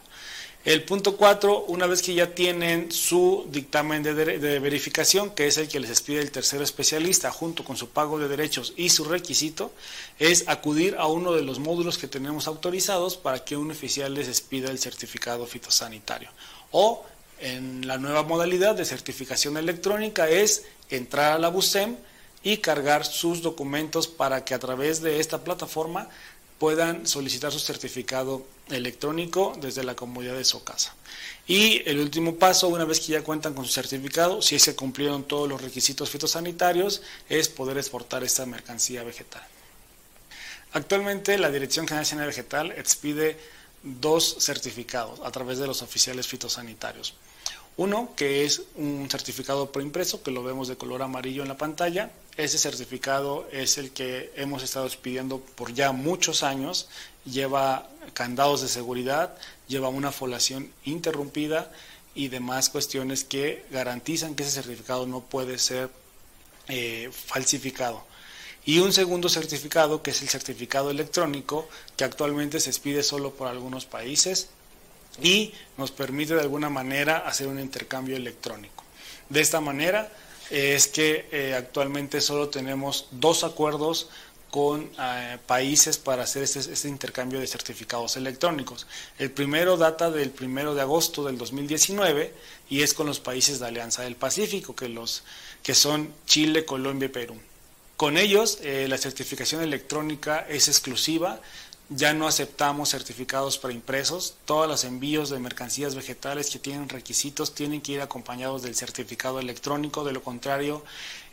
El 0.62 0.84
punto 0.84 1.16
4, 1.16 1.64
una 1.68 1.86
vez 1.86 2.02
que 2.02 2.12
ya 2.12 2.34
tienen 2.34 2.92
su 2.92 3.46
dictamen 3.50 4.02
de, 4.02 4.12
verificación, 4.58 5.30
que 5.30 5.46
es 5.46 5.56
el 5.56 5.68
que 5.68 5.80
les 5.80 5.88
expide 5.88 6.20
el 6.20 6.30
tercer 6.30 6.61
especialista, 6.61 7.30
junto 7.30 7.64
con 7.64 7.78
su 7.78 7.88
pago 7.88 8.18
de 8.18 8.28
derechos 8.28 8.74
y 8.76 8.90
su 8.90 9.04
requisito, 9.04 9.72
es 10.18 10.44
acudir 10.48 10.96
a 10.98 11.06
uno 11.06 11.32
de 11.32 11.40
los 11.40 11.61
módulos 11.61 11.96
que 11.96 12.08
tenemos 12.08 12.46
autorizados 12.46 13.16
para 13.16 13.42
que 13.42 13.56
un 13.56 13.70
oficial 13.70 14.12
les 14.12 14.28
expida 14.28 14.70
el 14.70 14.78
certificado 14.78 15.46
fitosanitario. 15.46 16.28
O 16.72 17.06
en 17.40 17.86
la 17.86 17.96
nueva 17.96 18.22
modalidad 18.22 18.74
de 18.74 18.84
certificación 18.84 19.56
electrónica 19.56 20.28
es 20.28 20.64
entrar 20.90 21.32
a 21.32 21.38
la 21.38 21.48
BUSEM 21.48 21.96
y 22.42 22.58
cargar 22.58 23.06
sus 23.06 23.40
documentos 23.40 24.08
para 24.08 24.44
que 24.44 24.52
a 24.52 24.58
través 24.58 25.00
de 25.00 25.20
esta 25.20 25.42
plataforma 25.42 26.11
puedan 26.58 27.06
solicitar 27.06 27.50
su 27.50 27.61
certificado 27.61 28.44
electrónico 28.73 29.57
desde 29.61 29.85
la 29.85 29.95
comodidad 29.95 30.37
de 30.37 30.45
su 30.45 30.62
casa. 30.64 30.95
Y 31.47 31.83
el 31.89 31.99
último 31.99 32.37
paso, 32.37 32.68
una 32.68 32.85
vez 32.85 33.01
que 33.01 33.12
ya 33.12 33.23
cuentan 33.23 33.55
con 33.55 33.64
su 33.64 33.73
certificado, 33.73 34.41
si 34.41 34.57
que 34.59 34.75
cumplieron 34.75 35.25
todos 35.25 35.49
los 35.49 35.61
requisitos 35.61 36.09
fitosanitarios, 36.11 37.03
es 37.29 37.49
poder 37.49 37.77
exportar 37.79 38.23
esta 38.23 38.47
mercancía 38.47 39.03
vegetal. 39.03 39.43
Actualmente 40.73 41.37
la 41.39 41.51
Dirección 41.51 41.89
General 41.89 42.29
Vegetal 42.29 42.73
expide 42.73 43.37
dos 43.83 44.37
certificados 44.39 45.21
a 45.25 45.31
través 45.31 45.59
de 45.59 45.66
los 45.66 45.83
oficiales 45.83 46.29
fitosanitarios. 46.29 47.14
Uno, 47.77 48.12
que 48.14 48.45
es 48.45 48.62
un 48.77 49.09
certificado 49.11 49.73
preimpreso, 49.73 50.23
que 50.23 50.31
lo 50.31 50.43
vemos 50.43 50.68
de 50.68 50.77
color 50.77 51.03
amarillo 51.03 51.43
en 51.43 51.49
la 51.49 51.57
pantalla. 51.57 52.11
Ese 52.37 52.59
certificado 52.59 53.49
es 53.51 53.79
el 53.79 53.91
que 53.91 54.33
hemos 54.37 54.62
estado 54.62 54.87
expidiendo 54.87 55.41
por 55.41 55.73
ya 55.73 55.91
muchos 55.93 56.43
años. 56.43 56.89
Lleva 57.25 57.89
candados 58.12 58.62
de 58.62 58.68
seguridad, 58.68 59.36
lleva 59.68 59.88
una 59.88 60.12
folación 60.12 60.70
interrumpida 60.84 61.70
y 62.14 62.28
demás 62.28 62.68
cuestiones 62.68 63.24
que 63.24 63.64
garantizan 63.70 64.34
que 64.34 64.42
ese 64.42 64.53
certificado 64.53 65.07
no 65.07 65.20
puede 65.20 65.59
ser 65.59 65.90
eh, 66.68 67.11
falsificado. 67.12 68.05
Y 68.64 68.80
un 68.80 68.92
segundo 68.92 69.28
certificado, 69.28 70.03
que 70.03 70.11
es 70.11 70.20
el 70.22 70.28
certificado 70.28 70.90
electrónico, 70.90 71.68
que 71.96 72.05
actualmente 72.05 72.61
se 72.61 72.70
expide 72.70 73.03
solo 73.03 73.32
por 73.32 73.48
algunos 73.48 73.86
países, 73.86 74.48
y 75.22 75.53
nos 75.76 75.90
permite 75.90 76.34
de 76.34 76.40
alguna 76.40 76.70
manera 76.70 77.18
hacer 77.18 77.48
un 77.48 77.59
intercambio 77.59 78.16
electrónico. 78.16 78.84
De 79.28 79.40
esta 79.40 79.61
manera 79.61 80.11
es 80.51 80.88
que 80.88 81.28
eh, 81.30 81.55
actualmente 81.55 82.20
solo 82.20 82.48
tenemos 82.48 83.09
dos 83.12 83.44
acuerdos 83.44 84.09
con 84.51 84.90
eh, 84.98 85.38
países 85.46 85.98
para 85.98 86.24
hacer 86.24 86.42
este, 86.42 86.59
este, 86.59 86.88
intercambio 86.88 87.40
de 87.40 87.46
certificados 87.46 88.16
electrónicos. 88.16 88.86
El 89.18 89.30
primero 89.30 89.76
data 89.76 90.11
del 90.11 90.30
primero 90.30 90.74
de 90.74 90.82
agosto 90.82 91.24
del 91.24 91.38
2019 91.38 92.34
y 92.68 92.82
es 92.82 92.94
con 92.94 93.07
los 93.07 93.20
países 93.20 93.61
de 93.61 93.66
Alianza 93.66 94.03
del 94.03 94.16
Pacífico, 94.16 94.74
que, 94.74 94.88
los, 94.88 95.22
que 95.62 95.74
son 95.74 96.12
Chile, 96.26 96.64
Colombia 96.64 97.07
y 97.07 97.11
Perú. 97.11 97.36
Con 97.96 98.16
ellos 98.16 98.59
eh, 98.62 98.86
la 98.88 98.98
certificación 98.98 99.62
electrónica 99.62 100.46
es 100.48 100.68
exclusiva 100.68 101.40
ya 101.92 102.14
no 102.14 102.28
aceptamos 102.28 102.90
certificados 102.90 103.59
preimpresos. 103.59 104.36
Todos 104.44 104.68
los 104.68 104.84
envíos 104.84 105.28
de 105.28 105.40
mercancías 105.40 105.96
vegetales 105.96 106.48
que 106.48 106.61
tienen 106.61 106.88
requisitos 106.88 107.53
tienen 107.53 107.80
que 107.80 107.92
ir 107.92 108.01
acompañados 108.01 108.62
del 108.62 108.76
certificado 108.76 109.40
electrónico. 109.40 110.05
De 110.05 110.12
lo 110.12 110.22
contrario, 110.22 110.84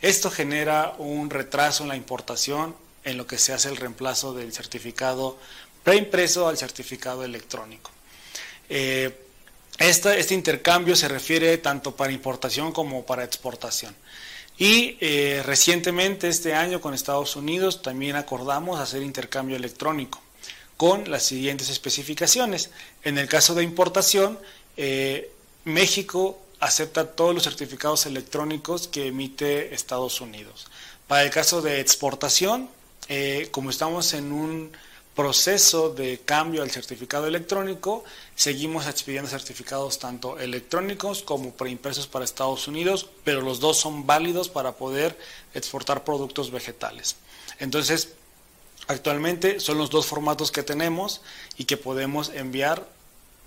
esto 0.02 0.32
genera 0.32 0.96
un 0.98 1.30
retraso 1.30 1.84
en 1.84 1.90
la 1.90 1.96
importación 1.96 2.74
en 3.08 3.16
lo 3.16 3.26
que 3.26 3.38
se 3.38 3.52
hace 3.52 3.68
el 3.68 3.76
reemplazo 3.76 4.34
del 4.34 4.52
certificado 4.52 5.38
preimpreso 5.82 6.48
al 6.48 6.58
certificado 6.58 7.24
electrónico. 7.24 7.90
Eh, 8.68 9.24
este 9.78 10.34
intercambio 10.34 10.96
se 10.96 11.08
refiere 11.08 11.56
tanto 11.58 11.94
para 11.94 12.12
importación 12.12 12.72
como 12.72 13.06
para 13.06 13.24
exportación. 13.24 13.94
Y 14.58 14.96
eh, 15.00 15.42
recientemente, 15.46 16.28
este 16.28 16.52
año, 16.52 16.80
con 16.80 16.92
Estados 16.92 17.36
Unidos, 17.36 17.80
también 17.80 18.16
acordamos 18.16 18.80
hacer 18.80 19.02
intercambio 19.02 19.56
electrónico 19.56 20.20
con 20.76 21.10
las 21.10 21.22
siguientes 21.22 21.70
especificaciones. 21.70 22.70
En 23.04 23.18
el 23.18 23.28
caso 23.28 23.54
de 23.54 23.62
importación, 23.62 24.38
eh, 24.76 25.30
México 25.64 26.40
acepta 26.60 27.06
todos 27.06 27.34
los 27.34 27.44
certificados 27.44 28.04
electrónicos 28.06 28.88
que 28.88 29.06
emite 29.06 29.74
Estados 29.74 30.20
Unidos. 30.20 30.66
Para 31.06 31.22
el 31.22 31.30
caso 31.30 31.62
de 31.62 31.80
exportación, 31.80 32.68
eh, 33.08 33.48
como 33.50 33.70
estamos 33.70 34.12
en 34.14 34.32
un 34.32 34.70
proceso 35.18 35.90
de 35.90 36.20
cambio 36.24 36.62
al 36.62 36.70
certificado 36.70 37.26
electrónico, 37.26 38.04
seguimos 38.36 38.86
expidiendo 38.86 39.28
certificados 39.28 39.98
tanto 39.98 40.38
electrónicos 40.38 41.22
como 41.24 41.52
preimpresos 41.54 42.06
para 42.06 42.24
Estados 42.24 42.68
Unidos, 42.68 43.10
pero 43.24 43.40
los 43.40 43.58
dos 43.58 43.78
son 43.78 44.06
válidos 44.06 44.48
para 44.48 44.72
poder 44.72 45.18
exportar 45.54 46.04
productos 46.04 46.52
vegetales. 46.52 47.16
Entonces, 47.58 48.10
actualmente 48.86 49.58
son 49.58 49.78
los 49.78 49.90
dos 49.90 50.06
formatos 50.06 50.52
que 50.52 50.62
tenemos 50.62 51.20
y 51.56 51.64
que 51.64 51.76
podemos 51.76 52.28
enviar 52.28 52.86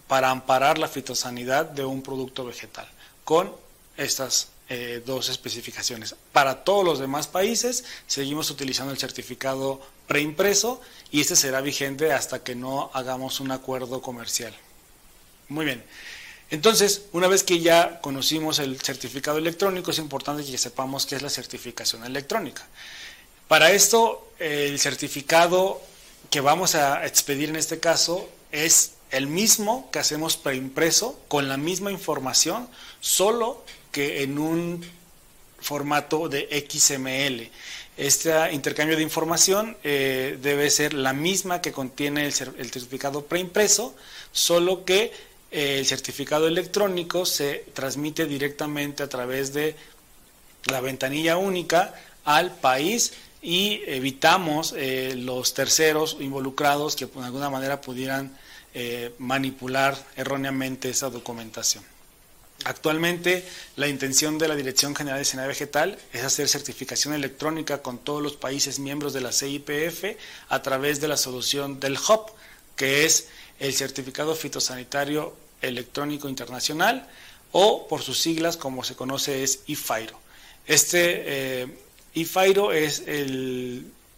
para 0.07 0.29
amparar 0.29 0.77
la 0.77 0.89
fitosanidad 0.89 1.65
de 1.65 1.85
un 1.85 2.01
producto 2.01 2.43
vegetal 2.43 2.89
con 3.23 3.55
estas 3.95 4.49
eh, 4.73 5.03
dos 5.05 5.27
especificaciones. 5.27 6.15
Para 6.31 6.63
todos 6.63 6.85
los 6.85 6.97
demás 6.97 7.27
países 7.27 7.83
seguimos 8.07 8.49
utilizando 8.51 8.93
el 8.93 8.97
certificado 8.97 9.81
preimpreso 10.07 10.79
y 11.11 11.19
este 11.19 11.35
será 11.35 11.59
vigente 11.59 12.13
hasta 12.13 12.41
que 12.41 12.55
no 12.55 12.89
hagamos 12.93 13.41
un 13.41 13.51
acuerdo 13.51 14.01
comercial. 14.01 14.55
Muy 15.49 15.65
bien. 15.65 15.83
Entonces, 16.51 17.01
una 17.11 17.27
vez 17.27 17.43
que 17.43 17.59
ya 17.59 17.99
conocimos 17.99 18.59
el 18.59 18.79
certificado 18.79 19.39
electrónico, 19.39 19.91
es 19.91 19.97
importante 19.97 20.49
que 20.49 20.57
sepamos 20.57 21.05
qué 21.05 21.17
es 21.17 21.21
la 21.21 21.29
certificación 21.29 22.05
electrónica. 22.05 22.65
Para 23.49 23.73
esto, 23.73 24.31
el 24.39 24.79
certificado 24.79 25.81
que 26.29 26.39
vamos 26.39 26.75
a 26.75 27.05
expedir 27.05 27.49
en 27.49 27.57
este 27.57 27.81
caso 27.81 28.29
es 28.53 28.93
el 29.09 29.27
mismo 29.27 29.89
que 29.91 29.99
hacemos 29.99 30.37
preimpreso, 30.37 31.19
con 31.27 31.49
la 31.49 31.57
misma 31.57 31.91
información, 31.91 32.69
solo 33.01 33.65
que 33.91 34.23
en 34.23 34.39
un 34.39 34.83
formato 35.61 36.27
de 36.27 36.65
XML. 36.67 37.49
Este 37.97 38.51
intercambio 38.51 38.97
de 38.97 39.03
información 39.03 39.77
eh, 39.83 40.37
debe 40.41 40.69
ser 40.69 40.93
la 40.93 41.13
misma 41.13 41.61
que 41.61 41.71
contiene 41.71 42.25
el, 42.25 42.33
certificado 42.33 43.25
preimpreso, 43.25 43.95
solo 44.31 44.85
que 44.85 45.11
eh, 45.51 45.79
el 45.79 45.85
certificado 45.85 46.47
electrónico 46.47 47.25
se 47.25 47.65
transmite 47.73 48.25
directamente 48.25 49.03
a 49.03 49.09
través 49.09 49.53
de 49.53 49.75
la 50.65 50.81
ventanilla 50.81 51.37
única 51.37 51.93
al 52.23 52.55
país 52.55 53.13
y 53.41 53.81
evitamos 53.85 54.73
eh, 54.77 55.13
los 55.17 55.53
terceros 55.53 56.17
involucrados 56.19 56.95
que 56.95 57.05
de 57.05 57.25
alguna 57.25 57.49
manera 57.49 57.81
pudieran 57.81 58.37
manipular 59.17 59.97
erróneamente 60.15 60.89
esa 60.89 61.09
documentación. 61.09 61.90
Actualmente 62.65 63.45
la 63.75 63.87
intención 63.87 64.37
de 64.37 64.47
la 64.47 64.55
Dirección 64.55 64.95
General 64.95 65.19
de 65.19 65.25
Sanidad 65.25 65.47
Vegetal 65.47 65.97
es 66.13 66.23
hacer 66.23 66.47
certificación 66.47 67.13
electrónica 67.13 67.81
con 67.81 67.97
todos 67.97 68.21
los 68.21 68.35
países 68.35 68.79
miembros 68.79 69.13
de 69.13 69.21
la 69.21 69.31
CIPF 69.31 70.17
a 70.49 70.61
través 70.61 71.01
de 71.01 71.07
la 71.07 71.17
solución 71.17 71.79
del 71.79 71.97
HOP, 71.97 72.29
que 72.75 73.05
es 73.05 73.27
el 73.59 73.73
Certificado 73.73 74.35
Fitosanitario 74.35 75.33
Electrónico 75.61 76.29
Internacional 76.29 77.07
o 77.51 77.87
por 77.87 78.01
sus 78.01 78.19
siglas 78.19 78.57
como 78.57 78.83
se 78.83 78.95
conoce 78.95 79.43
es 79.43 79.61
IFAIRO. 79.67 80.19
Este 80.67 81.63
eh, 81.63 81.67
IFAIRO 82.13 82.71
es 82.71 83.03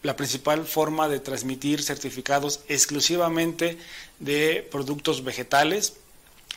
la 0.02 0.16
principal 0.16 0.66
forma 0.66 1.08
de 1.08 1.20
transmitir 1.20 1.82
certificados 1.82 2.62
exclusivamente 2.68 3.78
de 4.20 4.68
productos 4.70 5.24
vegetales, 5.24 5.94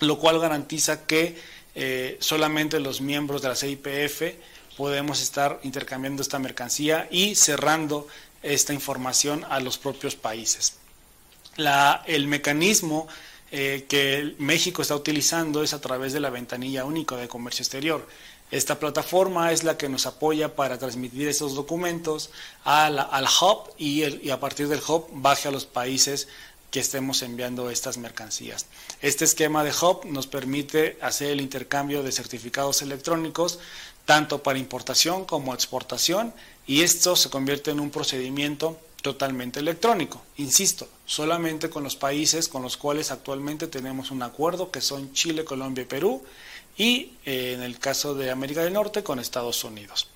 lo 0.00 0.18
cual 0.18 0.40
garantiza 0.40 1.06
que 1.06 1.36
eh, 1.78 2.16
solamente 2.20 2.80
los 2.80 3.02
miembros 3.02 3.42
de 3.42 3.48
la 3.48 3.54
CIPF 3.54 4.22
podemos 4.78 5.20
estar 5.20 5.60
intercambiando 5.62 6.22
esta 6.22 6.38
mercancía 6.38 7.06
y 7.10 7.34
cerrando 7.34 8.08
esta 8.42 8.72
información 8.72 9.44
a 9.50 9.60
los 9.60 9.76
propios 9.76 10.16
países. 10.16 10.78
el 12.06 12.28
mecanismo 12.28 13.08
eh, 13.52 13.84
que 13.88 14.34
México 14.38 14.80
está 14.80 14.96
utilizando 14.96 15.62
es 15.62 15.74
a 15.74 15.80
través 15.80 16.14
de 16.14 16.20
la 16.20 16.30
ventanilla 16.30 16.86
única 16.86 17.16
de 17.16 17.28
comercio 17.28 17.62
exterior. 17.62 18.06
Esta 18.50 18.78
plataforma 18.78 19.52
es 19.52 19.62
la 19.62 19.76
que 19.76 19.90
nos 19.90 20.06
apoya 20.06 20.54
para 20.54 20.78
transmitir 20.78 21.28
esos 21.28 21.54
documentos 21.54 22.30
al 22.64 23.26
hub 23.40 23.70
y, 23.76 24.04
y, 24.26 24.30
a 24.30 24.40
partir 24.40 24.68
del 24.68 24.80
hub 24.86 25.08
baje 25.12 25.48
a 25.48 25.50
los 25.50 25.66
países 25.66 26.28
que 26.70 26.80
estemos 26.80 27.22
enviando 27.22 27.70
estas 27.70 27.98
mercancías. 27.98 28.66
Este 29.00 29.24
esquema 29.24 29.64
de 29.64 29.70
Hub 29.70 30.04
nos 30.06 30.26
permite 30.26 30.98
hacer 31.00 31.30
el 31.30 31.40
intercambio 31.40 32.02
de 32.02 32.12
certificados 32.12 32.82
electrónicos 32.82 33.58
tanto 34.04 34.42
para 34.42 34.58
importación 34.58 35.24
como 35.24 35.52
exportación 35.52 36.32
y 36.66 36.82
esto 36.82 37.16
se 37.16 37.30
convierte 37.30 37.70
en 37.70 37.80
un 37.80 37.90
procedimiento 37.90 38.78
totalmente 39.02 39.60
electrónico. 39.60 40.22
Insisto, 40.36 40.88
solamente 41.04 41.70
con 41.70 41.84
los 41.84 41.96
países 41.96 42.48
con 42.48 42.62
los 42.62 42.76
cuales 42.76 43.10
actualmente 43.10 43.66
tenemos 43.66 44.10
un 44.10 44.22
acuerdo 44.22 44.70
que 44.70 44.80
son 44.80 45.12
Chile, 45.12 45.44
Colombia 45.44 45.82
y 45.82 45.86
Perú 45.86 46.24
y 46.76 47.12
eh, 47.24 47.52
en 47.54 47.62
el 47.62 47.78
caso 47.78 48.14
de 48.14 48.30
América 48.30 48.62
del 48.62 48.72
Norte 48.72 49.02
con 49.02 49.18
Estados 49.18 49.62
Unidos. 49.64 50.08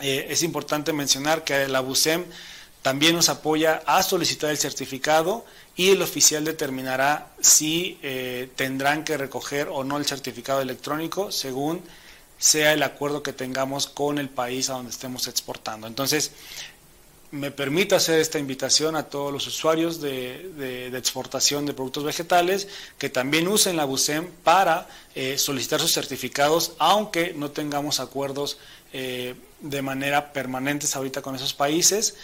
Eh, 0.00 0.26
es 0.30 0.42
importante 0.42 0.92
mencionar 0.92 1.44
que 1.44 1.68
la 1.68 1.80
BUSEM 1.80 2.24
también 2.82 3.14
nos 3.14 3.28
apoya 3.28 3.82
a 3.86 4.02
solicitar 4.02 4.50
el 4.50 4.58
certificado 4.58 5.44
y 5.76 5.90
el 5.90 6.02
oficial 6.02 6.44
determinará 6.44 7.32
si 7.40 7.98
eh, 8.02 8.50
tendrán 8.56 9.04
que 9.04 9.16
recoger 9.16 9.68
o 9.68 9.84
no 9.84 9.96
el 9.96 10.06
certificado 10.06 10.60
electrónico 10.60 11.32
según 11.32 11.82
sea 12.38 12.72
el 12.72 12.82
acuerdo 12.82 13.22
que 13.22 13.32
tengamos 13.32 13.86
con 13.86 14.18
el 14.18 14.28
país 14.28 14.68
a 14.68 14.74
donde 14.74 14.90
estemos 14.90 15.28
exportando. 15.28 15.86
Entonces, 15.86 16.32
me 17.30 17.50
permito 17.50 17.96
hacer 17.96 18.20
esta 18.20 18.38
invitación 18.38 18.94
a 18.94 19.04
todos 19.04 19.32
los 19.32 19.46
usuarios 19.46 20.00
de, 20.02 20.88
exportación 20.94 21.64
de 21.64 21.72
productos 21.72 22.04
vegetales 22.04 22.68
que 22.98 23.08
también 23.08 23.48
usen 23.48 23.76
la 23.76 23.86
BUSEM 23.86 24.28
para 24.44 24.86
eh, 25.14 25.38
solicitar 25.38 25.80
sus 25.80 25.92
certificados, 25.92 26.72
aunque 26.78 27.32
no 27.34 27.50
tengamos 27.50 28.00
acuerdos 28.00 28.58
eh, 28.92 29.34
de 29.60 29.80
manera 29.80 30.34
permanente 30.34 30.86
ahorita 30.92 31.22
con 31.22 31.34
esos 31.34 31.54
países 31.54 32.16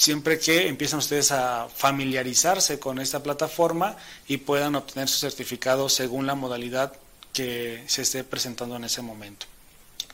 siempre 0.00 0.38
que 0.38 0.66
empiecen 0.66 0.98
ustedes 0.98 1.30
a 1.30 1.68
familiarizarse 1.68 2.78
con 2.78 2.98
esta 3.00 3.22
plataforma 3.22 3.98
y 4.26 4.38
puedan 4.38 4.74
obtener 4.74 5.10
su 5.10 5.18
certificado 5.18 5.90
según 5.90 6.26
la 6.26 6.34
modalidad 6.34 6.94
que 7.34 7.84
se 7.86 8.00
esté 8.00 8.24
presentando 8.24 8.76
en 8.76 8.84
ese 8.84 9.02
momento. 9.02 9.44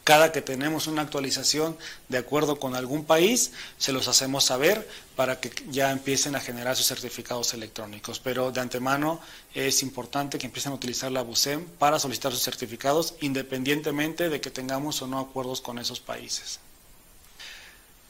Cada 0.03 0.33
que 0.33 0.43
tenemos 0.43 0.89
una 0.89 1.03
actualización 1.03 1.77
de 2.09 2.19
acuerdo 2.19 2.59
con 2.59 2.75
algún 2.75 3.05
país, 3.05 3.53
se 3.79 3.93
los 3.93 4.09
hacemos 4.09 4.43
saber 4.43 4.89
para 5.15 5.39
que 5.39 5.53
ya 5.71 5.93
empiecen 5.93 6.35
a 6.35 6.41
generar 6.41 6.75
sus 6.75 6.89
certificados 6.89 7.55
electrónicos. 7.55 8.19
Pero 8.19 8.51
de 8.51 8.61
antemano 8.61 9.21
es 9.55 9.85
importante 9.85 10.37
que 10.37 10.47
empiecen 10.47 10.73
a 10.73 10.75
utilizar 10.75 11.13
la 11.13 11.23
BUSEM 11.23 11.65
para 11.79 12.01
solicitar 12.01 12.33
sus 12.33 12.43
certificados 12.43 13.15
independientemente 13.21 14.31
de 14.31 14.41
que 14.41 14.51
tengamos 14.51 15.01
o 15.01 15.07
no 15.07 15.21
acuerdos 15.21 15.61
con 15.61 15.79
esos 15.79 16.01
países. 16.01 16.59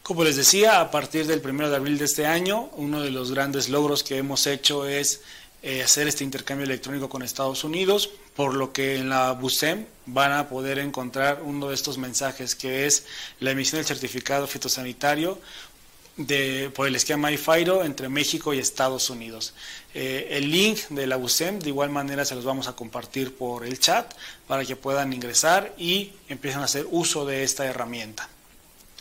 Como 0.07 0.23
les 0.23 0.37
decía, 0.37 0.81
a 0.81 0.93
partir 0.93 1.27
del 1.27 1.43
1 1.45 1.69
de 1.69 1.75
abril 1.75 1.99
de 1.99 2.05
este 2.05 2.27
año, 2.27 2.71
uno 2.77 3.03
de 3.03 3.11
los 3.11 3.33
grandes 3.33 3.69
logros 3.69 4.05
que 4.05 4.19
hemos 4.19 4.47
hecho 4.47 4.87
es 4.87 5.23
eh, 5.65 5.83
hacer 5.83 6.07
este 6.07 6.23
intercambio 6.23 6.65
electrónico 6.65 7.09
con 7.09 7.25
Estados 7.25 7.65
Unidos, 7.65 8.11
por 8.37 8.55
lo 8.55 8.73
que 8.73 8.99
en 8.99 9.09
la 9.09 9.33
BUSEM 9.33 9.85
van 10.07 10.31
a 10.31 10.49
poder 10.49 10.79
encontrar 10.79 11.43
uno 11.43 11.71
de 11.71 11.75
estos 11.75 11.99
mensajes 11.99 12.55
que 12.55 12.87
es 12.87 13.05
la 13.41 13.51
emisión 13.51 13.81
del 13.81 13.87
certificado 13.87 14.47
fitosanitario 14.47 15.41
por 16.73 16.87
el 16.87 16.95
esquema 16.95 17.33
IFAIRO 17.33 17.83
entre 17.83 18.09
México 18.09 18.55
y 18.55 18.61
Estados 18.61 19.11
Unidos. 19.11 19.55
Eh, 19.93 20.29
el 20.31 20.53
link 20.53 20.87
de 20.91 21.09
la 21.09 21.17
BUSEM 21.17 21.59
de 21.59 21.71
igual 21.71 21.91
manera 21.91 22.25
se 22.25 22.37
los 22.37 22.45
vamos 22.45 22.69
a 22.69 22.77
compartir 22.77 23.37
por 23.37 23.67
el 23.67 23.81
chat 23.81 24.15
para 24.47 24.65
que 24.65 24.77
puedan 24.77 25.13
ingresar 25.13 25.75
y 25.77 26.13
empiecen 26.29 26.61
a 26.61 26.67
hacer 26.67 26.87
uso 26.93 27.27
de 27.27 27.43
esta 27.43 27.67
herramienta. 27.67 28.29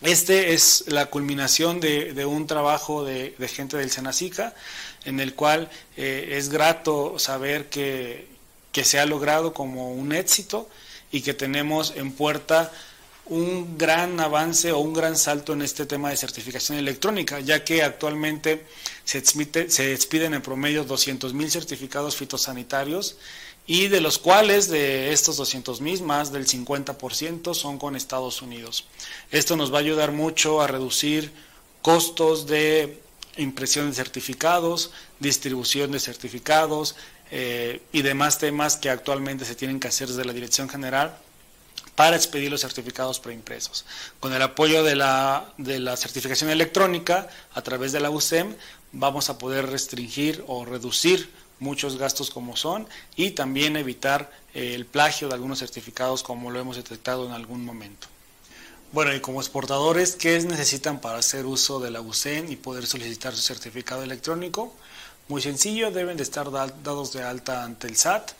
Este 0.05 0.53
es 0.53 0.83
la 0.85 1.07
culminación 1.07 1.79
de, 1.79 2.25
un 2.27 2.45
trabajo 2.45 3.03
de, 3.03 3.33
gente 3.47 3.75
del 3.75 3.89
Senacica, 3.89 4.53
en 5.03 5.19
el 5.19 5.33
cual 5.33 5.67
eh, 5.97 6.35
es 6.37 6.49
grato 6.49 7.17
saber 7.17 7.69
que, 7.69 8.27
se 8.71 8.99
ha 8.99 9.05
logrado 9.07 9.51
como 9.51 9.93
un 9.93 10.11
éxito 10.11 10.69
y 11.11 11.21
que 11.21 11.33
tenemos 11.33 11.93
en 11.95 12.11
puerta 12.11 12.71
un 13.25 13.79
gran 13.79 14.19
avance 14.19 14.71
o 14.71 14.77
un 14.77 14.93
gran 14.93 15.17
salto 15.17 15.53
en 15.53 15.63
este 15.63 15.87
tema 15.87 16.11
de 16.11 16.17
certificación 16.17 16.77
electrónica, 16.77 17.39
ya 17.39 17.63
que 17.63 17.81
actualmente 17.81 18.63
se, 19.05 19.23
se 19.25 19.93
expiden 19.93 20.35
en 20.35 20.43
promedio 20.43 20.83
200 20.83 21.33
mil 21.33 21.49
certificados 21.49 22.15
fitosanitarios 22.15 23.17
y 23.67 23.87
de 23.87 24.01
los 24.01 24.19
cuales 24.19 24.69
de 24.69 25.11
estos 25.11 25.37
200 25.37 25.81
mil 25.81 26.03
más 26.03 26.31
del 26.31 26.47
50% 26.47 27.53
son 27.53 27.77
con 27.77 27.95
Estados 27.95 28.41
Unidos. 28.41 28.85
Esto 29.31 29.55
nos 29.55 29.73
va 29.73 29.77
a 29.77 29.81
ayudar 29.81 30.11
mucho 30.11 30.61
a 30.61 30.67
reducir 30.67 31.31
costos 31.81 32.45
de 32.45 33.01
impresión 33.37 33.89
de 33.89 33.95
certificados, 33.95 34.91
distribución 35.19 35.91
de 35.91 35.99
certificados 35.99 36.95
eh, 37.31 37.81
y 37.91 38.01
demás 38.01 38.37
temas 38.37 38.77
que 38.77 38.89
actualmente 38.89 39.45
se 39.45 39.55
tienen 39.55 39.79
que 39.79 39.87
hacer 39.87 40.07
desde 40.07 40.25
la 40.25 40.33
Dirección 40.33 40.69
General 40.69 41.17
para 41.95 42.15
expedir 42.15 42.51
los 42.51 42.61
certificados 42.61 43.19
preimpresos. 43.19 43.85
Con 44.19 44.33
el 44.33 44.41
apoyo 44.41 44.83
de 44.83 44.95
la, 44.95 45.53
de 45.57 45.79
la 45.79 45.97
certificación 45.97 46.49
electrónica 46.49 47.29
a 47.53 47.61
través 47.61 47.93
de 47.93 47.99
la 47.99 48.09
USEM 48.09 48.55
vamos 48.91 49.29
a 49.29 49.37
poder 49.37 49.67
restringir 49.69 50.43
o 50.47 50.65
reducir 50.65 51.29
muchos 51.59 51.97
gastos 51.97 52.29
como 52.29 52.55
son 52.55 52.87
y 53.15 53.31
también 53.31 53.75
evitar 53.77 54.31
eh, 54.53 54.73
el 54.75 54.85
plagio 54.85 55.27
de 55.27 55.35
algunos 55.35 55.59
certificados 55.59 56.23
como 56.23 56.51
lo 56.51 56.59
hemos 56.59 56.75
detectado 56.77 57.25
en 57.25 57.31
algún 57.31 57.63
momento. 57.63 58.07
Bueno, 58.91 59.13
y 59.13 59.19
como 59.19 59.41
exportadores, 59.41 60.15
¿qué 60.15 60.39
necesitan 60.39 61.01
para 61.01 61.17
hacer 61.17 61.45
uso 61.45 61.79
de 61.79 61.91
la 61.91 62.01
USEM 62.01 62.51
y 62.51 62.55
poder 62.55 62.85
solicitar 62.85 63.35
su 63.35 63.41
certificado 63.41 64.03
electrónico? 64.03 64.73
Muy 65.27 65.41
sencillo, 65.41 65.91
deben 65.91 66.17
de 66.17 66.23
estar 66.23 66.49
dados 66.51 67.11
de 67.11 67.23
alta 67.23 67.63
ante 67.63 67.87
el 67.87 67.97
SAT 67.97 68.31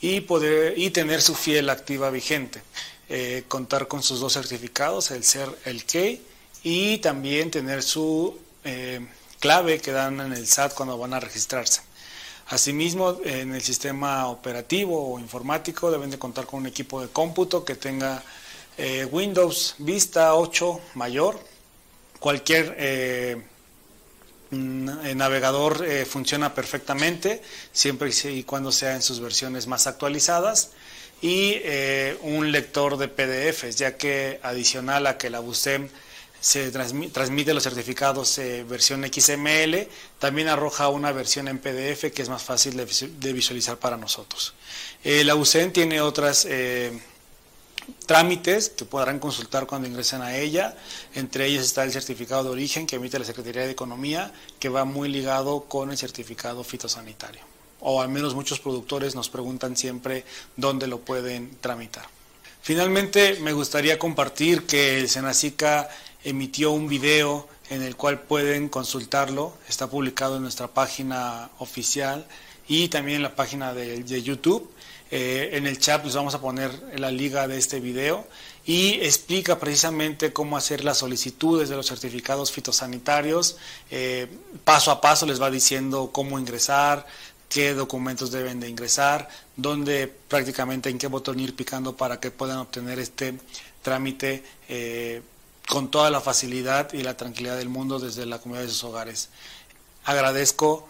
y, 0.00 0.20
poder, 0.20 0.78
y 0.78 0.90
tener 0.90 1.22
su 1.22 1.34
fiel 1.34 1.70
activa 1.70 2.10
vigente. 2.10 2.62
Eh, 3.08 3.44
contar 3.48 3.88
con 3.88 4.02
sus 4.02 4.20
dos 4.20 4.34
certificados, 4.34 5.10
el 5.10 5.24
SER, 5.24 5.48
el 5.64 5.84
KEI, 5.84 6.22
y 6.62 6.98
también 6.98 7.50
tener 7.50 7.82
su 7.82 8.38
eh, 8.64 9.00
clave 9.40 9.80
que 9.80 9.92
dan 9.92 10.20
en 10.20 10.34
el 10.34 10.46
SAT 10.46 10.74
cuando 10.74 10.98
van 10.98 11.14
a 11.14 11.20
registrarse. 11.20 11.80
Asimismo, 12.48 13.18
en 13.24 13.54
el 13.54 13.62
sistema 13.62 14.28
operativo 14.28 15.14
o 15.14 15.20
informático 15.20 15.90
deben 15.90 16.10
de 16.10 16.18
contar 16.18 16.46
con 16.46 16.60
un 16.60 16.66
equipo 16.66 17.00
de 17.00 17.08
cómputo 17.08 17.64
que 17.64 17.74
tenga 17.74 18.22
eh, 18.76 19.04
Windows 19.04 19.74
Vista 19.78 20.34
8 20.34 20.80
mayor, 20.94 21.38
cualquier 22.18 22.74
el 24.50 25.16
navegador 25.16 25.84
eh, 25.86 26.06
funciona 26.06 26.54
perfectamente 26.54 27.42
siempre 27.72 28.10
y 28.24 28.44
cuando 28.44 28.72
sea 28.72 28.94
en 28.94 29.02
sus 29.02 29.20
versiones 29.20 29.66
más 29.66 29.86
actualizadas 29.86 30.70
y 31.20 31.52
eh, 31.56 32.16
un 32.22 32.50
lector 32.52 32.96
de 32.96 33.08
PDFs, 33.08 33.76
ya 33.76 33.96
que 33.96 34.40
adicional 34.42 35.06
a 35.06 35.18
que 35.18 35.30
la 35.30 35.40
BUSEM 35.40 35.88
se 36.40 36.70
transmite, 36.70 37.54
los 37.54 37.62
certificados 37.62 38.38
eh, 38.38 38.64
versión 38.68 39.04
XML, 39.04 39.88
también 40.18 40.48
arroja 40.48 40.88
una 40.88 41.12
versión 41.12 41.48
en 41.48 41.58
PDF 41.58 42.12
que 42.12 42.22
es 42.22 42.28
más 42.28 42.42
fácil 42.42 42.76
de, 42.76 43.32
visualizar 43.32 43.78
para 43.78 43.96
nosotros. 43.96 44.54
la 45.04 45.34
USEM 45.34 45.72
tiene 45.72 46.00
otras 46.00 46.46
trámites 48.06 48.70
que 48.70 48.84
podrán 48.84 49.18
consultar 49.18 49.66
cuando 49.66 49.88
ingresen 49.88 50.22
a 50.22 50.36
ella. 50.36 50.76
Entre 51.14 51.46
ellos 51.46 51.64
está 51.64 51.84
el 51.84 51.92
certificado 51.92 52.44
de 52.44 52.50
origen 52.50 52.86
que 52.86 52.96
emite 52.96 53.18
la 53.18 53.24
Secretaría 53.24 53.62
de 53.62 53.70
Economía, 53.70 54.32
que 54.58 54.68
va 54.68 54.84
muy 54.84 55.08
ligado 55.08 55.64
con 55.64 55.90
el 55.90 55.98
certificado 55.98 56.64
fitosanitario. 56.64 57.42
O 57.80 58.00
al 58.02 58.08
menos 58.08 58.34
muchos 58.34 58.60
productores 58.60 59.14
nos 59.14 59.28
preguntan 59.28 59.76
siempre 59.76 60.24
dónde 60.56 60.86
lo 60.86 61.00
pueden 61.00 61.56
tramitar. 61.60 62.06
Finalmente, 62.60 63.38
me 63.40 63.52
gustaría 63.52 63.98
compartir 63.98 64.66
que 64.66 64.98
el 64.98 65.08
Senacica 65.08 65.88
emitió 66.28 66.72
un 66.72 66.88
video 66.88 67.48
en 67.70 67.82
el 67.82 67.96
cual 67.96 68.20
pueden 68.20 68.68
consultarlo. 68.68 69.54
Está 69.68 69.88
publicado 69.88 70.36
en 70.36 70.42
nuestra 70.42 70.68
página 70.68 71.50
oficial 71.58 72.26
y 72.66 72.88
también 72.88 73.16
en 73.16 73.22
la 73.22 73.34
página 73.34 73.72
de, 73.72 74.22
YouTube 74.22 74.70
eh, 75.10 75.50
en 75.54 75.66
el 75.66 75.78
chat 75.78 76.04
les 76.04 76.14
vamos 76.14 76.34
a 76.34 76.40
poner 76.40 76.70
la 76.98 77.10
liga 77.10 77.48
de 77.48 77.56
este 77.56 77.80
video 77.80 78.26
y 78.66 79.00
explica 79.00 79.58
precisamente 79.58 80.34
cómo 80.34 80.58
hacer 80.58 80.84
las 80.84 80.98
solicitudes 80.98 81.70
de 81.70 81.76
los 81.76 81.86
certificados 81.86 82.52
fitosanitarios. 82.52 83.56
Eh, 83.90 84.26
paso 84.64 84.90
a 84.90 85.00
paso 85.00 85.24
les 85.24 85.40
va 85.40 85.50
diciendo 85.50 86.10
cómo 86.12 86.38
ingresar, 86.38 87.06
qué 87.48 87.72
documentos 87.72 88.30
deben 88.30 88.60
de 88.60 88.68
ingresar, 88.68 89.30
dónde 89.56 90.12
prácticamente 90.28 90.90
en 90.90 90.98
qué 90.98 91.06
botón 91.06 91.40
ir 91.40 91.56
picando 91.56 91.96
para 91.96 92.20
que 92.20 92.30
puedan 92.30 92.58
obtener 92.58 92.98
este 92.98 93.38
trámite 93.80 94.44
eh, 94.68 95.22
con 95.68 95.90
toda 95.90 96.10
la 96.10 96.20
facilidad 96.20 96.92
y 96.92 97.02
la 97.02 97.16
tranquilidad 97.16 97.58
del 97.58 97.68
mundo 97.68 97.98
desde 97.98 98.26
la 98.26 98.38
comunidad 98.38 98.64
de 98.64 98.72
sus 98.72 98.84
hogares. 98.84 99.28
Agradezco 100.04 100.88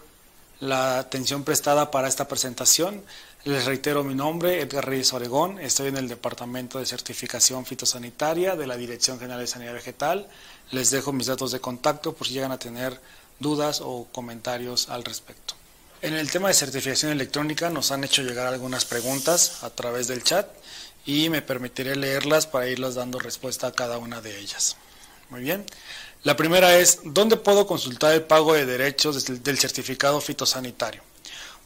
la 0.60 0.98
atención 0.98 1.44
prestada 1.44 1.90
para 1.90 2.08
esta 2.08 2.28
presentación. 2.28 3.02
Les 3.44 3.64
reitero 3.64 4.04
mi 4.04 4.14
nombre, 4.14 4.60
Edgar 4.60 4.86
Reyes 4.86 5.12
Oregón, 5.12 5.58
estoy 5.58 5.88
en 5.88 5.96
el 5.96 6.08
Departamento 6.08 6.78
de 6.78 6.86
Certificación 6.86 7.66
Fitosanitaria 7.66 8.56
de 8.56 8.66
la 8.66 8.76
Dirección 8.76 9.18
General 9.18 9.40
de 9.40 9.46
Sanidad 9.46 9.74
Vegetal. 9.74 10.28
Les 10.70 10.90
dejo 10.90 11.12
mis 11.12 11.26
datos 11.26 11.50
de 11.50 11.60
contacto 11.60 12.14
por 12.14 12.26
si 12.26 12.34
llegan 12.34 12.52
a 12.52 12.58
tener 12.58 13.00
dudas 13.40 13.80
o 13.82 14.06
comentarios 14.12 14.88
al 14.88 15.04
respecto. 15.04 15.54
En 16.00 16.14
el 16.14 16.30
tema 16.30 16.46
de 16.46 16.54
certificación 16.54 17.10
electrónica 17.10 17.70
nos 17.70 17.90
han 17.90 18.04
hecho 18.04 18.22
llegar 18.22 18.46
algunas 18.46 18.84
preguntas 18.84 19.64
a 19.64 19.70
través 19.70 20.06
del 20.06 20.22
chat 20.22 20.46
y 21.08 21.30
me 21.30 21.40
permitiré 21.40 21.96
leerlas 21.96 22.46
para 22.46 22.68
irlas 22.68 22.94
dando 22.94 23.18
respuesta 23.18 23.68
a 23.68 23.72
cada 23.72 23.96
una 23.96 24.20
de 24.20 24.38
ellas. 24.38 24.76
Muy 25.30 25.40
bien. 25.40 25.64
La 26.22 26.36
primera 26.36 26.76
es, 26.78 27.00
¿dónde 27.02 27.38
puedo 27.38 27.66
consultar 27.66 28.12
el 28.12 28.24
pago 28.24 28.52
de 28.52 28.66
derechos 28.66 29.24
del 29.24 29.58
certificado 29.58 30.20
fitosanitario? 30.20 31.00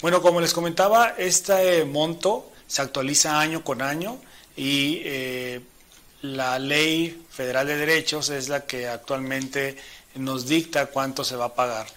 Bueno, 0.01 0.23
como 0.23 0.41
les 0.41 0.55
comentaba, 0.55 1.17
este 1.19 1.85
monto 1.85 2.53
se 2.69 2.83
actualiza 2.83 3.41
año 3.41 3.65
con 3.65 3.83
año 3.83 4.17
y 4.57 5.03
eh, 5.05 5.61
la 6.21 6.61
ley 6.61 7.25
federal 7.29 7.67
de 7.67 7.77
derechos 7.77 8.31
es 8.31 8.49
la 8.49 8.65
que 8.65 8.87
actualmente 8.87 9.77
nos 10.15 10.47
dicta 10.47 10.87
cuánto 10.87 11.25
se 11.25 11.35
va 11.35 11.47
a 11.47 11.55
pagar. 11.57 11.89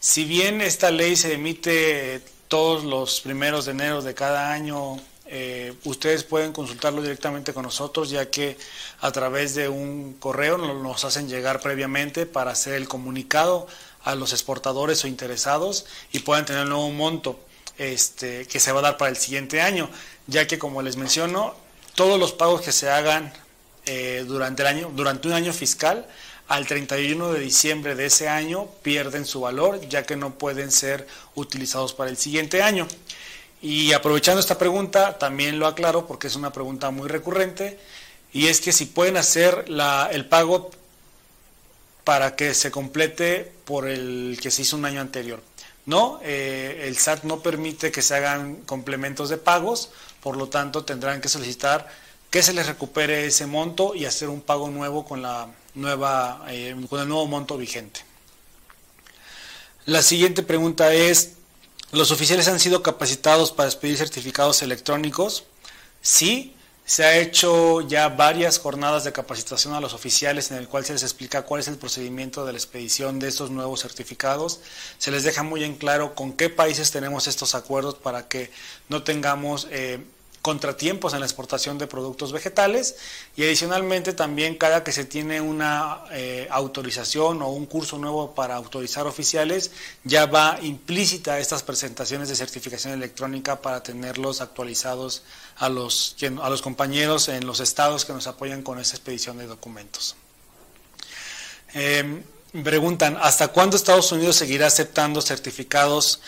Si 0.00 0.26
bien 0.26 0.60
esta 0.60 0.90
ley 0.90 1.16
se 1.16 1.32
emite 1.32 2.20
todos 2.48 2.84
los 2.84 3.22
primeros 3.22 3.64
de 3.64 3.70
enero 3.70 4.02
de 4.02 4.12
cada 4.12 4.52
año, 4.52 5.00
eh, 5.26 5.72
ustedes 5.84 6.22
pueden 6.22 6.52
consultarlo 6.52 7.00
directamente 7.00 7.54
con 7.54 7.62
nosotros, 7.62 8.10
ya 8.10 8.30
que 8.30 8.58
a 9.00 9.10
través 9.10 9.54
de 9.54 9.68
un 9.68 10.14
correo 10.14 10.58
nos 10.58 11.04
hacen 11.04 11.28
llegar 11.28 11.60
previamente 11.60 12.26
para 12.26 12.50
hacer 12.50 12.74
el 12.74 12.88
comunicado 12.88 13.66
a 14.02 14.14
los 14.14 14.32
exportadores 14.32 15.02
o 15.04 15.08
interesados 15.08 15.86
y 16.12 16.20
puedan 16.20 16.44
tener 16.44 16.64
un 16.64 16.68
nuevo 16.70 16.90
monto 16.90 17.40
este, 17.78 18.46
que 18.46 18.60
se 18.60 18.70
va 18.72 18.80
a 18.80 18.82
dar 18.82 18.96
para 18.98 19.10
el 19.10 19.16
siguiente 19.16 19.60
año, 19.60 19.88
ya 20.26 20.46
que 20.46 20.58
como 20.58 20.82
les 20.82 20.96
menciono, 20.96 21.54
todos 21.94 22.20
los 22.20 22.32
pagos 22.32 22.60
que 22.60 22.72
se 22.72 22.90
hagan 22.90 23.32
eh, 23.86 24.24
durante, 24.26 24.62
el 24.62 24.68
año, 24.68 24.90
durante 24.94 25.28
un 25.28 25.34
año 25.34 25.52
fiscal, 25.52 26.06
al 26.48 26.66
31 26.66 27.32
de 27.32 27.40
diciembre 27.40 27.94
de 27.94 28.06
ese 28.06 28.28
año 28.28 28.68
pierden 28.82 29.24
su 29.24 29.40
valor, 29.40 29.80
ya 29.88 30.04
que 30.04 30.16
no 30.16 30.34
pueden 30.34 30.70
ser 30.70 31.06
utilizados 31.34 31.94
para 31.94 32.10
el 32.10 32.18
siguiente 32.18 32.62
año. 32.62 32.86
Y 33.64 33.94
aprovechando 33.94 34.40
esta 34.40 34.58
pregunta, 34.58 35.16
también 35.16 35.58
lo 35.58 35.66
aclaro 35.66 36.06
porque 36.06 36.26
es 36.26 36.36
una 36.36 36.52
pregunta 36.52 36.90
muy 36.90 37.08
recurrente, 37.08 37.78
y 38.30 38.48
es 38.48 38.60
que 38.60 38.72
si 38.72 38.84
pueden 38.84 39.16
hacer 39.16 39.64
el 40.10 40.26
pago 40.26 40.70
para 42.04 42.36
que 42.36 42.52
se 42.52 42.70
complete 42.70 43.50
por 43.64 43.88
el 43.88 44.38
que 44.42 44.50
se 44.50 44.60
hizo 44.60 44.76
un 44.76 44.84
año 44.84 45.00
anterior. 45.00 45.42
No, 45.86 46.20
eh, 46.22 46.82
el 46.84 46.98
SAT 46.98 47.24
no 47.24 47.40
permite 47.40 47.90
que 47.90 48.02
se 48.02 48.14
hagan 48.16 48.56
complementos 48.66 49.30
de 49.30 49.38
pagos, 49.38 49.88
por 50.20 50.36
lo 50.36 50.50
tanto 50.50 50.84
tendrán 50.84 51.22
que 51.22 51.30
solicitar 51.30 51.88
que 52.28 52.42
se 52.42 52.52
les 52.52 52.66
recupere 52.66 53.24
ese 53.24 53.46
monto 53.46 53.94
y 53.94 54.04
hacer 54.04 54.28
un 54.28 54.42
pago 54.42 54.68
nuevo 54.68 55.06
con 55.06 55.22
la 55.22 55.48
nueva 55.74 56.44
eh, 56.50 56.76
con 56.90 57.00
el 57.00 57.08
nuevo 57.08 57.26
monto 57.28 57.56
vigente. 57.56 58.00
La 59.86 60.02
siguiente 60.02 60.42
pregunta 60.42 60.92
es, 60.92 61.36
¿los 61.94 62.10
oficiales 62.10 62.48
han 62.48 62.60
sido 62.60 62.82
capacitados 62.82 63.52
para 63.52 63.68
expedir 63.68 63.96
certificados 63.96 64.62
electrónicos? 64.62 65.44
Sí, 66.02 66.54
se 66.84 67.04
ha 67.04 67.16
hecho 67.16 67.80
ya 67.80 68.08
varias 68.10 68.58
jornadas 68.58 69.04
de 69.04 69.12
capacitación 69.12 69.72
a 69.72 69.80
los 69.80 69.94
oficiales 69.94 70.50
en 70.50 70.58
el 70.58 70.68
cual 70.68 70.84
se 70.84 70.92
les 70.92 71.02
explica 71.02 71.42
cuál 71.42 71.60
es 71.60 71.68
el 71.68 71.78
procedimiento 71.78 72.44
de 72.44 72.52
la 72.52 72.58
expedición 72.58 73.18
de 73.18 73.28
estos 73.28 73.50
nuevos 73.50 73.80
certificados. 73.80 74.60
Se 74.98 75.10
les 75.10 75.22
deja 75.22 75.42
muy 75.42 75.64
en 75.64 75.76
claro 75.76 76.14
con 76.14 76.34
qué 76.34 76.50
países 76.50 76.90
tenemos 76.90 77.26
estos 77.26 77.54
acuerdos 77.54 77.94
para 77.94 78.28
que 78.28 78.50
no 78.88 79.02
tengamos 79.02 79.66
eh, 79.70 80.04
contratiempos 80.44 81.14
en 81.14 81.20
la 81.20 81.26
exportación 81.26 81.78
de 81.78 81.86
productos 81.86 82.30
vegetales 82.30 82.96
y 83.34 83.44
adicionalmente 83.44 84.12
también 84.12 84.56
cada 84.56 84.84
que 84.84 84.92
se 84.92 85.06
tiene 85.06 85.40
una 85.40 86.04
eh, 86.12 86.46
autorización 86.50 87.40
o 87.40 87.48
un 87.48 87.64
curso 87.64 87.96
nuevo 87.96 88.34
para 88.34 88.54
autorizar 88.54 89.06
oficiales 89.06 89.70
ya 90.04 90.26
va 90.26 90.58
implícita 90.60 91.38
estas 91.38 91.62
presentaciones 91.62 92.28
de 92.28 92.36
certificación 92.36 92.92
electrónica 92.92 93.62
para 93.62 93.82
tenerlos 93.82 94.42
actualizados 94.42 95.22
a 95.56 95.70
los, 95.70 96.14
compañeros 96.62 97.28
en 97.30 97.46
los 97.46 97.60
estados 97.60 98.04
que 98.04 98.12
nos 98.12 98.26
apoyan 98.26 98.60
con 98.60 98.78
esa 98.78 98.96
expedición 98.96 99.38
de 99.38 99.46
documentos. 99.46 100.14
Em, 101.72 102.22
preguntan, 102.62 103.16
¿hasta 103.18 103.48
cuándo 103.48 103.78
Estados 103.78 104.12
Unidos 104.12 104.36
seguirá 104.36 104.66
aceptando 104.66 105.22
certificados 105.22 106.20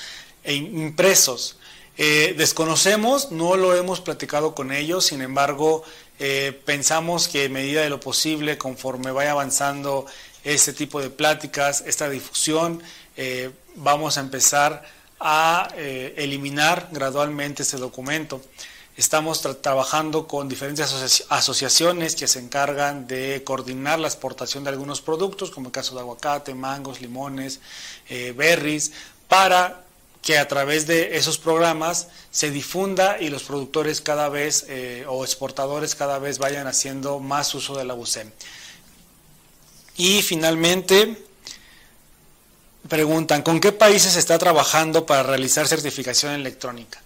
e 0.42 0.54
impresos? 0.54 1.56
Eh, 1.98 2.34
desconocemos, 2.36 3.32
no 3.32 3.56
lo 3.56 3.74
hemos 3.74 4.02
platicado 4.02 4.54
con 4.54 4.70
ellos, 4.70 5.06
sin 5.06 5.22
embargo, 5.22 5.82
eh, 6.18 6.60
pensamos 6.66 7.26
que 7.26 7.44
en 7.44 7.54
medida 7.54 7.80
de 7.80 7.88
lo 7.88 8.00
posible, 8.00 8.58
conforme 8.58 9.12
vaya 9.12 9.30
avanzando 9.30 10.04
este 10.44 10.74
tipo 10.74 11.00
de 11.00 11.08
pláticas, 11.08 11.82
esta 11.86 12.10
difusión, 12.10 12.82
eh, 13.16 13.50
vamos 13.76 14.18
a 14.18 14.20
empezar 14.20 14.84
a 15.18 15.70
eliminar 15.74 16.90
gradualmente 16.92 17.62
este 17.62 17.78
documento. 17.78 18.42
Estamos 18.98 19.40
trabajando 19.62 20.26
con 20.26 20.46
diferentes 20.46 21.24
asociaciones 21.30 22.14
que 22.14 22.28
se 22.28 22.38
encargan 22.38 23.06
de 23.06 23.42
coordinar 23.42 23.98
la 23.98 24.08
exportación 24.08 24.64
de 24.64 24.70
algunos 24.70 25.00
productos, 25.00 25.50
como 25.50 25.68
el 25.68 25.72
caso 25.72 25.94
de 25.94 26.02
aguacate, 26.02 26.54
mangos, 26.54 27.00
limones, 27.00 27.60
berries, 28.34 28.92
para 29.26 29.85
que 30.26 30.38
a 30.38 30.48
través 30.48 30.88
de 30.88 31.16
esos 31.16 31.38
programas 31.38 32.08
se 32.32 32.50
difunda 32.50 33.16
y 33.20 33.28
los 33.28 33.44
productores 33.44 34.00
cada 34.00 34.28
vez 34.28 34.66
eh, 34.68 35.04
o 35.06 35.24
exportadores 35.24 35.94
cada 35.94 36.18
vez 36.18 36.38
vayan 36.38 36.66
haciendo 36.66 37.20
más 37.20 37.54
uso 37.54 37.76
de 37.76 37.84
la 37.84 37.94
UCEM. 37.94 38.32
Y 39.96 40.22
finalmente, 40.22 41.16
preguntan, 42.88 43.42
¿con 43.42 43.60
qué 43.60 43.70
países 43.70 44.14
se 44.14 44.18
está 44.18 44.36
trabajando 44.36 45.06
para 45.06 45.22
realizar 45.22 45.68
certificación 45.68 46.32
electrónica? 46.32 47.00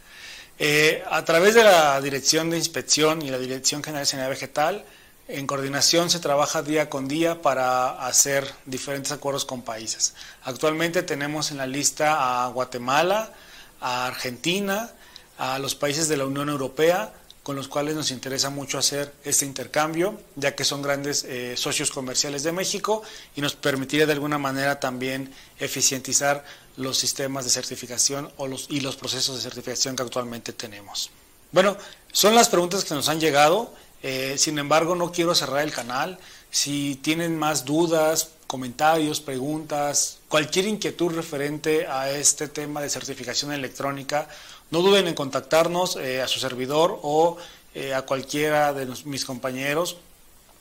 Eh, 0.58 1.04
a 1.10 1.22
través 1.22 1.54
de 1.54 1.64
la 1.64 2.00
Dirección 2.00 2.48
de 2.48 2.56
Inspección 2.56 3.20
y 3.20 3.28
la 3.28 3.38
Dirección 3.38 3.84
General 3.84 4.06
de 4.06 4.10
Sanidad 4.10 4.30
Vegetal, 4.30 4.86
en 5.32 5.46
coordinación 5.46 6.10
se 6.10 6.18
trabaja 6.18 6.62
día 6.62 6.90
con 6.90 7.08
día 7.08 7.42
para 7.42 8.06
hacer 8.06 8.50
diferentes 8.66 9.12
acuerdos 9.12 9.44
con 9.44 9.62
países. 9.62 10.14
Actualmente 10.42 11.02
tenemos 11.02 11.50
en 11.50 11.58
la 11.58 11.66
lista 11.66 12.44
a 12.44 12.48
Guatemala, 12.48 13.32
a 13.80 14.06
Argentina, 14.06 14.90
a 15.38 15.58
los 15.58 15.74
países 15.74 16.08
de 16.08 16.16
la 16.16 16.26
Unión 16.26 16.48
Europea, 16.48 17.12
con 17.42 17.56
los 17.56 17.68
cuales 17.68 17.94
nos 17.94 18.10
interesa 18.10 18.50
mucho 18.50 18.78
hacer 18.78 19.14
este 19.24 19.46
intercambio, 19.46 20.20
ya 20.36 20.54
que 20.54 20.64
son 20.64 20.82
grandes 20.82 21.24
eh, 21.24 21.56
socios 21.56 21.90
comerciales 21.90 22.42
de 22.42 22.52
México 22.52 23.02
y 23.34 23.40
nos 23.40 23.54
permitiría 23.54 24.06
de 24.06 24.12
alguna 24.12 24.38
manera 24.38 24.78
también 24.78 25.32
eficientizar 25.58 26.44
los 26.76 26.98
sistemas 26.98 27.44
de 27.44 27.50
certificación 27.50 28.30
y 28.68 28.80
los 28.80 28.96
procesos 28.96 29.36
de 29.36 29.42
certificación 29.42 29.96
que 29.96 30.02
actualmente 30.02 30.52
tenemos. 30.52 31.10
Bueno, 31.52 31.76
son 32.12 32.34
las 32.34 32.48
preguntas 32.48 32.84
que 32.84 32.94
nos 32.94 33.08
han 33.08 33.20
llegado. 33.20 33.74
Eh, 34.02 34.36
sin 34.38 34.58
embargo, 34.58 34.94
no 34.94 35.12
quiero 35.12 35.34
cerrar 35.34 35.62
el 35.62 35.72
canal. 35.72 36.18
Si 36.50 36.96
tienen 36.96 37.38
más 37.38 37.64
dudas, 37.64 38.30
comentarios, 38.46 39.20
preguntas, 39.20 40.18
cualquier 40.28 40.66
inquietud 40.66 41.14
referente 41.14 41.86
a 41.86 42.10
este 42.10 42.48
tema 42.48 42.80
de 42.80 42.90
certificación 42.90 43.52
electrónica, 43.52 44.28
no 44.70 44.82
duden 44.82 45.06
en 45.06 45.14
contactarnos 45.14 45.96
eh, 45.96 46.20
a 46.22 46.28
su 46.28 46.40
servidor 46.40 46.98
o 47.02 47.36
eh, 47.74 47.94
a 47.94 48.02
cualquiera 48.02 48.72
de 48.72 48.86
mis 49.04 49.24
compañeros 49.24 49.98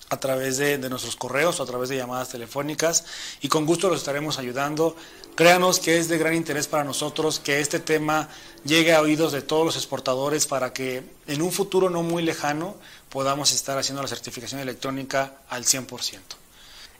a 0.10 0.19
través 0.19 0.57
de, 0.57 0.77
nuestros 0.90 1.15
correos 1.15 1.60
o 1.60 1.64
a 1.64 1.65
través 1.65 1.90
de 1.90 1.98
llamadas 1.98 2.30
telefónicas 2.30 3.06
y 3.41 3.48
con 3.48 3.65
gusto 3.65 3.90
los 3.90 3.99
estaremos 3.99 4.40
ayudando. 4.40 4.95
Créanos 5.36 5.80
que 5.80 5.98
es 5.98 6.10
de 6.10 6.18
gran 6.18 6.34
interés 6.34 6.68
para 6.68 6.84
nosotros 6.84 7.40
que 7.40 7.61
este 7.61 7.80
tema 7.80 8.30
llegue 8.65 8.94
a 8.94 9.02
oídos 9.02 9.31
de 9.31 9.41
todos 9.41 9.65
los 9.65 9.76
exportadores 9.76 10.48
para 10.48 10.73
que 10.73 11.03
en 11.27 11.41
un 11.41 11.52
futuro 11.52 11.90
no 11.90 12.03
muy 12.03 12.23
lejano 12.23 12.76
podamos 13.10 13.52
estar 13.52 13.77
haciendo 13.77 14.02
la 14.02 14.07
certificación 14.07 14.60
electrónica 14.60 15.34
al 15.49 15.64
100%. 15.64 16.19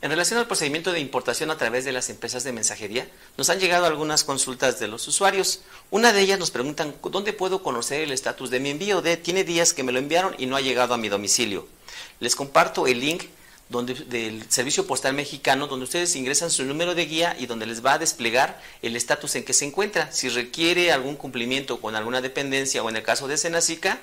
En 0.02 0.12
relación 0.12 0.40
al 0.40 0.48
procedimiento 0.48 0.94
de 0.94 1.02
importación 1.02 1.52
a 1.52 1.58
través 1.58 1.84
de 1.84 1.92
las 1.92 2.10
empresas 2.10 2.46
de 2.46 2.54
mensajería, 2.54 3.10
nos 3.36 3.50
han 3.50 3.60
llegado 3.60 3.86
algunas 3.86 4.24
consultas 4.24 4.80
de 4.80 4.88
los 4.88 5.06
usuarios. 5.10 5.60
Una 5.92 6.14
de 6.14 6.22
ellas 6.22 6.40
nos 6.40 6.52
preguntan, 6.52 6.96
¿dónde 7.12 7.34
puedo 7.34 7.62
conocer 7.62 8.02
el 8.02 8.14
estatus 8.14 8.50
de 8.50 8.62
mi 8.62 8.70
envío? 8.70 9.02
De, 9.02 9.18
tiene 9.18 9.44
días 9.44 9.74
que 9.74 9.84
me 9.84 9.92
lo 9.92 10.00
enviaron 10.00 10.36
y 10.38 10.46
no 10.46 10.56
ha 10.56 10.62
llegado 10.62 10.94
a 10.94 10.98
mi 10.98 11.10
domicilio. 11.10 11.68
Les 12.20 12.36
comparto 12.36 12.88
el 12.88 13.00
link 13.00 13.24
donde, 13.70 13.94
del 13.94 14.44
Servicio 14.50 14.86
Postal 14.88 15.14
Mexicano, 15.14 15.68
donde 15.68 15.86
ustedes 15.86 16.16
ingresan 16.16 16.50
su 16.50 16.66
número 16.66 16.96
de 16.96 17.06
guía 17.06 17.36
y 17.40 17.46
donde 17.46 17.68
les 17.68 17.86
va 17.86 17.94
a 17.94 18.00
desplegar 18.00 18.60
el 18.82 18.96
estatus 18.96 19.36
en 19.36 19.46
que 19.46 19.54
se 19.54 19.66
encuentra. 19.66 20.12
Si 20.12 20.30
requiere 20.30 20.92
algún 20.92 21.16
cumplimiento 21.16 21.80
con 21.80 21.96
alguna 21.96 22.22
dependencia 22.22 22.82
o 22.84 22.90
en 22.90 22.96
el 22.96 23.04
caso 23.04 23.28
de 23.28 23.38
Senacica, 23.38 24.00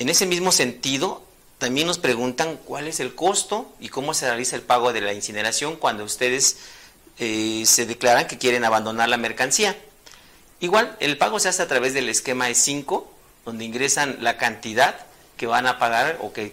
En 0.00 0.08
ese 0.08 0.26
mismo 0.26 0.50
sentido, 0.50 1.22
también 1.58 1.86
nos 1.86 1.98
preguntan 1.98 2.56
cuál 2.56 2.88
es 2.88 3.00
el 3.00 3.14
costo 3.14 3.70
y 3.78 3.90
cómo 3.90 4.14
se 4.14 4.26
realiza 4.26 4.56
el 4.56 4.62
pago 4.62 4.92
de 4.92 5.02
la 5.02 5.12
incineración 5.12 5.76
cuando 5.76 6.04
ustedes 6.04 6.56
eh, 7.18 7.64
se 7.66 7.84
declaran 7.84 8.26
que 8.26 8.38
quieren 8.38 8.64
abandonar 8.64 9.08
la 9.08 9.18
mercancía. 9.18 9.76
Igual, 10.60 10.94
el 11.00 11.16
pago 11.16 11.40
se 11.40 11.48
hace 11.48 11.62
a 11.62 11.68
través 11.68 11.94
del 11.94 12.10
esquema 12.10 12.50
E5, 12.50 13.04
donde 13.46 13.64
ingresan 13.64 14.18
la 14.20 14.36
cantidad 14.36 14.94
que 15.38 15.46
van 15.46 15.66
a 15.66 15.78
pagar 15.78 16.18
o 16.20 16.34
que, 16.34 16.50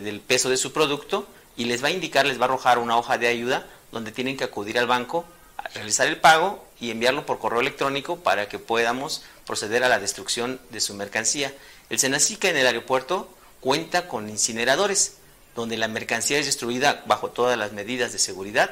del 0.00 0.20
peso 0.20 0.48
de 0.48 0.56
su 0.56 0.72
producto 0.72 1.26
y 1.56 1.64
les 1.64 1.82
va 1.82 1.88
a 1.88 1.90
indicar, 1.90 2.24
les 2.24 2.38
va 2.38 2.42
a 2.42 2.44
arrojar 2.44 2.78
una 2.78 2.96
hoja 2.96 3.18
de 3.18 3.26
ayuda 3.26 3.66
donde 3.90 4.12
tienen 4.12 4.36
que 4.36 4.44
acudir 4.44 4.78
al 4.78 4.86
banco, 4.86 5.24
a 5.56 5.68
realizar 5.70 6.06
el 6.06 6.20
pago 6.20 6.64
y 6.80 6.92
enviarlo 6.92 7.26
por 7.26 7.40
correo 7.40 7.60
electrónico 7.60 8.18
para 8.18 8.48
que 8.48 8.60
podamos 8.60 9.24
proceder 9.44 9.82
a 9.82 9.88
la 9.88 9.98
destrucción 9.98 10.60
de 10.70 10.80
su 10.80 10.94
mercancía. 10.94 11.52
El 11.90 11.98
Senacica 11.98 12.48
en 12.48 12.56
el 12.58 12.66
aeropuerto 12.66 13.28
cuenta 13.60 14.06
con 14.06 14.28
incineradores, 14.28 15.16
donde 15.56 15.76
la 15.76 15.88
mercancía 15.88 16.38
es 16.38 16.46
destruida 16.46 17.02
bajo 17.06 17.30
todas 17.30 17.58
las 17.58 17.72
medidas 17.72 18.12
de 18.12 18.20
seguridad 18.20 18.70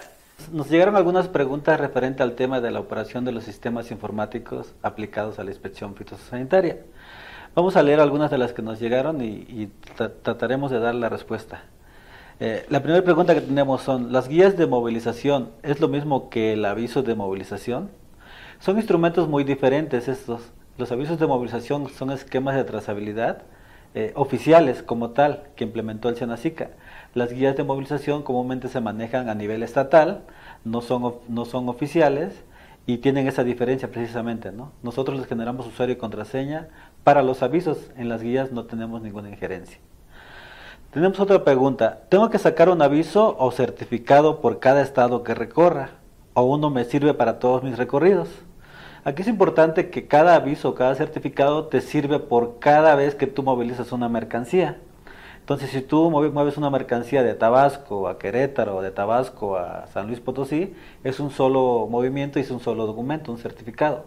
nos 0.52 0.70
llegaron 0.70 0.96
algunas 0.96 1.28
preguntas 1.28 1.80
referente 1.80 2.22
al 2.22 2.34
tema 2.34 2.60
de 2.60 2.70
la 2.70 2.80
operación 2.80 3.24
de 3.24 3.32
los 3.32 3.44
sistemas 3.44 3.90
informáticos 3.90 4.74
aplicados 4.82 5.38
a 5.38 5.44
la 5.44 5.50
inspección 5.50 5.94
fitosanitaria. 5.94 6.78
Vamos 7.54 7.76
a 7.76 7.82
leer 7.82 8.00
algunas 8.00 8.30
de 8.30 8.38
las 8.38 8.52
que 8.52 8.62
nos 8.62 8.78
llegaron 8.78 9.22
y, 9.22 9.70
trataremos 10.22 10.70
de 10.70 10.78
dar 10.78 10.94
la 10.94 11.08
respuesta. 11.08 11.64
Eh, 12.38 12.66
la 12.68 12.82
primera 12.82 13.02
pregunta 13.02 13.34
que 13.34 13.40
tenemos 13.40 13.80
son, 13.80 14.12
¿las 14.12 14.28
guías 14.28 14.58
de 14.58 14.66
movilización 14.66 15.50
es 15.62 15.80
lo 15.80 15.88
mismo 15.88 16.28
que 16.28 16.52
el 16.52 16.64
aviso 16.66 17.02
de 17.02 17.14
movilización? 17.14 17.88
Son 18.60 18.76
instrumentos 18.76 19.26
muy 19.26 19.42
diferentes 19.42 20.06
estos. 20.06 20.42
Los 20.76 20.92
avisos 20.92 21.18
de 21.18 21.26
movilización 21.26 21.88
son 21.88 22.10
esquemas 22.10 22.56
de 22.56 22.64
trazabilidad 22.64 23.42
eh, 23.94 24.12
oficiales 24.14 24.82
como 24.82 25.10
tal 25.10 25.44
que 25.56 25.64
implementó 25.64 26.10
el 26.10 26.16
Senacica. 26.16 26.68
Las 27.16 27.32
guías 27.32 27.56
de 27.56 27.64
movilización 27.64 28.22
comúnmente 28.22 28.68
se 28.68 28.82
manejan 28.82 29.30
a 29.30 29.34
nivel 29.34 29.62
estatal, 29.62 30.24
no 30.66 30.82
son, 30.82 31.14
no 31.28 31.46
son 31.46 31.66
oficiales 31.70 32.44
y 32.84 32.98
tienen 32.98 33.26
esa 33.26 33.42
diferencia 33.42 33.90
precisamente. 33.90 34.52
¿no? 34.52 34.72
Nosotros 34.82 35.18
les 35.18 35.26
generamos 35.26 35.66
usuario 35.66 35.94
y 35.94 35.98
contraseña 35.98 36.68
para 37.04 37.22
los 37.22 37.42
avisos, 37.42 37.90
en 37.96 38.10
las 38.10 38.20
guías 38.20 38.52
no 38.52 38.66
tenemos 38.66 39.00
ninguna 39.00 39.30
injerencia. 39.30 39.78
Tenemos 40.90 41.18
otra 41.18 41.42
pregunta, 41.42 42.02
¿tengo 42.10 42.28
que 42.28 42.38
sacar 42.38 42.68
un 42.68 42.82
aviso 42.82 43.34
o 43.38 43.50
certificado 43.50 44.42
por 44.42 44.58
cada 44.58 44.82
estado 44.82 45.22
que 45.22 45.32
recorra? 45.32 45.92
¿O 46.34 46.42
uno 46.42 46.68
me 46.68 46.84
sirve 46.84 47.14
para 47.14 47.38
todos 47.38 47.62
mis 47.62 47.78
recorridos? 47.78 48.28
Aquí 49.04 49.22
es 49.22 49.28
importante 49.28 49.88
que 49.88 50.06
cada 50.06 50.34
aviso 50.34 50.74
cada 50.74 50.94
certificado 50.94 51.68
te 51.68 51.80
sirve 51.80 52.18
por 52.18 52.58
cada 52.58 52.94
vez 52.94 53.14
que 53.14 53.26
tú 53.26 53.42
movilizas 53.42 53.90
una 53.92 54.10
mercancía. 54.10 54.76
Entonces, 55.46 55.70
si 55.70 55.80
tú 55.80 56.10
mueves 56.10 56.56
una 56.56 56.70
mercancía 56.70 57.22
de 57.22 57.32
Tabasco 57.34 58.08
a 58.08 58.18
Querétaro, 58.18 58.78
o 58.78 58.82
de 58.82 58.90
Tabasco 58.90 59.56
a 59.56 59.86
San 59.92 60.08
Luis 60.08 60.18
Potosí, 60.18 60.74
es 61.04 61.20
un 61.20 61.30
solo 61.30 61.86
movimiento 61.88 62.40
y 62.40 62.42
es 62.42 62.50
un 62.50 62.58
solo 62.58 62.84
documento, 62.84 63.30
un 63.30 63.38
certificado. 63.38 64.06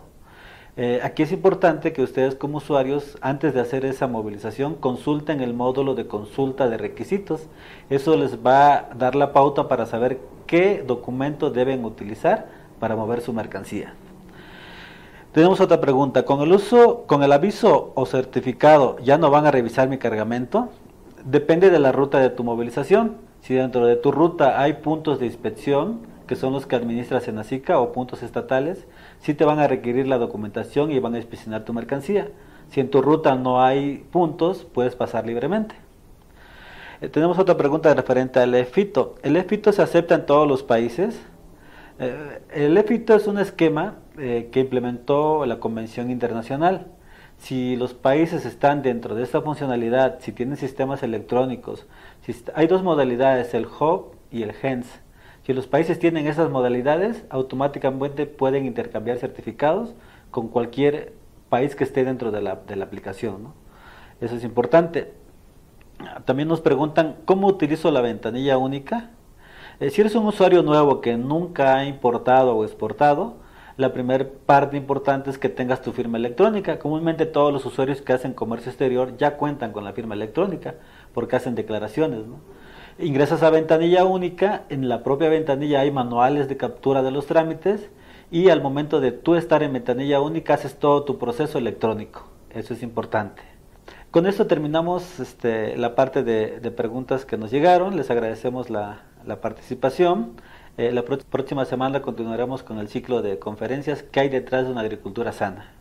Eh, 0.76 1.00
aquí 1.02 1.24
es 1.24 1.32
importante 1.32 1.94
que 1.94 2.02
ustedes 2.02 2.36
como 2.36 2.58
usuarios, 2.58 3.18
antes 3.22 3.54
de 3.54 3.62
hacer 3.62 3.86
esa 3.86 4.06
movilización, 4.06 4.76
consulten 4.76 5.40
el 5.40 5.54
módulo 5.54 5.96
de 5.96 6.08
consulta 6.08 6.68
de 6.68 6.78
requisitos. 6.78 7.48
Eso 7.90 8.18
les 8.18 8.46
va 8.46 8.74
a 8.74 8.90
dar 8.96 9.16
la 9.16 9.32
pauta 9.32 9.70
para 9.70 9.86
saber 9.86 10.20
qué 10.46 10.84
documento 10.86 11.52
deben 11.52 11.86
utilizar 11.86 12.48
para 12.82 12.98
mover 12.98 13.22
su 13.22 13.32
mercancía. 13.32 13.94
Tenemos 15.32 15.62
otra 15.62 15.80
pregunta. 15.80 16.26
Con 16.26 16.42
el 16.42 16.52
uso, 16.52 17.06
con 17.08 17.24
el 17.24 17.32
aviso 17.32 17.94
o 17.96 18.06
certificado, 18.06 19.00
¿ya 19.00 19.18
no 19.18 19.32
van 19.32 19.46
a 19.46 19.52
revisar 19.52 19.88
mi 19.88 19.98
cargamento? 19.98 20.68
Depende 21.26 21.70
de 21.70 21.80
la 21.80 21.92
ruta 21.92 22.20
de 22.20 22.30
tu 22.30 22.44
movilización. 22.44 23.18
Si 23.42 23.54
dentro 23.54 23.86
de 23.86 23.96
tu 23.96 24.12
ruta 24.12 24.62
hay 24.62 24.74
puntos 24.74 25.20
de 25.20 25.26
inspección, 25.26 26.02
que 26.28 26.36
son 26.36 26.54
los 26.54 26.66
que 26.66 26.76
administra 26.76 27.20
Senacica 27.20 27.80
o 27.80 27.92
puntos 27.92 28.24
estatales, 28.24 28.86
sí 29.20 29.34
te 29.34 29.46
van 29.46 29.60
a 29.60 29.68
requerir 29.68 30.08
la 30.08 30.18
documentación 30.18 30.92
y 30.92 31.00
van 31.00 31.16
a 31.16 31.18
inspeccionar 31.18 31.66
tu 31.66 31.74
mercancía. 31.74 32.30
Si 32.70 32.80
en 32.80 32.90
tu 32.90 33.02
ruta 33.02 33.36
no 33.36 33.64
hay 33.64 34.06
puntos, 34.12 34.66
puedes 34.72 34.96
pasar 34.96 35.26
libremente. 35.26 35.76
Eh, 37.02 37.10
tenemos 37.10 37.40
otra 37.40 37.58
pregunta 37.58 37.94
referente 37.94 38.40
al 38.40 38.54
EFITO. 38.54 39.16
El 39.24 39.38
EFITO 39.38 39.72
se 39.72 39.82
acepta 39.82 40.16
en 40.16 40.26
todos 40.26 40.48
los 40.48 40.64
países. 40.64 41.20
Eh, 41.98 42.42
el 42.54 42.78
EFITO 42.78 43.16
es 43.16 43.28
un 43.28 43.40
esquema 43.40 43.96
eh, 44.18 44.50
que 44.52 44.60
implementó 44.60 45.46
la 45.46 45.60
Convención 45.60 46.12
Internacional. 46.12 46.88
Si 47.40 47.76
los 47.78 47.94
países 47.94 48.46
están 48.46 48.82
dentro 48.82 49.16
de 49.16 49.24
esta 49.24 49.42
funcionalidad, 49.42 50.20
si 50.20 50.32
tienen 50.32 50.58
sistemas 50.58 51.04
electrónicos, 51.04 51.88
si 52.22 52.36
hay 52.54 52.68
dos 52.68 52.84
modalidades, 52.84 53.54
el 53.54 53.66
HOP 53.66 54.14
y 54.32 54.44
el 54.44 54.54
HENS. 54.62 54.88
Si 55.46 55.54
los 55.54 55.66
países 55.66 55.98
tienen 55.98 56.28
esas 56.28 56.52
modalidades, 56.52 57.24
automáticamente 57.30 58.26
pueden 58.28 58.66
intercambiar 58.66 59.18
certificados 59.18 59.96
con 60.32 60.50
cualquier 60.50 61.14
país 61.50 61.76
que 61.76 61.86
esté 61.86 62.04
dentro 62.04 62.32
de 62.32 62.42
la, 62.42 62.56
de 62.56 62.76
la 62.76 62.86
aplicación. 62.86 63.54
Eso 64.22 64.36
es 64.36 64.44
importante. 64.44 65.14
También 66.26 66.50
nos 66.50 66.62
preguntan, 66.62 67.18
¿cómo 67.26 67.48
utilizo 67.48 67.90
la 67.90 68.02
ventanilla 68.02 68.58
única? 68.58 69.12
Eh, 69.80 69.90
si 69.90 70.02
eres 70.02 70.14
un 70.16 70.26
usuario 70.26 70.62
nuevo 70.62 71.00
que 71.00 71.18
nunca 71.18 71.78
ha 71.78 71.86
importado 71.86 72.56
o 72.56 72.66
exportado, 72.66 73.38
la 73.80 73.94
primera 73.94 74.28
parte 74.46 74.76
importante 74.76 75.30
es 75.30 75.38
que 75.38 75.48
tengas 75.48 75.82
tu 75.82 75.94
firma 75.94 76.18
electrónica. 76.18 76.80
Comúnmente 76.80 77.26
todos 77.26 77.54
los 77.54 77.66
usuarios 77.66 78.02
que 78.02 78.12
hacen 78.12 78.34
comercio 78.34 78.70
exterior 78.72 79.16
ya 79.16 79.38
cuentan 79.38 79.72
con 79.72 79.86
la 79.86 79.94
firma 79.94 80.16
electrónica 80.16 80.76
porque 81.14 81.38
hacen 81.38 81.56
declaraciones. 81.56 82.20
Ingresas 82.98 83.42
a 83.42 83.50
ventanilla 83.50 84.04
única, 84.04 84.64
en 84.68 84.90
la 84.90 85.02
propia 85.02 85.30
ventanilla 85.30 85.80
hay 85.80 85.92
manuales 85.92 86.50
de 86.50 86.58
captura 86.58 87.04
de 87.04 87.12
los 87.12 87.26
trámites 87.26 87.90
y 88.30 88.50
al 88.50 88.62
momento 88.62 89.00
de 89.00 89.14
tú 89.14 89.36
estar 89.36 89.64
en 89.64 89.72
ventanilla 89.72 90.20
única 90.20 90.56
haces 90.56 90.76
todo 90.76 91.06
tu 91.06 91.18
proceso 91.18 91.58
electrónico. 91.58 92.28
Eso 92.50 92.74
es 92.74 92.84
importante. 92.84 93.42
Con 94.12 94.26
esto 94.26 94.46
terminamos 94.46 95.22
este, 95.22 95.78
la 95.78 95.96
parte 95.96 96.24
de, 96.24 96.72
preguntas 96.72 97.24
que 97.24 97.38
nos 97.38 97.50
llegaron. 97.50 97.96
Les 97.96 98.12
agradecemos 98.12 98.70
la, 98.70 99.04
participación. 99.42 100.34
Eh, 100.80 100.94
la 100.94 101.04
próxima 101.04 101.66
semana 101.66 102.02
continuaremos 102.02 102.64
con 102.64 102.80
el 102.80 102.88
ciclo 102.88 103.22
de 103.22 103.38
conferencias 103.38 104.02
que 104.02 104.22
hay 104.22 104.30
detrás 104.30 104.64
de 104.64 104.72
una 104.72 104.80
agricultura 104.80 105.34
sana, 105.34 105.74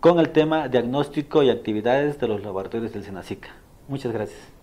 con 0.00 0.18
el 0.18 0.30
tema 0.30 0.66
diagnóstico 0.66 1.44
y 1.44 1.50
actividades 1.50 2.18
de 2.18 2.26
los 2.26 2.42
laboratorios 2.42 2.92
del 2.92 3.04
SENACICA. 3.04 3.50
Muchas 3.86 4.12
gracias. 4.12 4.57